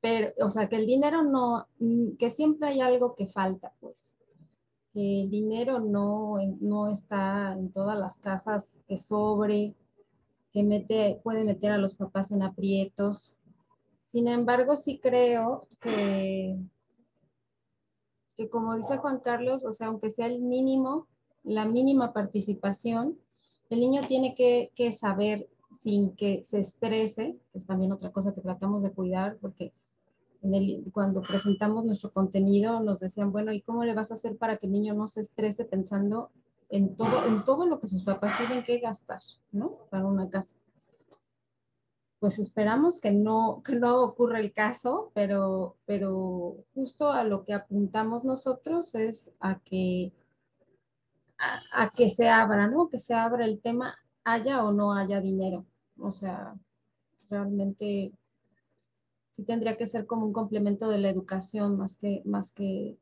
Pero, 0.00 0.32
o 0.40 0.48
sea, 0.48 0.70
que 0.70 0.76
el 0.76 0.86
dinero 0.86 1.20
no, 1.20 1.66
mm, 1.78 2.16
que 2.16 2.30
siempre 2.30 2.68
hay 2.68 2.80
algo 2.80 3.14
que 3.14 3.26
falta, 3.26 3.74
pues. 3.80 4.16
El 4.94 5.28
dinero 5.28 5.78
no, 5.78 6.38
no 6.60 6.88
está 6.88 7.52
en 7.52 7.70
todas 7.70 7.98
las 7.98 8.16
casas 8.16 8.80
que 8.88 8.96
sobre. 8.96 9.74
que 10.54 10.62
mete, 10.62 11.20
puede 11.22 11.44
meter 11.44 11.70
a 11.72 11.76
los 11.76 11.94
papás 11.94 12.30
en 12.30 12.40
aprietos. 12.40 13.36
Sin 14.04 14.26
embargo, 14.26 14.74
sí 14.74 15.00
creo 15.00 15.68
que, 15.82 16.56
que 18.38 18.48
como 18.48 18.74
dice 18.74 18.96
Juan 18.96 19.20
Carlos, 19.20 19.66
o 19.66 19.72
sea, 19.72 19.88
aunque 19.88 20.08
sea 20.08 20.28
el 20.28 20.40
mínimo, 20.40 21.08
la 21.42 21.66
mínima 21.66 22.14
participación, 22.14 23.18
el 23.74 23.80
niño 23.80 24.02
tiene 24.06 24.34
que, 24.34 24.92
saber 24.92 25.48
sin 25.70 26.14
que 26.14 26.44
se 26.44 26.60
estrese, 26.60 27.38
que 27.50 27.58
es 27.58 27.66
también 27.66 27.92
otra 27.92 28.12
cosa 28.12 28.34
que 28.34 28.40
tratamos 28.40 28.82
de 28.82 28.92
cuidar, 28.92 29.38
porque 29.40 29.72
cuando 30.92 31.22
presentamos 31.22 31.84
nuestro 31.84 32.12
contenido 32.12 32.80
nos 32.80 33.00
decían, 33.00 33.30
bueno, 33.30 33.52
¿y 33.52 33.62
cómo 33.62 33.84
le 33.84 33.94
vas 33.94 34.10
a 34.10 34.14
hacer 34.14 34.36
para 34.36 34.56
que 34.56 34.66
el 34.66 34.72
niño 34.72 34.92
no 34.94 35.06
se 35.06 35.20
estrese 35.20 35.64
pensando 35.64 36.30
en 36.68 36.96
todo, 36.96 37.26
en 37.26 37.44
todo 37.44 37.66
lo 37.66 37.78
que 37.78 37.86
sus 37.86 38.02
papás 38.02 38.36
tienen 38.38 38.64
que 38.64 38.78
gastar, 38.78 39.20
¿no? 39.52 39.78
Para 39.90 40.06
una 40.06 40.28
casa. 40.28 40.56
Pues 42.18 42.38
esperamos 42.38 42.98
que 42.98 43.12
no, 43.12 43.62
que 43.64 43.76
no 43.76 44.02
ocurra 44.02 44.40
el 44.40 44.52
caso, 44.52 45.10
pero, 45.14 45.76
pero 45.86 46.56
justo 46.74 47.10
a 47.10 47.24
lo 47.24 47.44
que 47.44 47.52
apuntamos 47.52 48.24
nosotros 48.24 48.94
es 48.94 49.32
a 49.40 49.60
que, 49.60 50.12
a, 51.42 51.90
que 51.90 52.08
se 52.08 52.28
abra, 52.28 52.68
¿no? 52.68 52.88
Que 52.88 52.98
se 52.98 53.14
abra 53.14 53.44
el 53.44 53.60
tema, 53.60 53.96
haya 54.24 54.64
o 54.64 54.72
no 54.72 54.94
haya 54.94 55.20
dinero. 55.20 55.66
O 55.98 56.12
sea, 56.12 56.54
realmente 57.28 58.12
sí 59.30 59.44
tendría 59.44 59.76
que 59.76 59.86
ser 59.86 60.06
como 60.06 60.26
un 60.26 60.32
complemento 60.32 60.88
de 60.88 60.98
la 60.98 61.10
educación 61.10 61.76
más 61.76 61.96
que, 61.96 62.22
más 62.24 62.52
que, 62.52 62.96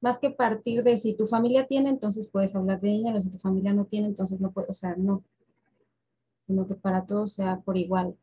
más 0.00 0.18
que 0.18 0.30
partir 0.30 0.82
de 0.82 0.96
si 0.96 1.14
tu 1.16 1.26
familia 1.26 1.66
tiene, 1.66 1.88
entonces 1.88 2.28
puedes 2.28 2.54
hablar 2.54 2.80
de 2.80 2.90
ella, 2.90 3.14
o 3.14 3.20
si 3.20 3.30
tu 3.30 3.38
familia 3.38 3.72
no 3.72 3.86
tiene, 3.86 4.06
entonces 4.06 4.40
no 4.40 4.52
puedes, 4.52 4.70
o 4.70 4.74
sea, 4.74 4.94
no, 4.96 5.24
sino 6.46 6.66
que 6.66 6.74
para 6.74 7.06
todos 7.06 7.32
sea 7.32 7.60
por 7.60 7.76
igual. 7.76 8.16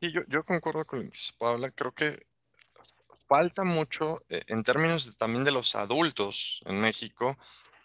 Sí, 0.00 0.10
yo, 0.12 0.22
yo 0.28 0.44
concuerdo 0.44 0.84
con 0.84 1.10
Paula, 1.38 1.70
creo 1.70 1.92
que 1.92 2.16
falta 3.32 3.64
mucho 3.64 4.20
eh, 4.28 4.42
en 4.48 4.62
términos 4.62 5.16
también 5.16 5.42
de 5.42 5.52
los 5.52 5.74
adultos 5.74 6.60
en 6.66 6.82
México, 6.82 7.38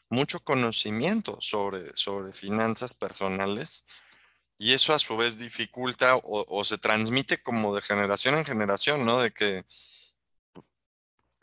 mucho 0.09 0.41
conocimiento 0.41 1.37
sobre, 1.39 1.95
sobre 1.95 2.33
finanzas 2.33 2.91
personales 2.91 3.85
y 4.57 4.73
eso 4.73 4.93
a 4.93 4.99
su 4.99 5.15
vez 5.15 5.39
dificulta 5.39 6.17
o, 6.21 6.63
se 6.65 6.77
transmite 6.77 7.41
como 7.41 7.73
de 7.73 7.81
generación 7.81 8.35
en 8.35 8.43
generación, 8.43 9.05
¿no? 9.05 9.21
De 9.21 9.31
que 9.31 9.63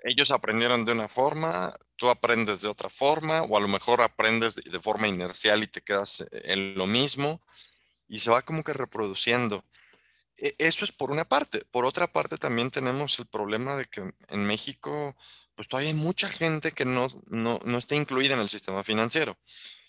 ellos 0.02 0.30
aprendieron 0.32 0.84
de 0.84 0.92
una 0.92 1.09
forma, 1.09 1.72
tú 1.96 2.11
aprendes 2.11 2.61
de 2.61 2.68
otra 2.68 2.90
forma, 2.90 3.42
o 3.44 3.57
a 3.57 3.61
lo 3.61 3.68
mejor 3.68 4.02
aprendes 4.02 4.57
de, 4.57 4.80
forma 4.80 5.07
inercial 5.07 5.62
y 5.62 5.66
te 5.66 5.80
quedas 5.80 6.26
en 6.30 6.74
lo 6.74 6.86
mismo, 6.86 7.40
y 8.07 8.18
se 8.18 8.30
va 8.30 8.42
como 8.42 8.62
que 8.62 8.74
reproduciendo. 8.74 9.64
E, 10.37 10.55
eso 10.59 10.85
es 10.85 10.93
por 10.93 11.11
una 11.11 11.24
parte. 11.24 11.64
Por 11.70 11.85
otra 11.85 12.07
parte, 12.12 12.37
también 12.39 12.70
tenemos 12.70 13.18
el 13.18 13.26
problema 13.26 13.76
de 13.76 13.87
que 13.87 14.03
en 14.28 14.45
México, 14.45 15.16
pues 15.55 15.68
todavía 15.68 15.91
hay 15.91 15.97
mucha 15.97 16.28
gente 16.28 16.72
que 16.72 16.85
no, 16.85 17.07
no, 17.28 17.61
no 17.64 17.78
está 17.78 17.95
incluida 17.95 18.35
en 18.35 18.41
el 18.41 18.49
sistema 18.49 18.82
financiero. 18.85 19.37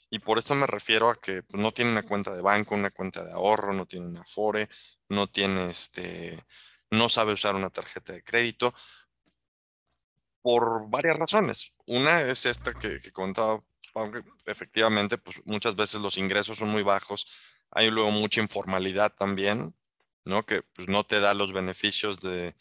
Y 0.10 0.20
por 0.20 0.38
esto 0.38 0.56
me 0.56 0.68
refiero 0.68 1.10
a 1.10 1.20
que 1.20 1.43
pues, 1.43 1.62
no 1.62 1.74
tiene 1.74 1.91
una 1.91 2.04
cuenta 2.04 2.34
de 2.34 2.41
banco, 2.41 2.76
una 2.76 2.91
cuenta 2.91 3.24
de 3.24 3.34
ahorro, 3.34 3.74
no 3.74 3.86
tiene 3.86 4.08
una 4.08 4.22
Afore, 4.22 4.70
no 5.10 5.28
tiene 5.28 5.66
este, 5.66 6.38
no 6.91 7.10
sabe 7.10 7.34
usar 7.34 7.56
una 7.56 7.70
tarjeta 7.70 8.14
de 8.14 8.24
crédito 8.24 8.74
por 10.41 10.89
varias 10.89 11.18
razones. 11.18 11.74
Una 11.88 12.22
es 12.22 12.46
esta 12.46 12.74
que, 12.74 13.00
que 13.00 13.12
comentaba, 13.12 13.64
efectivamente, 14.46 15.18
pues 15.18 15.41
muchas 15.46 15.76
veces 15.76 16.02
los 16.02 16.18
ingresos 16.18 16.60
son 16.60 16.70
muy 16.70 16.84
bajos, 16.84 17.28
hay 17.72 17.89
luego 17.89 18.12
mucha 18.12 18.41
informalidad 18.41 19.14
también, 19.16 19.76
¿no? 20.26 20.45
Que 20.45 20.63
pues, 20.63 20.88
no 20.88 21.03
te 21.03 21.19
da 21.19 21.34
los 21.34 21.53
beneficios 21.53 22.19
de, 22.19 22.55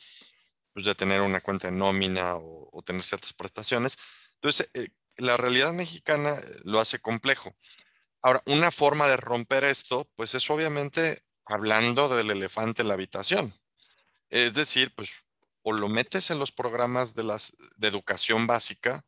pues, 0.73 0.87
de 0.87 0.95
tener 0.95 1.21
una 1.21 1.41
cuenta 1.41 1.71
de 1.71 1.77
nómina 1.77 2.37
o, 2.37 2.83
tener 2.85 3.03
ciertas 3.03 3.33
prestaciones. 3.33 3.99
Entonces, 4.35 4.71
eh, 4.75 4.89
la 5.17 5.37
realidad 5.37 5.73
mexicana 5.73 6.35
eh, 6.35 6.61
lo 6.65 6.81
hace 6.81 6.99
complejo. 7.01 7.57
Ahora, 8.23 8.43
una 8.47 8.71
forma 8.71 9.09
de 9.09 9.17
romper 9.17 9.65
esto, 9.65 10.11
pues 10.15 10.35
es 10.35 10.49
obviamente 10.51 11.25
hablando 11.47 12.09
del 12.09 12.31
elefante 12.31 12.83
en 12.83 12.89
la 12.89 12.95
habitación. 12.95 13.55
Es 14.31 14.55
decir, 14.55 14.95
pues 14.95 15.13
o 15.63 15.73
lo 15.73 15.89
metes 15.89 16.31
en 16.31 16.39
los 16.39 16.53
programas 16.53 17.15
de, 17.15 17.25
las, 17.25 17.57
de 17.77 17.89
educación 17.89 18.47
básica, 18.47 19.05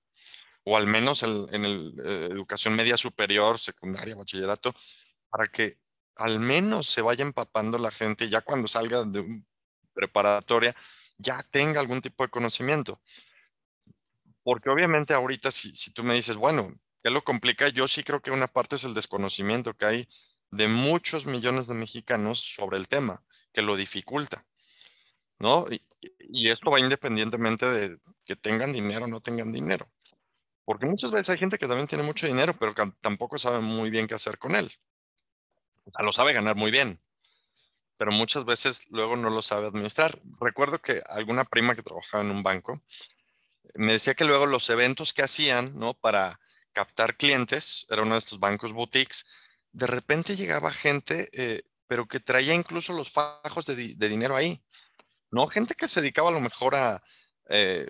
o 0.65 0.77
al 0.77 0.87
menos 0.87 1.23
en, 1.23 1.47
en 1.53 1.65
el, 1.65 1.95
eh, 2.05 2.29
educación 2.31 2.75
media 2.75 2.97
superior, 2.97 3.59
secundaria, 3.59 4.17
bachillerato, 4.17 4.75
para 5.29 5.49
que 5.49 5.79
al 6.17 6.41
menos 6.41 6.89
se 6.89 7.03
vaya 7.03 7.23
empapando 7.23 7.79
la 7.79 7.91
gente 7.91 8.29
ya 8.29 8.41
cuando 8.41 8.69
salga 8.69 9.05
de 9.05 9.43
preparatoria, 9.93 10.75
ya 11.19 11.43
tenga 11.51 11.81
algún 11.81 12.01
tipo 12.01 12.25
de 12.25 12.31
conocimiento. 12.31 13.01
Porque 14.43 14.71
obviamente 14.71 15.15
ahorita 15.15 15.51
si, 15.51 15.91
tú 15.91 16.05
me 16.05 16.15
dices, 16.15 16.37
bueno, 16.37 16.73
¿qué 17.03 17.11
lo 17.11 17.23
complica? 17.23 17.69
Yo 17.69 17.89
sí 17.89 18.03
creo 18.03 18.21
que 18.21 18.31
una 18.31 18.47
parte 18.47 18.77
es 18.77 18.85
el 18.85 18.95
desconocimiento 18.95 19.75
que 19.75 19.87
hay 19.87 20.09
de 20.51 20.69
muchos 20.69 21.27
millones 21.27 21.67
de 21.67 21.75
mexicanos 21.75 22.41
sobre 22.41 22.79
el 22.79 22.89
tema, 22.89 23.23
que 23.53 23.63
lo 23.63 23.77
dificulta, 23.77 24.47
¿no? 25.39 25.67
Y, 25.71 25.83
y 26.19 26.51
esto 26.51 26.71
va 26.71 26.81
independientemente 26.81 27.67
de 27.67 27.99
que 28.25 28.37
tengan 28.37 28.73
dinero 28.73 29.07
o 29.07 29.09
no 29.09 29.21
tengan 29.21 29.53
dinero. 29.53 29.91
Porque 30.65 30.87
muchas 30.87 31.11
veces 31.11 31.31
hay 31.31 31.39
gente 31.39 31.59
que 31.59 31.67
también 31.67 31.87
tiene 31.87 32.05
mucho 32.05 32.27
dinero, 32.27 32.55
pero 32.59 32.75
que 32.75 32.83
tampoco 33.01 33.39
sabe 33.39 33.61
muy 33.61 33.91
bien 33.91 34.07
qué 34.07 34.15
hacer 34.15 34.39
con 34.39 34.55
él. 34.55 34.73
O 35.87 35.91
sea, 35.91 36.05
lo 36.05 36.13
sabe 36.13 36.33
ganar 36.33 36.57
muy 36.57 36.71
bien, 36.71 37.01
pero 37.97 38.13
muchas 38.13 38.45
veces 38.45 38.87
luego 38.91 39.17
no 39.17 39.31
lo 39.31 39.41
sabe 39.41 39.69
administrar. 39.69 40.21
Recuerdo 40.41 40.79
que 40.81 41.03
alguna 41.09 41.45
prima 41.45 41.75
que 41.75 41.83
trabajaba 41.83 42.25
en 42.25 42.31
un 42.31 42.43
banco 42.43 42.83
me 43.75 43.95
decía 43.95 44.15
que 44.15 44.25
luego 44.25 44.47
los 44.47 44.69
eventos 44.71 45.13
que 45.13 45.23
hacían, 45.23 45.79
¿no? 45.79 45.95
Para 45.95 46.39
captar 46.73 47.17
clientes, 47.17 47.87
era 47.89 48.03
uno 48.03 48.13
de 48.13 48.19
estos 48.19 48.39
bancos 48.39 48.73
boutiques, 48.73 49.27
de 49.73 49.87
repente 49.87 50.37
llegaba 50.37 50.71
gente, 50.71 51.29
eh, 51.33 51.63
pero 51.87 52.07
que 52.07 52.21
traía 52.21 52.55
incluso 52.55 52.93
los 52.93 53.13
fajos 53.13 53.67
de, 53.67 53.95
dinero 53.95 54.37
ahí, 54.37 54.63
¿no? 55.31 55.47
Gente 55.47 55.75
que 55.75 55.89
se 55.89 56.01
dedicaba 56.01 56.29
a 56.31 56.33
lo 56.33 56.41
mejor 56.41 56.75
a, 56.75 57.03
eh, 57.49 57.87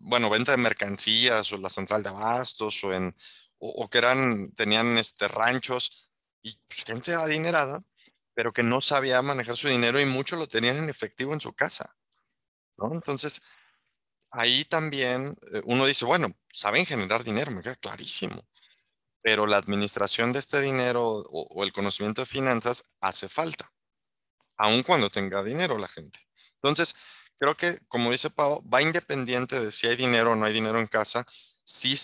bueno, 0.00 0.28
venta 0.28 0.52
de 0.52 0.58
mercancías 0.58 1.52
o 1.52 1.58
la 1.58 1.70
central 1.70 2.02
de 2.02 2.10
abastos 2.10 2.82
o, 2.84 2.92
en, 2.92 3.16
o, 3.58 3.88
que 3.88 3.98
eran, 3.98 4.52
tenían 4.52 4.98
este, 4.98 5.28
ranchos 5.28 6.09
y 6.42 6.56
pues, 6.68 6.84
gente 6.84 7.14
adinerada, 7.14 7.82
pero 8.34 8.52
que 8.52 8.62
no 8.62 8.80
sabía 8.80 9.22
manejar 9.22 9.56
su 9.56 9.68
dinero 9.68 10.00
y 10.00 10.06
mucho 10.06 10.36
lo 10.36 10.46
tenían 10.46 10.76
en 10.76 10.88
efectivo 10.88 11.32
en 11.34 11.40
su 11.40 11.52
casa, 11.52 11.96
¿no? 12.76 12.92
Entonces, 12.92 13.42
ahí 14.30 14.64
también 14.64 15.36
eh, 15.52 15.62
uno 15.64 15.86
dice, 15.86 16.04
bueno, 16.04 16.28
saben 16.52 16.86
generar 16.86 17.24
dinero, 17.24 17.50
me 17.50 17.62
queda 17.62 17.76
clarísimo, 17.76 18.46
pero 19.22 19.46
la 19.46 19.58
administración 19.58 20.32
de 20.32 20.38
este 20.38 20.60
dinero 20.60 21.02
o, 21.04 21.64
el 21.64 21.72
conocimiento 21.72 22.22
de 22.22 22.26
finanzas 22.26 22.84
hace 23.00 23.28
falta, 23.28 23.72
aun 24.56 24.82
cuando 24.82 25.10
tenga 25.10 25.42
dinero 25.42 25.78
la 25.78 25.88
gente. 25.88 26.18
Entonces, 26.62 26.94
creo 27.38 27.56
que, 27.56 27.78
como 27.88 28.10
dice 28.10 28.30
Pau, 28.30 28.62
va 28.68 28.82
independiente 28.82 29.60
de 29.60 29.72
si 29.72 29.86
hay 29.86 29.96
dinero 29.96 30.32
o 30.32 30.36
no 30.36 30.46
hay 30.46 30.52
dinero 30.52 30.78
en 30.78 30.86
casa, 30.86 31.24
si 31.64 31.96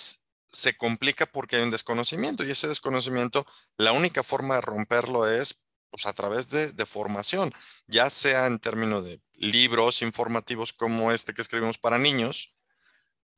se 0.57 0.75
complica 0.75 1.27
porque 1.27 1.57
hay 1.57 1.63
un 1.63 1.71
desconocimiento 1.71 2.43
y 2.43 2.51
ese 2.51 2.67
desconocimiento, 2.67 3.45
la 3.77 3.93
única 3.93 4.23
forma 4.23 4.55
de 4.55 4.63
romperlo 4.63 5.29
es 5.29 5.63
pues, 5.91 6.07
a 6.07 6.15
través 6.15 6.49
de, 6.49 6.73
de 6.73 6.87
formación, 6.87 7.53
ya 7.87 8.09
sea 8.09 8.47
en 8.47 8.59
términos 8.59 9.05
de 9.05 9.21
libros 9.35 10.01
informativos 10.01 10.73
como 10.73 11.13
este 11.13 11.35
que 11.35 11.43
escribimos 11.43 11.77
para 11.77 11.99
niños, 11.99 12.57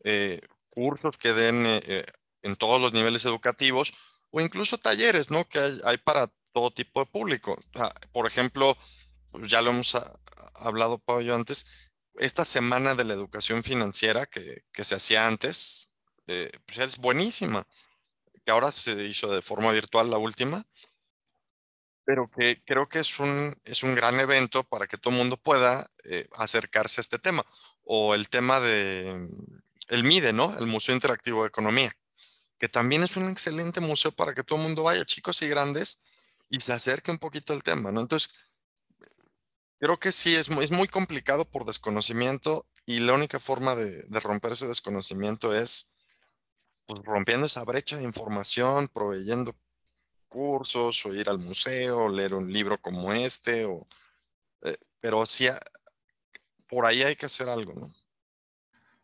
eh, 0.05 0.41
cursos 0.71 1.19
que 1.19 1.33
den 1.33 1.67
eh, 1.67 1.81
eh, 1.87 2.07
en 2.43 2.55
todos 2.55 2.81
los 2.81 2.93
niveles 2.93 3.25
educativos 3.25 3.93
o 4.31 4.41
incluso 4.41 4.79
talleres, 4.79 5.29
¿no? 5.29 5.45
Que 5.49 5.59
hay, 5.85 5.99
para 5.99 6.31
todo 6.53 6.71
tipo 6.71 7.01
de 7.01 7.07
público. 7.07 7.59
por 8.13 8.29
ejemplo, 8.29 8.79
pues, 9.33 9.51
ya 9.51 9.61
lo 9.61 9.71
hemos 9.71 9.97
hablado, 10.55 10.99
Pablo, 11.01 11.35
antes, 11.35 11.67
esta 12.15 12.45
semana 12.45 12.95
de 12.95 13.05
la 13.05 13.15
educación 13.15 13.65
financiera 13.65 14.27
que 14.27 14.63
se 14.85 14.95
hacía 14.95 15.27
antes, 15.27 15.93
pues 16.67 16.79
es 16.79 16.97
buenísima, 16.99 17.67
que 18.45 18.53
ahora 18.53 18.73
se 18.73 18.93
hizo 19.05 19.29
de 19.29 19.43
forma 19.43 19.71
virtual 19.71 20.11
la 20.11 20.19
última, 20.19 20.65
pero 22.05 22.31
que 22.31 22.63
creo 22.65 22.89
que 22.89 23.01
es 23.01 23.21
un, 23.21 23.55
es 23.67 23.83
un 23.83 23.95
gran 23.95 24.19
evento 24.19 24.65
para 24.65 24.87
que 24.87 24.97
todo 24.97 25.13
el 25.13 25.19
mundo 25.19 25.37
pueda 25.37 25.87
eh, 26.05 26.27
acercarse 26.33 27.01
a 27.01 27.03
este 27.03 27.19
tema. 27.19 27.45
O 27.85 28.15
el 28.15 28.31
tema 28.31 28.61
de 28.61 29.29
el 29.89 30.05
MIDE, 30.05 30.33
¿no? 30.33 30.57
El 30.59 30.67
Museo 30.67 30.95
Interactivo 30.95 31.43
de 31.43 31.49
Economía, 31.49 31.91
que 32.59 32.69
también 32.69 33.03
es 33.03 33.17
un 33.19 33.29
excelente 33.29 33.81
museo 33.81 34.13
para 34.13 34.33
que 34.33 34.43
todo 34.43 34.59
el 34.59 34.65
mundo 34.65 34.85
vaya, 34.85 35.05
chicos 35.05 35.43
y 35.43 35.49
grandes, 35.49 36.03
y 36.49 36.61
se 36.61 36.73
acerque 36.73 37.11
un 37.11 37.19
poquito 37.19 37.53
al 37.53 37.63
tema, 37.63 37.93
¿no? 37.93 38.01
Entonces, 38.01 38.31
creo 39.79 39.99
que 39.99 40.13
sí, 40.13 40.35
es 40.35 40.49
muy, 40.49 40.65
es 40.65 40.71
muy 40.71 40.89
complicado 40.89 41.45
por 41.45 41.67
desconocimiento 41.67 42.67
y 42.87 43.01
la 43.01 43.13
única 43.13 43.39
forma 43.39 43.75
de, 43.75 44.03
de 44.03 44.21
romper 44.21 44.53
ese 44.53 44.67
desconocimiento 44.67 45.55
es 45.55 45.91
pues, 46.89 47.03
rompiendo 47.05 47.45
esa 47.45 47.65
brecha 47.65 47.99
de 47.99 48.05
información, 48.05 48.89
proveyendo 48.89 49.55
cursos 50.27 51.05
o 51.05 51.15
ir 51.15 51.29
al 51.29 51.39
museo, 51.39 52.05
o 52.05 52.09
leer 52.09 52.33
un 52.35 52.51
libro 52.51 52.79
como 52.79 53.13
este, 53.13 53.67
o, 53.67 53.87
eh, 54.63 54.77
pero 54.99 55.25
sí, 55.27 55.49
por 56.67 56.87
ahí 56.87 57.03
hay 57.03 57.15
que 57.15 57.27
hacer 57.27 57.49
algo, 57.49 57.75
¿no? 57.75 57.87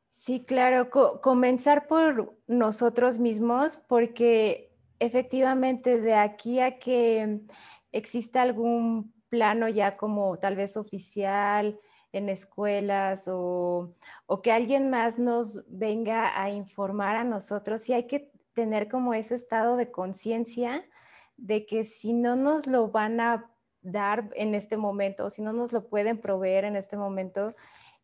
Sí, 0.09 0.45
claro, 0.47 0.89
comenzar 1.21 1.87
por 1.87 2.39
nosotros 2.47 3.19
mismos, 3.19 3.77
porque 3.77 4.75
efectivamente 4.99 6.01
de 6.01 6.15
aquí 6.15 6.61
a 6.61 6.79
que 6.79 7.41
exista 7.93 8.41
algún 8.41 9.13
plano 9.29 9.69
ya 9.69 9.99
como 9.99 10.39
tal 10.39 10.57
vez 10.57 10.79
oficial 10.79 11.79
en 12.15 12.29
escuelas 12.29 13.29
o, 13.29 13.93
o, 14.27 14.43
que 14.43 14.53
alguien 14.53 14.89
más 14.89 15.19
nos 15.19 15.65
venga 15.69 16.41
a 16.41 16.51
informar 16.51 17.17
a 17.17 17.25
nosotros, 17.25 17.83
sí 17.83 17.93
hay 17.93 18.07
que 18.07 18.31
tener 18.53 18.89
como 18.89 19.15
ese 19.15 19.35
estado 19.35 19.77
de 19.77 19.91
conciencia 19.91 20.85
de 21.37 21.67
que 21.67 21.85
si 21.85 22.13
no 22.13 22.37
nos 22.37 22.67
lo 22.67 22.89
van 22.89 23.21
a 23.21 23.51
dar 23.83 24.31
en 24.37 24.55
este 24.55 24.77
momento, 24.77 25.29
si 25.29 25.43
no 25.43 25.53
nos 25.53 25.73
lo 25.73 25.89
pueden 25.89 26.19
proveer 26.19 26.65
en 26.65 26.77
este 26.77 26.97
momento, 26.97 27.55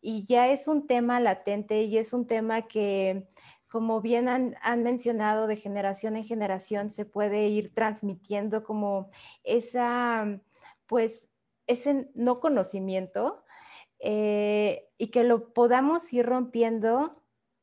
y 0.02 0.24
ya 0.24 0.48
es 0.48 0.66
un 0.66 0.86
tema 0.86 1.20
latente 1.20 1.82
y 1.82 1.96
es 1.96 2.12
un 2.12 2.26
tema 2.26 2.62
que, 2.62 3.28
como 3.68 4.00
bien 4.00 4.28
han, 4.28 4.82
mencionado, 4.82 5.46
de 5.46 5.56
generación 5.56 6.16
en 6.16 6.24
generación 6.24 6.90
se 6.90 7.04
puede 7.04 7.46
ir 7.48 7.72
transmitiendo 7.74 8.64
como 8.64 9.10
esa, 9.44 10.40
pues, 10.86 11.28
ese 11.66 12.10
no 12.14 12.40
conocimiento 12.40 13.44
eh, 14.00 14.88
y 14.98 15.08
que 15.08 15.24
lo 15.24 15.52
podamos 15.52 16.12
ir 16.12 16.26
rompiendo 16.26 17.20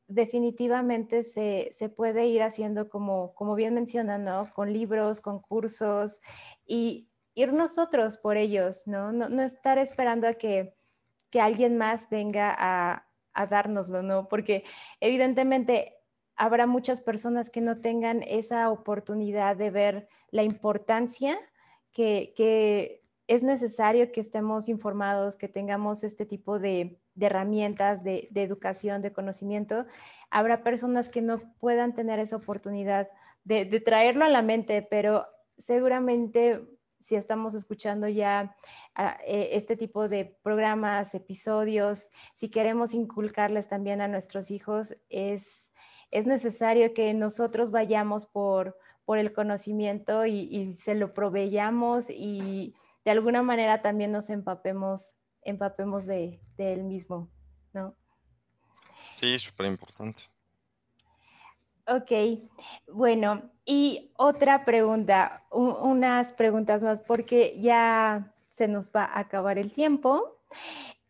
definitivamente 0.08 1.22
se, 1.22 1.70
puede 1.94 2.26
ir 2.26 2.42
haciendo 2.42 2.88
como, 2.88 3.34
como 3.34 3.54
bien 3.54 3.74
mencionan, 3.74 4.24
¿no? 4.24 4.46
Con 4.54 4.72
libros, 4.72 5.20
con 5.20 5.38
cursos 5.38 6.20
y 6.66 7.08
ir 7.34 7.52
nosotros 7.52 8.16
por 8.16 8.36
ellos, 8.38 8.86
¿no? 8.86 9.12
No, 9.12 9.42
estar 9.42 9.78
esperando 9.78 10.26
a 10.26 10.34
que, 10.34 10.74
alguien 11.38 11.76
más 11.76 12.08
venga 12.08 12.54
a, 12.58 13.06
a 13.34 13.46
dárnoslo, 13.46 14.02
¿no? 14.02 14.28
Porque 14.28 14.64
evidentemente 14.98 15.98
habrá 16.36 16.66
muchas 16.66 17.02
personas 17.02 17.50
que 17.50 17.60
no 17.60 17.80
tengan 17.80 18.22
esa 18.22 18.70
oportunidad 18.70 19.56
de 19.56 19.70
ver 19.70 20.08
la 20.30 20.42
importancia 20.42 21.38
que, 21.92 22.32
que 22.34 23.02
es 23.28 23.42
necesario 23.42 24.10
que 24.10 24.22
estemos 24.22 24.68
informados, 24.68 25.36
que 25.36 25.48
tengamos 25.48 26.02
este 26.02 26.24
tipo 26.24 26.58
de, 26.58 26.98
herramientas 27.20 28.02
de, 28.02 28.30
educación, 28.34 29.02
de 29.02 29.12
conocimiento. 29.12 29.84
Habrá 30.30 30.62
personas 30.64 31.10
que 31.10 31.20
no 31.20 31.38
puedan 31.60 31.92
tener 31.92 32.18
esa 32.20 32.36
oportunidad 32.36 33.08
de, 33.44 33.66
traerlo 33.80 34.24
a 34.24 34.30
la 34.30 34.40
mente, 34.40 34.80
pero 34.80 35.26
seguramente 35.58 36.66
si 37.00 37.16
estamos 37.16 37.54
escuchando 37.54 38.08
ya 38.08 38.56
ah, 38.94 39.18
eh, 39.26 39.50
este 39.52 39.76
tipo 39.76 40.08
de 40.08 40.24
programas, 40.42 41.14
episodios, 41.14 42.10
si 42.34 42.48
queremos 42.48 42.94
inculcarles 42.94 43.68
también 43.68 44.00
a 44.00 44.08
nuestros 44.08 44.50
hijos, 44.50 44.96
es, 45.10 45.74
es 46.10 46.26
necesario 46.26 46.94
que 46.94 47.12
nosotros 47.12 47.70
vayamos 47.70 48.24
por, 48.24 48.78
por 49.04 49.18
el 49.18 49.34
conocimiento 49.34 50.24
y, 50.24 50.48
y 50.50 50.74
se 50.76 50.94
lo 50.94 51.12
proveyamos 51.12 52.08
y 52.10 52.74
de 53.08 53.12
alguna 53.12 53.42
manera 53.42 53.80
también 53.80 54.12
nos 54.12 54.28
empapemos, 54.28 55.16
empapemos 55.40 56.04
de, 56.04 56.42
él 56.58 56.84
mismo, 56.84 57.30
¿no? 57.72 57.96
Sí, 59.10 59.38
súper 59.38 59.64
importante. 59.64 60.24
Ok, 61.86 62.12
bueno, 62.92 63.50
y 63.64 64.12
otra 64.18 64.66
pregunta, 64.66 65.42
unas 65.50 66.34
preguntas 66.34 66.82
más, 66.82 67.00
porque 67.00 67.58
ya 67.58 68.34
se 68.50 68.68
nos 68.68 68.90
va 68.90 69.04
a 69.04 69.20
acabar 69.20 69.56
el 69.56 69.72
tiempo, 69.72 70.42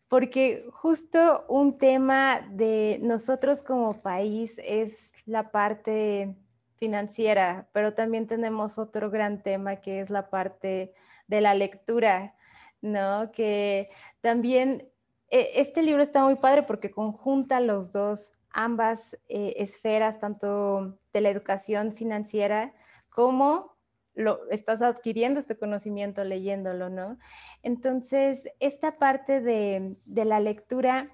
porque 0.07 0.69
justo 0.71 1.43
un 1.49 1.77
tema 1.77 2.47
de 2.49 2.99
nosotros 3.01 3.61
como 3.61 4.01
país 4.01 4.57
es 4.63 5.11
la 5.25 5.51
parte 5.51 6.33
financiera, 6.77 7.67
pero 7.73 7.93
también 7.93 8.25
tenemos 8.25 8.77
otro 8.77 9.11
gran 9.11 9.43
tema 9.43 9.81
que 9.81 9.99
es 9.99 10.09
la 10.09 10.29
parte 10.29 10.93
de 11.29 11.41
la 11.41 11.53
lectura, 11.53 12.35
¿no? 12.81 13.31
Que 13.31 13.89
también 14.19 14.89
eh, 15.29 15.51
este 15.55 15.83
libro 15.83 16.01
está 16.01 16.23
muy 16.23 16.35
padre 16.35 16.63
porque 16.63 16.91
conjunta 16.91 17.59
los 17.61 17.91
dos, 17.91 18.33
ambas 18.49 19.15
eh, 19.29 19.53
esferas, 19.57 20.19
tanto 20.19 20.99
de 21.13 21.21
la 21.21 21.29
educación 21.29 21.93
financiera 21.93 22.73
como 23.09 23.77
lo 24.15 24.49
estás 24.49 24.81
adquiriendo 24.81 25.39
este 25.39 25.55
conocimiento 25.55 26.23
leyéndolo, 26.23 26.89
¿no? 26.89 27.19
Entonces, 27.61 28.49
esta 28.59 28.97
parte 28.97 29.39
de, 29.39 29.95
la 30.05 30.39
lectura, 30.39 31.09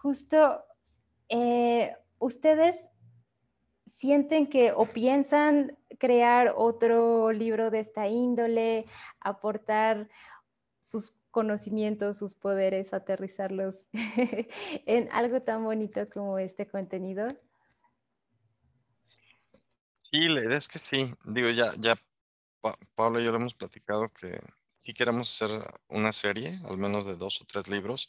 justo 0.00 0.64
eh, 1.28 1.94
ustedes 2.18 2.88
sienten 3.98 4.46
que 4.46 4.70
o 4.70 4.86
piensan 4.86 5.76
crear 5.98 6.54
otro 6.56 7.32
libro 7.32 7.72
de 7.72 7.80
esta 7.80 8.06
índole, 8.06 8.86
aportar 9.18 10.08
sus 10.78 11.14
conocimientos, 11.32 12.16
sus 12.16 12.36
poderes, 12.36 12.94
aterrizarlos 12.94 13.84
en 14.86 15.08
algo 15.10 15.42
tan 15.42 15.64
bonito 15.64 16.08
como 16.10 16.38
este 16.38 16.68
contenido? 16.68 17.26
Sí, 20.02 20.28
la 20.28 20.44
idea 20.44 20.58
es 20.58 20.68
que 20.68 20.78
sí. 20.78 21.12
Digo, 21.24 21.50
ya, 21.50 21.72
ya 21.80 21.98
Pablo 22.94 23.20
y 23.20 23.24
yo 23.24 23.32
lo 23.32 23.38
hemos 23.38 23.54
platicado 23.54 24.08
que 24.10 24.38
sí 24.76 24.94
queremos 24.94 25.42
hacer 25.42 25.60
una 25.88 26.12
serie, 26.12 26.56
al 26.68 26.78
menos 26.78 27.04
de 27.04 27.16
dos 27.16 27.42
o 27.42 27.44
tres 27.46 27.66
libros, 27.66 28.08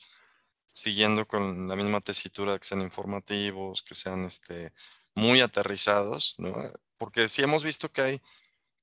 siguiendo 0.67 1.27
con 1.27 1.67
la 1.67 1.75
misma 1.75 1.99
tesitura, 1.99 2.59
que 2.59 2.65
sean 2.65 2.81
informativos, 2.81 3.81
que 3.81 3.95
sean 3.95 4.23
este, 4.25 4.71
muy 5.19 5.41
aterrizados, 5.41 6.35
¿no? 6.37 6.53
Porque 6.97 7.29
sí 7.29 7.41
hemos 7.43 7.63
visto 7.63 7.91
que 7.91 8.01
hay, 8.01 8.21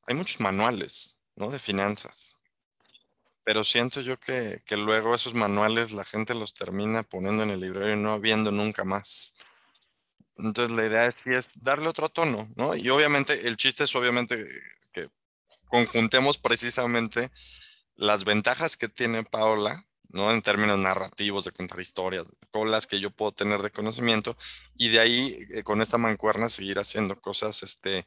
hay 0.07 0.15
muchos 0.15 0.41
manuales, 0.41 1.17
¿no? 1.35 1.51
De 1.51 1.59
finanzas. 1.59 2.29
Pero 3.45 3.65
siento 3.65 4.01
yo 4.01 4.17
que, 4.19 4.61
que 4.67 4.77
luego 4.77 5.15
esos 5.15 5.35
manuales 5.35 5.93
la 5.93 6.05
gente 6.05 6.35
los 6.35 6.55
termina 6.55 7.03
poniendo 7.03 7.43
en 7.43 7.51
el 7.51 7.61
libro 7.61 7.91
y 7.91 7.97
no 7.97 8.21
viendo 8.21 8.51
nunca 8.51 8.85
más. 8.85 9.35
Entonces 10.37 10.77
la 10.77 10.87
idea 10.87 11.15
sí 11.25 11.31
es 11.33 11.51
darle 11.55 11.89
otro 11.89 12.09
tono, 12.09 12.49
¿no? 12.57 12.75
Y 12.75 12.91
obviamente 12.91 13.47
el 13.47 13.57
chiste 13.57 13.85
es 13.85 13.95
obviamente 13.95 14.45
que 14.93 15.09
conjuntemos 15.67 16.39
precisamente 16.39 17.31
las 17.95 18.25
ventajas 18.25 18.77
que 18.77 18.89
tiene 18.89 19.25
Paola 19.25 19.86
¿no? 20.11 20.33
En 20.33 20.43
términos 20.43 20.79
narrativos, 20.79 21.45
de 21.45 21.53
contar 21.53 21.81
historias, 21.81 22.27
todas 22.51 22.71
las 22.71 22.87
que 22.87 23.01
yo 23.01 23.11
puedo 23.11 23.33
tener 23.33 23.61
de 23.63 23.71
conocimiento, 23.71 24.37
y 24.75 24.89
de 24.91 25.01
ahí, 25.01 25.37
eh, 25.55 25.63
con 25.63 25.81
esta 25.81 25.99
mancuerna, 25.99 26.49
seguir 26.49 26.79
haciendo 26.79 27.21
cosas, 27.21 27.63
este, 27.63 28.07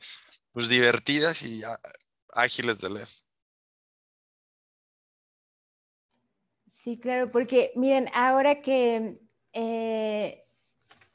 pues 0.52 0.70
divertidas 0.70 1.43
y 1.43 1.62
ágiles 2.34 2.80
de 2.82 2.89
leer. 2.89 3.08
Sí, 6.68 6.97
claro, 6.97 7.30
porque 7.32 7.72
miren, 7.76 8.10
ahora 8.14 8.62
que 8.62 9.20
eh, 9.54 10.45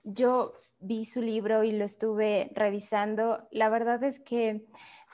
yo 0.03 0.53
vi 0.79 1.07
su 1.07 1.23
libro 1.23 1.65
y 1.65 1.73
lo 1.73 1.85
estuve 1.85 2.51
revisando, 2.55 3.49
la 3.51 3.71
verdad 3.71 4.05
es 4.05 4.21
que 4.21 4.67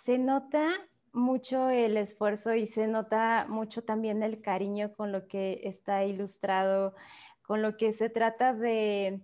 se 0.03 0.19
nota 0.19 0.69
mucho 1.13 1.71
el 1.71 1.97
esfuerzo 1.97 2.55
y 2.55 2.67
se 2.67 2.87
nota 2.87 3.47
mucho 3.49 3.83
también 3.83 4.23
el 4.23 4.41
cariño 4.41 4.93
con 4.93 5.13
lo 5.13 5.27
que 5.27 5.61
está 5.65 6.05
ilustrado, 6.05 6.95
con 7.43 7.63
lo 7.63 7.77
que 7.77 7.93
se 7.93 8.09
trata 8.09 8.55
de, 8.55 9.23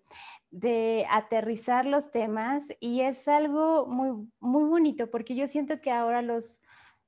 aterrizar 1.10 1.86
los 1.86 2.10
temas. 2.10 2.68
Y 2.80 3.02
es 3.02 3.28
algo 3.28 3.86
muy, 3.86 4.28
muy 4.40 4.64
bonito 4.64 5.10
porque 5.10 5.34
yo 5.36 5.46
siento 5.46 5.80
que 5.80 5.90
ahora 5.90 6.22
los, 6.22 6.62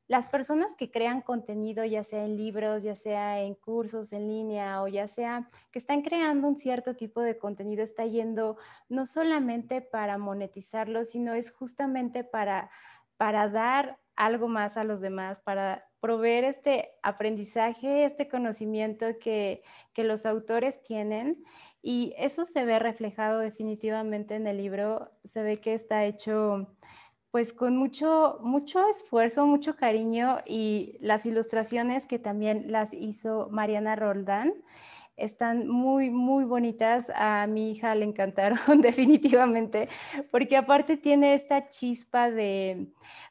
las 0.09 0.27
personas 0.27 0.75
que 0.75 0.91
crean 0.91 1.21
contenido, 1.21 1.85
ya 1.85 2.03
sea 2.03 2.25
en 2.25 2.37
libros, 2.37 2.83
ya 2.83 2.95
sea 2.95 3.41
en 3.43 3.55
cursos 3.55 4.13
en 4.13 4.27
línea 4.27 4.83
o 4.83 4.89
ya 4.89 5.07
sea 5.07 5.51
que 5.71 5.79
están 5.79 6.03
creando 6.03 6.49
un 6.49 6.57
cierto 6.57 6.97
tipo 6.97 7.21
de 7.21 7.37
contenido, 7.37 7.83
está 7.83 8.07
yendo 8.07 8.57
no 8.89 9.05
solamente 9.05 9.83
para 9.83 10.17
monetizarlo, 10.17 11.05
sino 11.05 11.35
es 11.35 11.53
justamente 11.53 12.25
para, 12.25 12.71
para 13.19 13.49
dar 13.51 13.99
algo 14.19 14.49
más 14.49 14.77
a 14.77 14.85
los 14.85 15.01
demás, 15.01 15.39
para 15.39 15.89
proveer 16.01 16.43
este 16.43 16.89
aprendizaje, 17.05 18.05
este 18.05 18.29
conocimiento 18.29 19.07
que, 19.21 19.63
los 19.97 20.27
autores 20.27 20.83
tienen. 20.83 21.45
Y 21.83 22.15
eso 22.19 22.45
se 22.45 22.65
ve 22.65 22.79
reflejado 22.79 23.41
definitivamente 23.41 24.37
en 24.37 24.47
el 24.47 24.59
libro. 24.59 25.11
Se 25.25 25.43
ve 25.43 25.61
que 25.61 25.75
está 25.75 26.05
hecho 26.05 26.69
pues 27.31 27.53
con 27.53 27.77
mucho, 27.77 28.39
mucho 28.41 28.89
esfuerzo, 28.89 29.47
mucho 29.47 29.77
cariño 29.77 30.39
y 30.47 30.97
las 31.01 31.27
ilustraciones 31.27 32.07
que 32.07 32.19
también 32.19 32.71
las 32.73 32.95
hizo 32.95 33.49
Mariana 33.51 33.97
Roldán 33.97 34.55
están 35.19 35.69
muy, 35.69 36.11
muy 36.11 36.45
bonitas. 36.45 37.13
A 37.15 37.47
mi 37.47 37.73
hija 37.73 37.95
le 37.95 38.05
encantaron 38.05 38.59
definitivamente, 38.81 39.89
porque 40.31 40.57
aparte 40.57 40.97
tiene 40.97 41.35
esta 41.35 41.69
chispa 41.69 42.31
de 42.31 42.87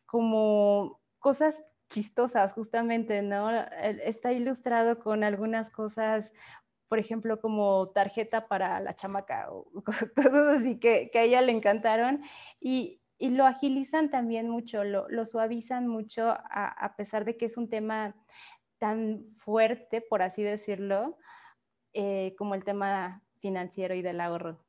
como 0.08 1.00
cosas 1.20 1.64
chistosas, 1.90 2.54
justamente, 2.54 3.22
¿no? 3.22 3.50
Está 3.82 4.34
ilustrado 4.34 5.00
con 5.00 5.24
algunas 5.24 5.70
cosas, 5.70 6.34
por 6.88 7.00
ejemplo, 7.00 7.40
como 7.40 7.90
tarjeta 7.90 8.48
para 8.48 8.80
la 8.80 8.96
chamaca 8.96 9.52
o 9.52 9.66
cosas 10.16 10.60
así 10.60 10.80
que, 10.80 11.10
que 11.12 11.20
a 11.20 11.24
ella 11.24 11.42
le 11.42 11.52
encantaron. 11.52 12.24
Y, 12.60 13.02
y 13.20 13.30
lo 13.30 13.46
agilizan 13.46 14.10
también 14.10 14.50
mucho, 14.50 14.84
lo, 14.84 15.26
suavizan 15.26 15.88
mucho, 15.88 16.30
a, 16.30 16.68
a, 16.68 16.96
pesar 16.96 17.26
de 17.26 17.38
que 17.38 17.46
es 17.46 17.58
un 17.58 17.70
tema 17.70 18.16
tan 18.78 19.26
fuerte, 19.38 20.02
por 20.02 20.22
así 20.22 20.44
decirlo, 20.44 21.18
eh, 21.94 22.36
como 22.38 22.54
el 22.56 22.64
tema 22.64 23.24
financiero 23.40 23.96
y 23.96 24.02
del 24.02 24.22
ahorro. 24.22 24.64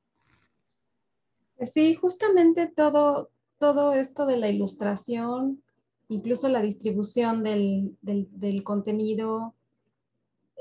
Pues 1.56 1.72
sí, 1.72 1.94
justamente 1.94 2.68
todo, 2.68 3.30
todo 3.58 3.92
esto 3.92 4.26
de 4.26 4.36
la 4.36 4.48
ilustración, 4.48 5.62
incluso 6.08 6.48
la 6.48 6.62
distribución 6.62 7.42
del, 7.42 7.96
del, 8.00 8.62
contenido, 8.64 9.54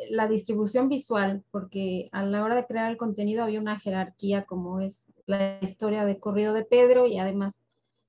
la 0.09 0.27
distribución 0.27 0.89
visual, 0.89 1.43
porque 1.51 2.09
a 2.11 2.23
la 2.23 2.43
hora 2.43 2.55
de 2.55 2.65
crear 2.65 2.91
el 2.91 2.97
contenido 2.97 3.43
había 3.43 3.61
una 3.61 3.79
jerarquía 3.79 4.45
como 4.45 4.81
es 4.81 5.05
la 5.25 5.59
historia 5.61 6.05
de 6.05 6.19
corrido 6.19 6.53
de 6.53 6.65
Pedro 6.65 7.07
y 7.07 7.17
además 7.17 7.55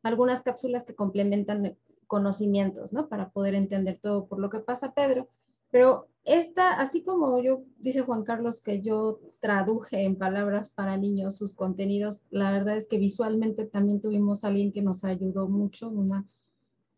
algunas 0.02 0.42
cápsulas 0.42 0.84
que 0.84 0.94
complementan 0.94 1.76
conocimientos, 2.06 2.92
¿no? 2.92 3.08
Para 3.08 3.30
poder 3.30 3.54
entender 3.54 3.98
todo 4.00 4.26
por 4.26 4.38
lo 4.38 4.50
que 4.50 4.60
pasa 4.60 4.94
Pedro. 4.94 5.28
Pero 5.70 6.08
esta, 6.24 6.78
así 6.78 7.02
como 7.02 7.40
yo, 7.42 7.62
dice 7.78 8.02
Juan 8.02 8.22
Carlos, 8.22 8.60
que 8.60 8.80
yo 8.80 9.20
traduje 9.40 10.04
en 10.04 10.16
palabras 10.16 10.70
para 10.70 10.96
niños 10.96 11.38
sus 11.38 11.54
contenidos, 11.54 12.22
la 12.30 12.52
verdad 12.52 12.76
es 12.76 12.86
que 12.86 12.98
visualmente 12.98 13.64
también 13.64 14.00
tuvimos 14.00 14.44
a 14.44 14.48
alguien 14.48 14.72
que 14.72 14.82
nos 14.82 15.04
ayudó 15.04 15.48
mucho, 15.48 15.88
una, 15.88 16.26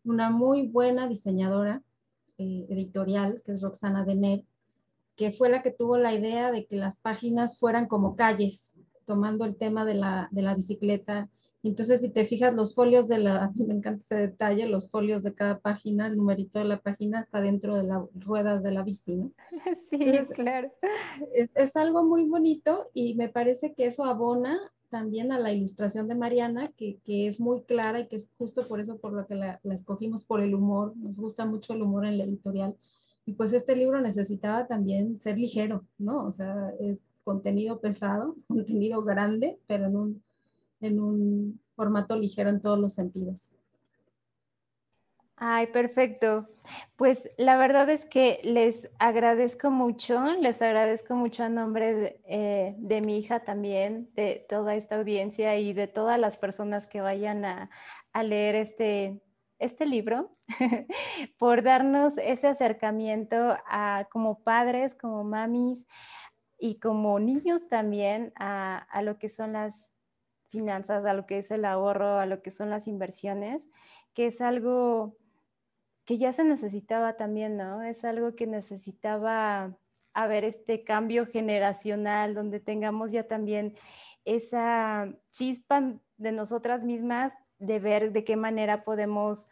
una 0.03 0.29
muy 0.29 0.67
buena 0.67 1.07
diseñadora 1.07 1.81
eh, 2.37 2.65
editorial, 2.69 3.41
que 3.45 3.53
es 3.53 3.61
Roxana 3.61 4.03
Denner, 4.03 4.43
que 5.15 5.31
fue 5.31 5.49
la 5.49 5.61
que 5.61 5.71
tuvo 5.71 5.97
la 5.97 6.13
idea 6.13 6.51
de 6.51 6.65
que 6.65 6.75
las 6.75 6.97
páginas 6.97 7.57
fueran 7.57 7.87
como 7.87 8.15
calles, 8.15 8.73
tomando 9.05 9.45
el 9.45 9.55
tema 9.55 9.85
de 9.85 9.93
la, 9.93 10.27
de 10.31 10.41
la 10.41 10.55
bicicleta 10.55 11.29
entonces, 11.63 12.01
si 12.01 12.09
te 12.09 12.25
fijas, 12.25 12.53
los 12.55 12.73
folios 12.73 13.07
de 13.07 13.19
la, 13.19 13.51
me 13.55 13.73
encanta 13.73 14.01
ese 14.01 14.15
detalle, 14.15 14.67
los 14.67 14.89
folios 14.89 15.23
de 15.23 15.33
cada 15.33 15.59
página, 15.59 16.07
el 16.07 16.17
numerito 16.17 16.59
de 16.59 16.65
la 16.65 16.79
página 16.79 17.21
está 17.21 17.39
dentro 17.39 17.75
de 17.75 17.83
las 17.83 18.03
ruedas 18.15 18.63
de 18.63 18.71
la 18.71 18.83
bici, 18.83 19.15
¿no? 19.15 19.31
Sí, 19.89 19.99
claro. 20.33 20.71
Es, 21.33 21.55
es, 21.55 21.75
algo 21.75 22.03
muy 22.03 22.25
bonito 22.25 22.89
y 22.93 23.15
me 23.15 23.29
parece 23.29 23.73
que 23.73 23.85
eso 23.85 24.05
abona 24.05 24.59
también 24.89 25.31
a 25.31 25.39
la 25.39 25.53
ilustración 25.53 26.07
de 26.07 26.15
Mariana, 26.15 26.71
que, 26.75 26.99
que 27.05 27.27
es 27.27 27.39
muy 27.39 27.61
clara 27.63 28.01
y 28.01 28.07
que 28.07 28.17
es 28.17 28.27
justo 28.37 28.67
por 28.67 28.79
eso 28.79 28.97
por 28.97 29.13
lo 29.13 29.25
que 29.25 29.35
la, 29.35 29.59
la 29.63 29.73
escogimos, 29.73 30.23
por 30.23 30.41
el 30.41 30.53
humor. 30.53 30.93
Nos 30.97 31.17
gusta 31.17 31.45
mucho 31.45 31.73
el 31.73 31.81
humor 31.81 32.05
en 32.05 32.17
la 32.17 32.25
editorial. 32.25 32.75
Y 33.25 33.33
pues 33.33 33.53
este 33.53 33.75
libro 33.75 34.01
necesitaba 34.01 34.67
también 34.67 35.19
ser 35.19 35.37
ligero, 35.37 35.85
¿no? 35.97 36.25
O 36.25 36.31
sea, 36.31 36.73
es 36.79 37.01
contenido 37.23 37.79
pesado, 37.79 38.35
contenido 38.47 39.03
grande, 39.03 39.59
pero 39.67 39.85
en 39.85 39.95
un 39.95 40.23
en 40.81 40.99
un 40.99 41.61
formato 41.75 42.15
ligero 42.15 42.49
en 42.49 42.61
todos 42.61 42.79
los 42.79 42.93
sentidos. 42.93 43.51
Ay, 45.43 45.65
perfecto. 45.67 46.47
Pues 46.95 47.27
la 47.35 47.57
verdad 47.57 47.89
es 47.89 48.05
que 48.05 48.41
les 48.43 48.91
agradezco 48.99 49.71
mucho, 49.71 50.21
les 50.39 50.61
agradezco 50.61 51.15
mucho 51.15 51.43
a 51.43 51.49
nombre 51.49 51.95
de, 51.95 52.21
eh, 52.25 53.01
mi 53.01 53.17
hija 53.17 53.39
también, 53.39 54.11
de 54.13 54.45
toda 54.47 54.75
esta 54.75 54.97
audiencia 54.97 55.57
y 55.57 55.73
de 55.73 55.87
todas 55.87 56.19
las 56.19 56.37
personas 56.37 56.85
que 56.85 57.01
vayan 57.01 57.43
a, 57.43 57.71
a 58.13 58.21
leer 58.21 58.53
este, 58.53 59.19
este 59.57 59.87
libro, 59.87 60.37
por 61.39 61.63
darnos 61.63 62.19
ese 62.19 62.47
acercamiento 62.47 63.57
a 63.65 64.07
como 64.11 64.43
padres, 64.43 64.93
como 64.93 65.23
mamis 65.23 65.87
y 66.59 66.79
como 66.79 67.19
niños 67.19 67.67
también 67.67 68.31
a, 68.35 68.77
a 68.77 69.01
lo 69.01 69.17
que 69.17 69.27
son 69.27 69.53
las 69.53 69.90
finanzas, 70.51 71.05
a 71.05 71.13
lo 71.13 71.25
que 71.25 71.39
es 71.39 71.49
el 71.49 71.65
ahorro, 71.65 72.19
a 72.19 72.25
lo 72.25 72.41
que 72.41 72.51
son 72.51 72.69
las 72.69 72.87
inversiones, 72.87 73.67
que 74.13 74.27
es 74.27 74.41
algo 74.41 75.17
que 76.05 76.17
ya 76.17 76.33
se 76.33 76.43
necesitaba 76.43 77.17
también, 77.17 77.57
¿no? 77.57 77.81
Es 77.81 78.03
algo 78.03 78.35
que 78.35 78.45
necesitaba 78.45 79.77
haber 80.13 80.43
este 80.43 80.83
cambio 80.83 81.25
generacional 81.25 82.35
donde 82.35 82.59
tengamos 82.59 83.11
ya 83.11 83.27
también 83.27 83.75
esa 84.25 85.13
chispa 85.31 85.93
de 86.17 86.31
nosotras 86.31 86.83
mismas 86.83 87.33
de 87.59 87.79
ver 87.79 88.11
de 88.11 88.23
qué 88.23 88.35
manera 88.35 88.83
podemos 88.83 89.49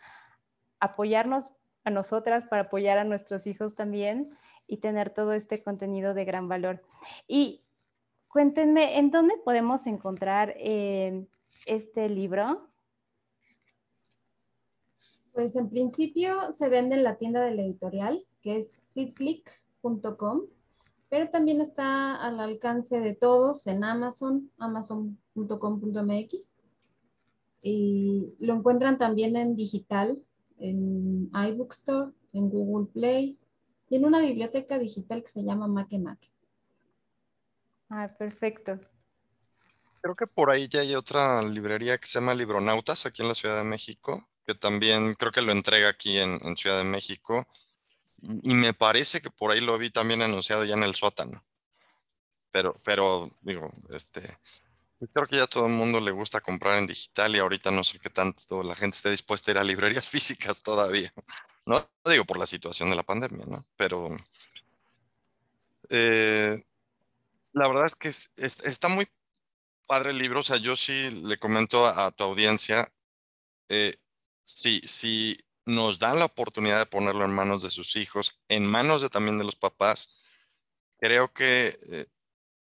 apoyarnos 0.80 1.52
a 1.86 1.92
nosotras 1.92 2.46
para 2.46 2.64
apoyar 2.64 2.98
a 2.98 3.04
nuestros 3.04 3.48
hijos 3.48 3.76
también 3.76 4.38
y 4.68 4.78
tener 4.78 5.10
todo 5.10 5.34
este 5.34 5.64
contenido 5.64 6.14
de 6.14 6.26
gran 6.26 6.48
valor. 6.48 6.84
Y 7.28 7.64
Cuéntenme, 8.30 9.00
¿en 9.00 9.10
dónde 9.10 9.34
podemos 9.44 9.88
encontrar 9.88 10.54
eh, 10.58 11.26
este 11.66 12.10
libro? 12.10 12.70
Pues 15.34 15.56
en 15.56 15.68
principio 15.68 16.52
se 16.52 16.70
vende 16.70 16.96
en 16.96 17.04
la 17.04 17.18
tienda 17.18 17.42
de 17.42 17.56
la 17.56 17.64
editorial, 17.64 18.24
que 18.44 18.58
es 18.58 18.78
sitclick.com, 18.84 20.42
pero 21.10 21.32
también 21.32 21.60
está 21.60 22.18
al 22.18 22.40
alcance 22.40 23.00
de 23.00 23.16
todos 23.16 23.66
en 23.66 23.84
Amazon, 23.84 24.52
amazon.com.mx. 24.60 26.62
Y 27.64 28.36
lo 28.38 28.54
encuentran 28.54 29.00
también 29.00 29.36
en 29.38 29.56
digital, 29.56 30.22
en 30.60 31.32
iBookstore, 31.34 32.12
en 32.34 32.52
Google 32.52 32.92
Play 32.94 33.40
y 33.90 33.96
en 33.96 34.06
una 34.06 34.20
biblioteca 34.20 34.78
digital 34.78 35.24
que 35.24 35.30
se 35.30 35.44
llama 35.44 35.68
Make. 35.68 35.98
Ah, 37.90 38.08
perfecto. 38.18 38.80
Creo 40.02 40.16
que 40.16 40.28
por 40.28 40.52
ahí 40.52 40.68
ya 40.68 40.82
hay 40.82 40.96
otra 40.96 41.42
librería 41.42 41.98
que 41.98 42.08
se 42.08 42.20
llama 42.20 42.34
Libronautas 42.34 43.06
aquí 43.06 43.22
en 43.22 43.28
la 43.28 43.36
Ciudad 43.36 43.58
de 43.58 43.64
México, 43.64 44.30
que 44.46 44.56
también 44.56 45.16
creo 45.16 45.32
que 45.32 45.42
lo 45.42 45.52
entrega 45.52 45.90
aquí 45.90 46.18
en, 46.18 46.56
Ciudad 46.56 46.78
de 46.78 46.90
México. 46.90 47.48
Y 48.22 48.54
me 48.54 48.74
parece 48.74 49.22
que 49.22 49.30
por 49.30 49.52
ahí 49.52 49.62
lo 49.62 49.78
vi 49.78 49.90
también 49.90 50.22
anunciado 50.22 50.64
ya 50.66 50.76
en 50.76 50.84
el 50.84 50.96
sótano. 50.96 51.44
Pero, 52.52 52.80
pero 52.84 53.32
digo, 53.42 53.70
este, 53.90 54.22
creo 55.14 55.28
que 55.28 55.38
ya 55.38 55.48
todo 55.48 55.68
el 55.68 55.74
mundo 55.74 56.00
le 56.00 56.12
gusta 56.12 56.42
comprar 56.42 56.78
en 56.78 56.88
digital 56.88 57.36
y 57.36 57.40
ahorita 57.40 57.72
no 57.72 57.84
sé 57.84 58.00
qué 58.00 58.10
tanto 58.10 58.64
la 58.64 58.76
gente 58.76 58.96
esté 58.96 59.12
dispuesta 59.12 59.52
a 59.52 59.54
ir 59.54 59.58
a 59.60 59.64
librerías 59.64 60.08
físicas 60.10 60.62
todavía. 60.64 61.14
No 61.66 61.88
digo 62.06 62.26
por 62.26 62.38
la 62.38 62.46
situación 62.46 62.90
de 62.90 62.96
la 62.96 63.04
pandemia, 63.04 63.46
¿no? 63.46 63.66
Pero 63.78 64.10
eh, 65.90 66.64
la 67.60 67.68
verdad 67.68 67.86
es 67.86 67.96
que 67.96 68.08
está 68.08 68.88
muy 68.88 69.08
padre 69.86 70.12
el 70.12 70.18
libro. 70.18 70.40
O 70.40 70.44
sea, 70.44 70.58
yo 70.58 70.76
sí 70.76 71.12
le 71.12 71.38
comento 71.38 71.86
a, 71.86 72.12
tu 72.12 72.24
audiencia, 72.24 72.92
eh, 73.68 73.94
si, 74.42 74.80
si 74.82 75.38
nos 75.66 76.00
dan 76.00 76.20
la 76.20 76.26
oportunidad 76.26 76.80
de 76.80 76.86
ponerlo 76.86 77.26
en 77.26 77.34
manos 77.34 77.62
de 77.64 77.70
sus 77.70 77.96
hijos, 77.96 78.42
en 78.48 78.66
manos 78.66 79.02
de, 79.02 79.10
también 79.10 79.38
de 79.38 79.44
los 79.44 79.56
papás, 79.56 80.16
creo 80.98 81.34
que 81.34 81.78
eh, 81.92 82.08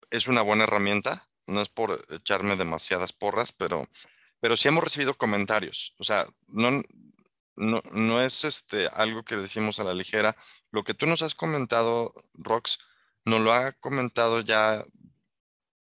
es 0.09 0.27
una 0.27 0.41
buena 0.41 0.65
herramienta. 0.65 1.29
No 1.47 1.61
es 1.61 1.69
por 1.69 1.99
echarme 2.11 2.55
demasiadas 2.55 3.13
porras, 3.13 3.51
pero, 3.51 3.87
pero 4.39 4.57
sí 4.57 4.67
hemos 4.67 4.83
recibido 4.83 5.15
comentarios. 5.15 5.95
O 5.97 6.03
sea, 6.03 6.27
no, 6.47 6.81
no, 7.55 7.81
no 7.93 8.21
es 8.23 8.43
este, 8.43 8.87
algo 8.93 9.23
que 9.23 9.37
decimos 9.37 9.79
a 9.79 9.83
la 9.83 9.93
ligera. 9.93 10.35
Lo 10.71 10.83
que 10.83 10.93
tú 10.93 11.05
nos 11.05 11.21
has 11.21 11.35
comentado, 11.35 12.13
Rox, 12.33 12.77
nos 13.25 13.41
lo 13.41 13.53
ha 13.53 13.71
comentado 13.73 14.41
ya, 14.41 14.83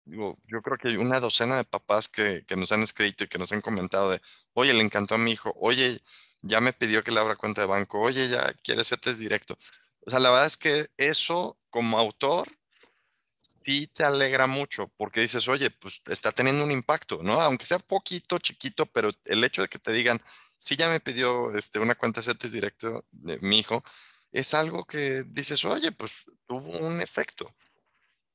digo, 0.04 0.38
yo 0.46 0.62
creo 0.62 0.78
que 0.78 0.88
hay 0.88 0.96
una 0.96 1.20
docena 1.20 1.56
de 1.56 1.64
papás 1.64 2.08
que, 2.08 2.44
que, 2.46 2.56
nos 2.56 2.72
han 2.72 2.82
escrito 2.82 3.24
y 3.24 3.28
que 3.28 3.38
nos 3.38 3.52
han 3.52 3.60
comentado 3.60 4.10
de, 4.10 4.20
oye, 4.54 4.74
le 4.74 4.82
encantó 4.82 5.14
a 5.14 5.18
mi 5.18 5.32
hijo, 5.32 5.52
oye, 5.56 6.00
ya 6.42 6.60
me 6.60 6.72
pidió 6.72 7.02
que 7.02 7.12
le 7.12 7.20
abra 7.20 7.36
cuenta 7.36 7.62
de 7.62 7.66
banco, 7.66 8.00
oye, 8.00 8.28
ya 8.28 8.52
quiere 8.62 8.82
test 8.84 9.20
directo. 9.20 9.58
O 10.06 10.10
sea, 10.10 10.20
la 10.20 10.30
verdad 10.30 10.46
es 10.46 10.56
que 10.56 10.88
eso 10.96 11.58
como 11.70 11.98
autor 11.98 12.48
sí 13.40 13.88
te 13.88 14.04
alegra 14.04 14.46
mucho 14.46 14.90
porque 14.96 15.20
dices, 15.20 15.48
oye, 15.48 15.70
pues 15.70 16.00
está 16.06 16.32
teniendo 16.32 16.64
un 16.64 16.70
impacto, 16.72 17.22
¿no? 17.22 17.40
Aunque 17.40 17.66
sea 17.66 17.78
poquito, 17.78 18.38
chiquito, 18.38 18.86
pero 18.86 19.10
el 19.24 19.44
hecho 19.44 19.62
de 19.62 19.68
que 19.68 19.78
te 19.78 19.92
digan, 19.92 20.20
sí, 20.58 20.76
ya 20.76 20.88
me 20.88 21.00
pidió 21.00 21.54
este, 21.56 21.78
una 21.78 21.94
cuenta 21.94 22.22
CETES 22.22 22.52
directo 22.52 23.04
de 23.10 23.38
mi 23.40 23.58
hijo, 23.58 23.82
es 24.32 24.54
algo 24.54 24.84
que 24.84 25.24
dices, 25.28 25.64
oye, 25.64 25.92
pues 25.92 26.24
tuvo 26.48 26.78
un 26.78 27.00
efecto. 27.00 27.54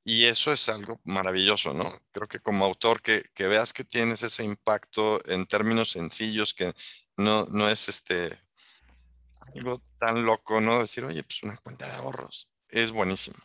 Y 0.05 0.26
eso 0.26 0.51
es 0.51 0.70
algo 0.70 0.99
maravilloso, 1.03 1.74
¿no? 1.74 1.86
Creo 2.11 2.28
que 2.28 2.39
como 2.39 2.66
autor 2.66 3.01
que, 3.01 3.24
que 3.34 3.47
veas 3.47 3.74
que 3.74 3.84
tienes 3.84 4.22
ese 4.24 4.43
impacto 4.43 5.20
en 5.26 5.45
términos 5.45 5.91
sencillos, 5.91 6.53
que 6.53 6.74
no, 7.18 7.45
no 7.45 7.68
es 7.68 7.89
este 7.89 8.38
algo 9.55 9.80
tan 9.99 10.26
loco, 10.26 10.61
¿no? 10.61 10.80
Decir, 10.80 11.05
oye, 11.05 11.24
pues 11.24 11.43
una 11.43 11.57
cuenta 11.57 11.86
de 11.86 11.95
ahorros, 11.97 12.49
es 12.70 12.91
buenísimo. 12.91 13.38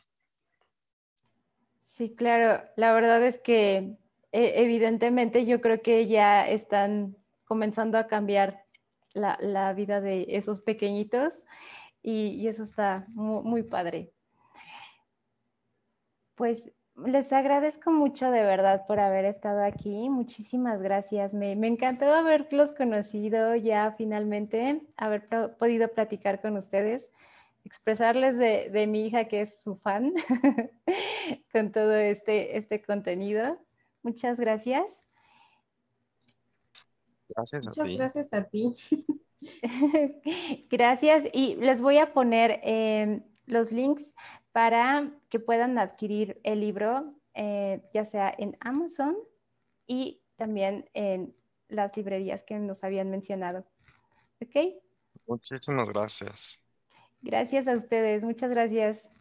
Sí, 1.86 2.14
claro, 2.14 2.64
la 2.76 2.92
verdad 2.92 3.24
es 3.24 3.38
que 3.38 3.96
e, 4.32 4.62
evidentemente 4.62 5.46
yo 5.46 5.60
creo 5.60 5.82
que 5.82 6.06
ya 6.06 6.46
están 6.48 7.16
comenzando 7.44 7.98
a 7.98 8.06
cambiar 8.06 8.64
la, 9.14 9.72
vida 9.72 10.00
de 10.00 10.26
esos 10.28 10.60
pequeñitos 10.60 11.44
y, 12.02 12.46
eso 12.46 12.62
está 12.62 13.06
muy, 13.08 13.62
padre. 13.64 14.12
Pues 16.38 16.70
les 17.04 17.32
agradezco 17.32 17.90
mucho 17.90 18.30
de 18.30 18.42
verdad 18.42 18.86
por 18.86 19.00
haber 19.00 19.24
estado 19.24 19.62
aquí. 19.62 20.08
Muchísimas 20.08 20.80
gracias. 20.80 21.34
Me, 21.34 21.56
me, 21.56 21.66
encantó 21.66 22.06
haberlos 22.06 22.72
conocido 22.72 23.56
ya 23.56 23.92
finalmente, 23.98 24.82
haber 24.96 25.28
podido 25.58 25.88
platicar 25.88 26.40
con 26.40 26.56
ustedes, 26.56 27.08
expresarles 27.64 28.38
de, 28.38 28.70
de, 28.70 28.86
mi 28.86 29.06
hija 29.06 29.26
que 29.26 29.40
es 29.40 29.60
su 29.62 29.76
fan 29.76 30.14
con 31.52 31.72
todo 31.72 31.94
este, 31.94 32.56
este 32.56 32.82
contenido. 32.82 33.58
Muchas 34.02 34.38
gracias. 34.38 35.04
Gracias 37.28 37.66
a 37.66 37.70
Muchas 37.70 37.96
gracias 37.96 38.32
a 38.32 38.44
ti. 38.44 38.74
gracias 40.70 41.24
y 41.32 41.56
les 41.56 41.80
voy 41.80 41.98
a 41.98 42.12
poner 42.12 42.60
em, 42.62 43.22
los 43.46 43.72
links 43.72 44.14
para 44.58 45.08
que 45.28 45.38
puedan 45.38 45.78
adquirir 45.78 46.40
el 46.42 46.58
libro, 46.58 47.14
eh, 47.34 47.80
ya 47.94 48.04
sea 48.04 48.34
en 48.36 48.56
Amazon 48.58 49.16
y 49.86 50.20
también 50.34 50.90
en 50.94 51.32
las 51.68 51.96
librerías 51.96 52.42
que 52.42 52.58
nos 52.58 52.82
habían 52.82 53.08
mencionado. 53.08 53.64
¿Ok? 54.40 54.82
Muchísimas 55.28 55.88
gracias. 55.90 56.60
Gracias 57.20 57.68
a 57.68 57.74
ustedes, 57.74 58.24
muchas 58.24 58.50
gracias. 58.50 59.12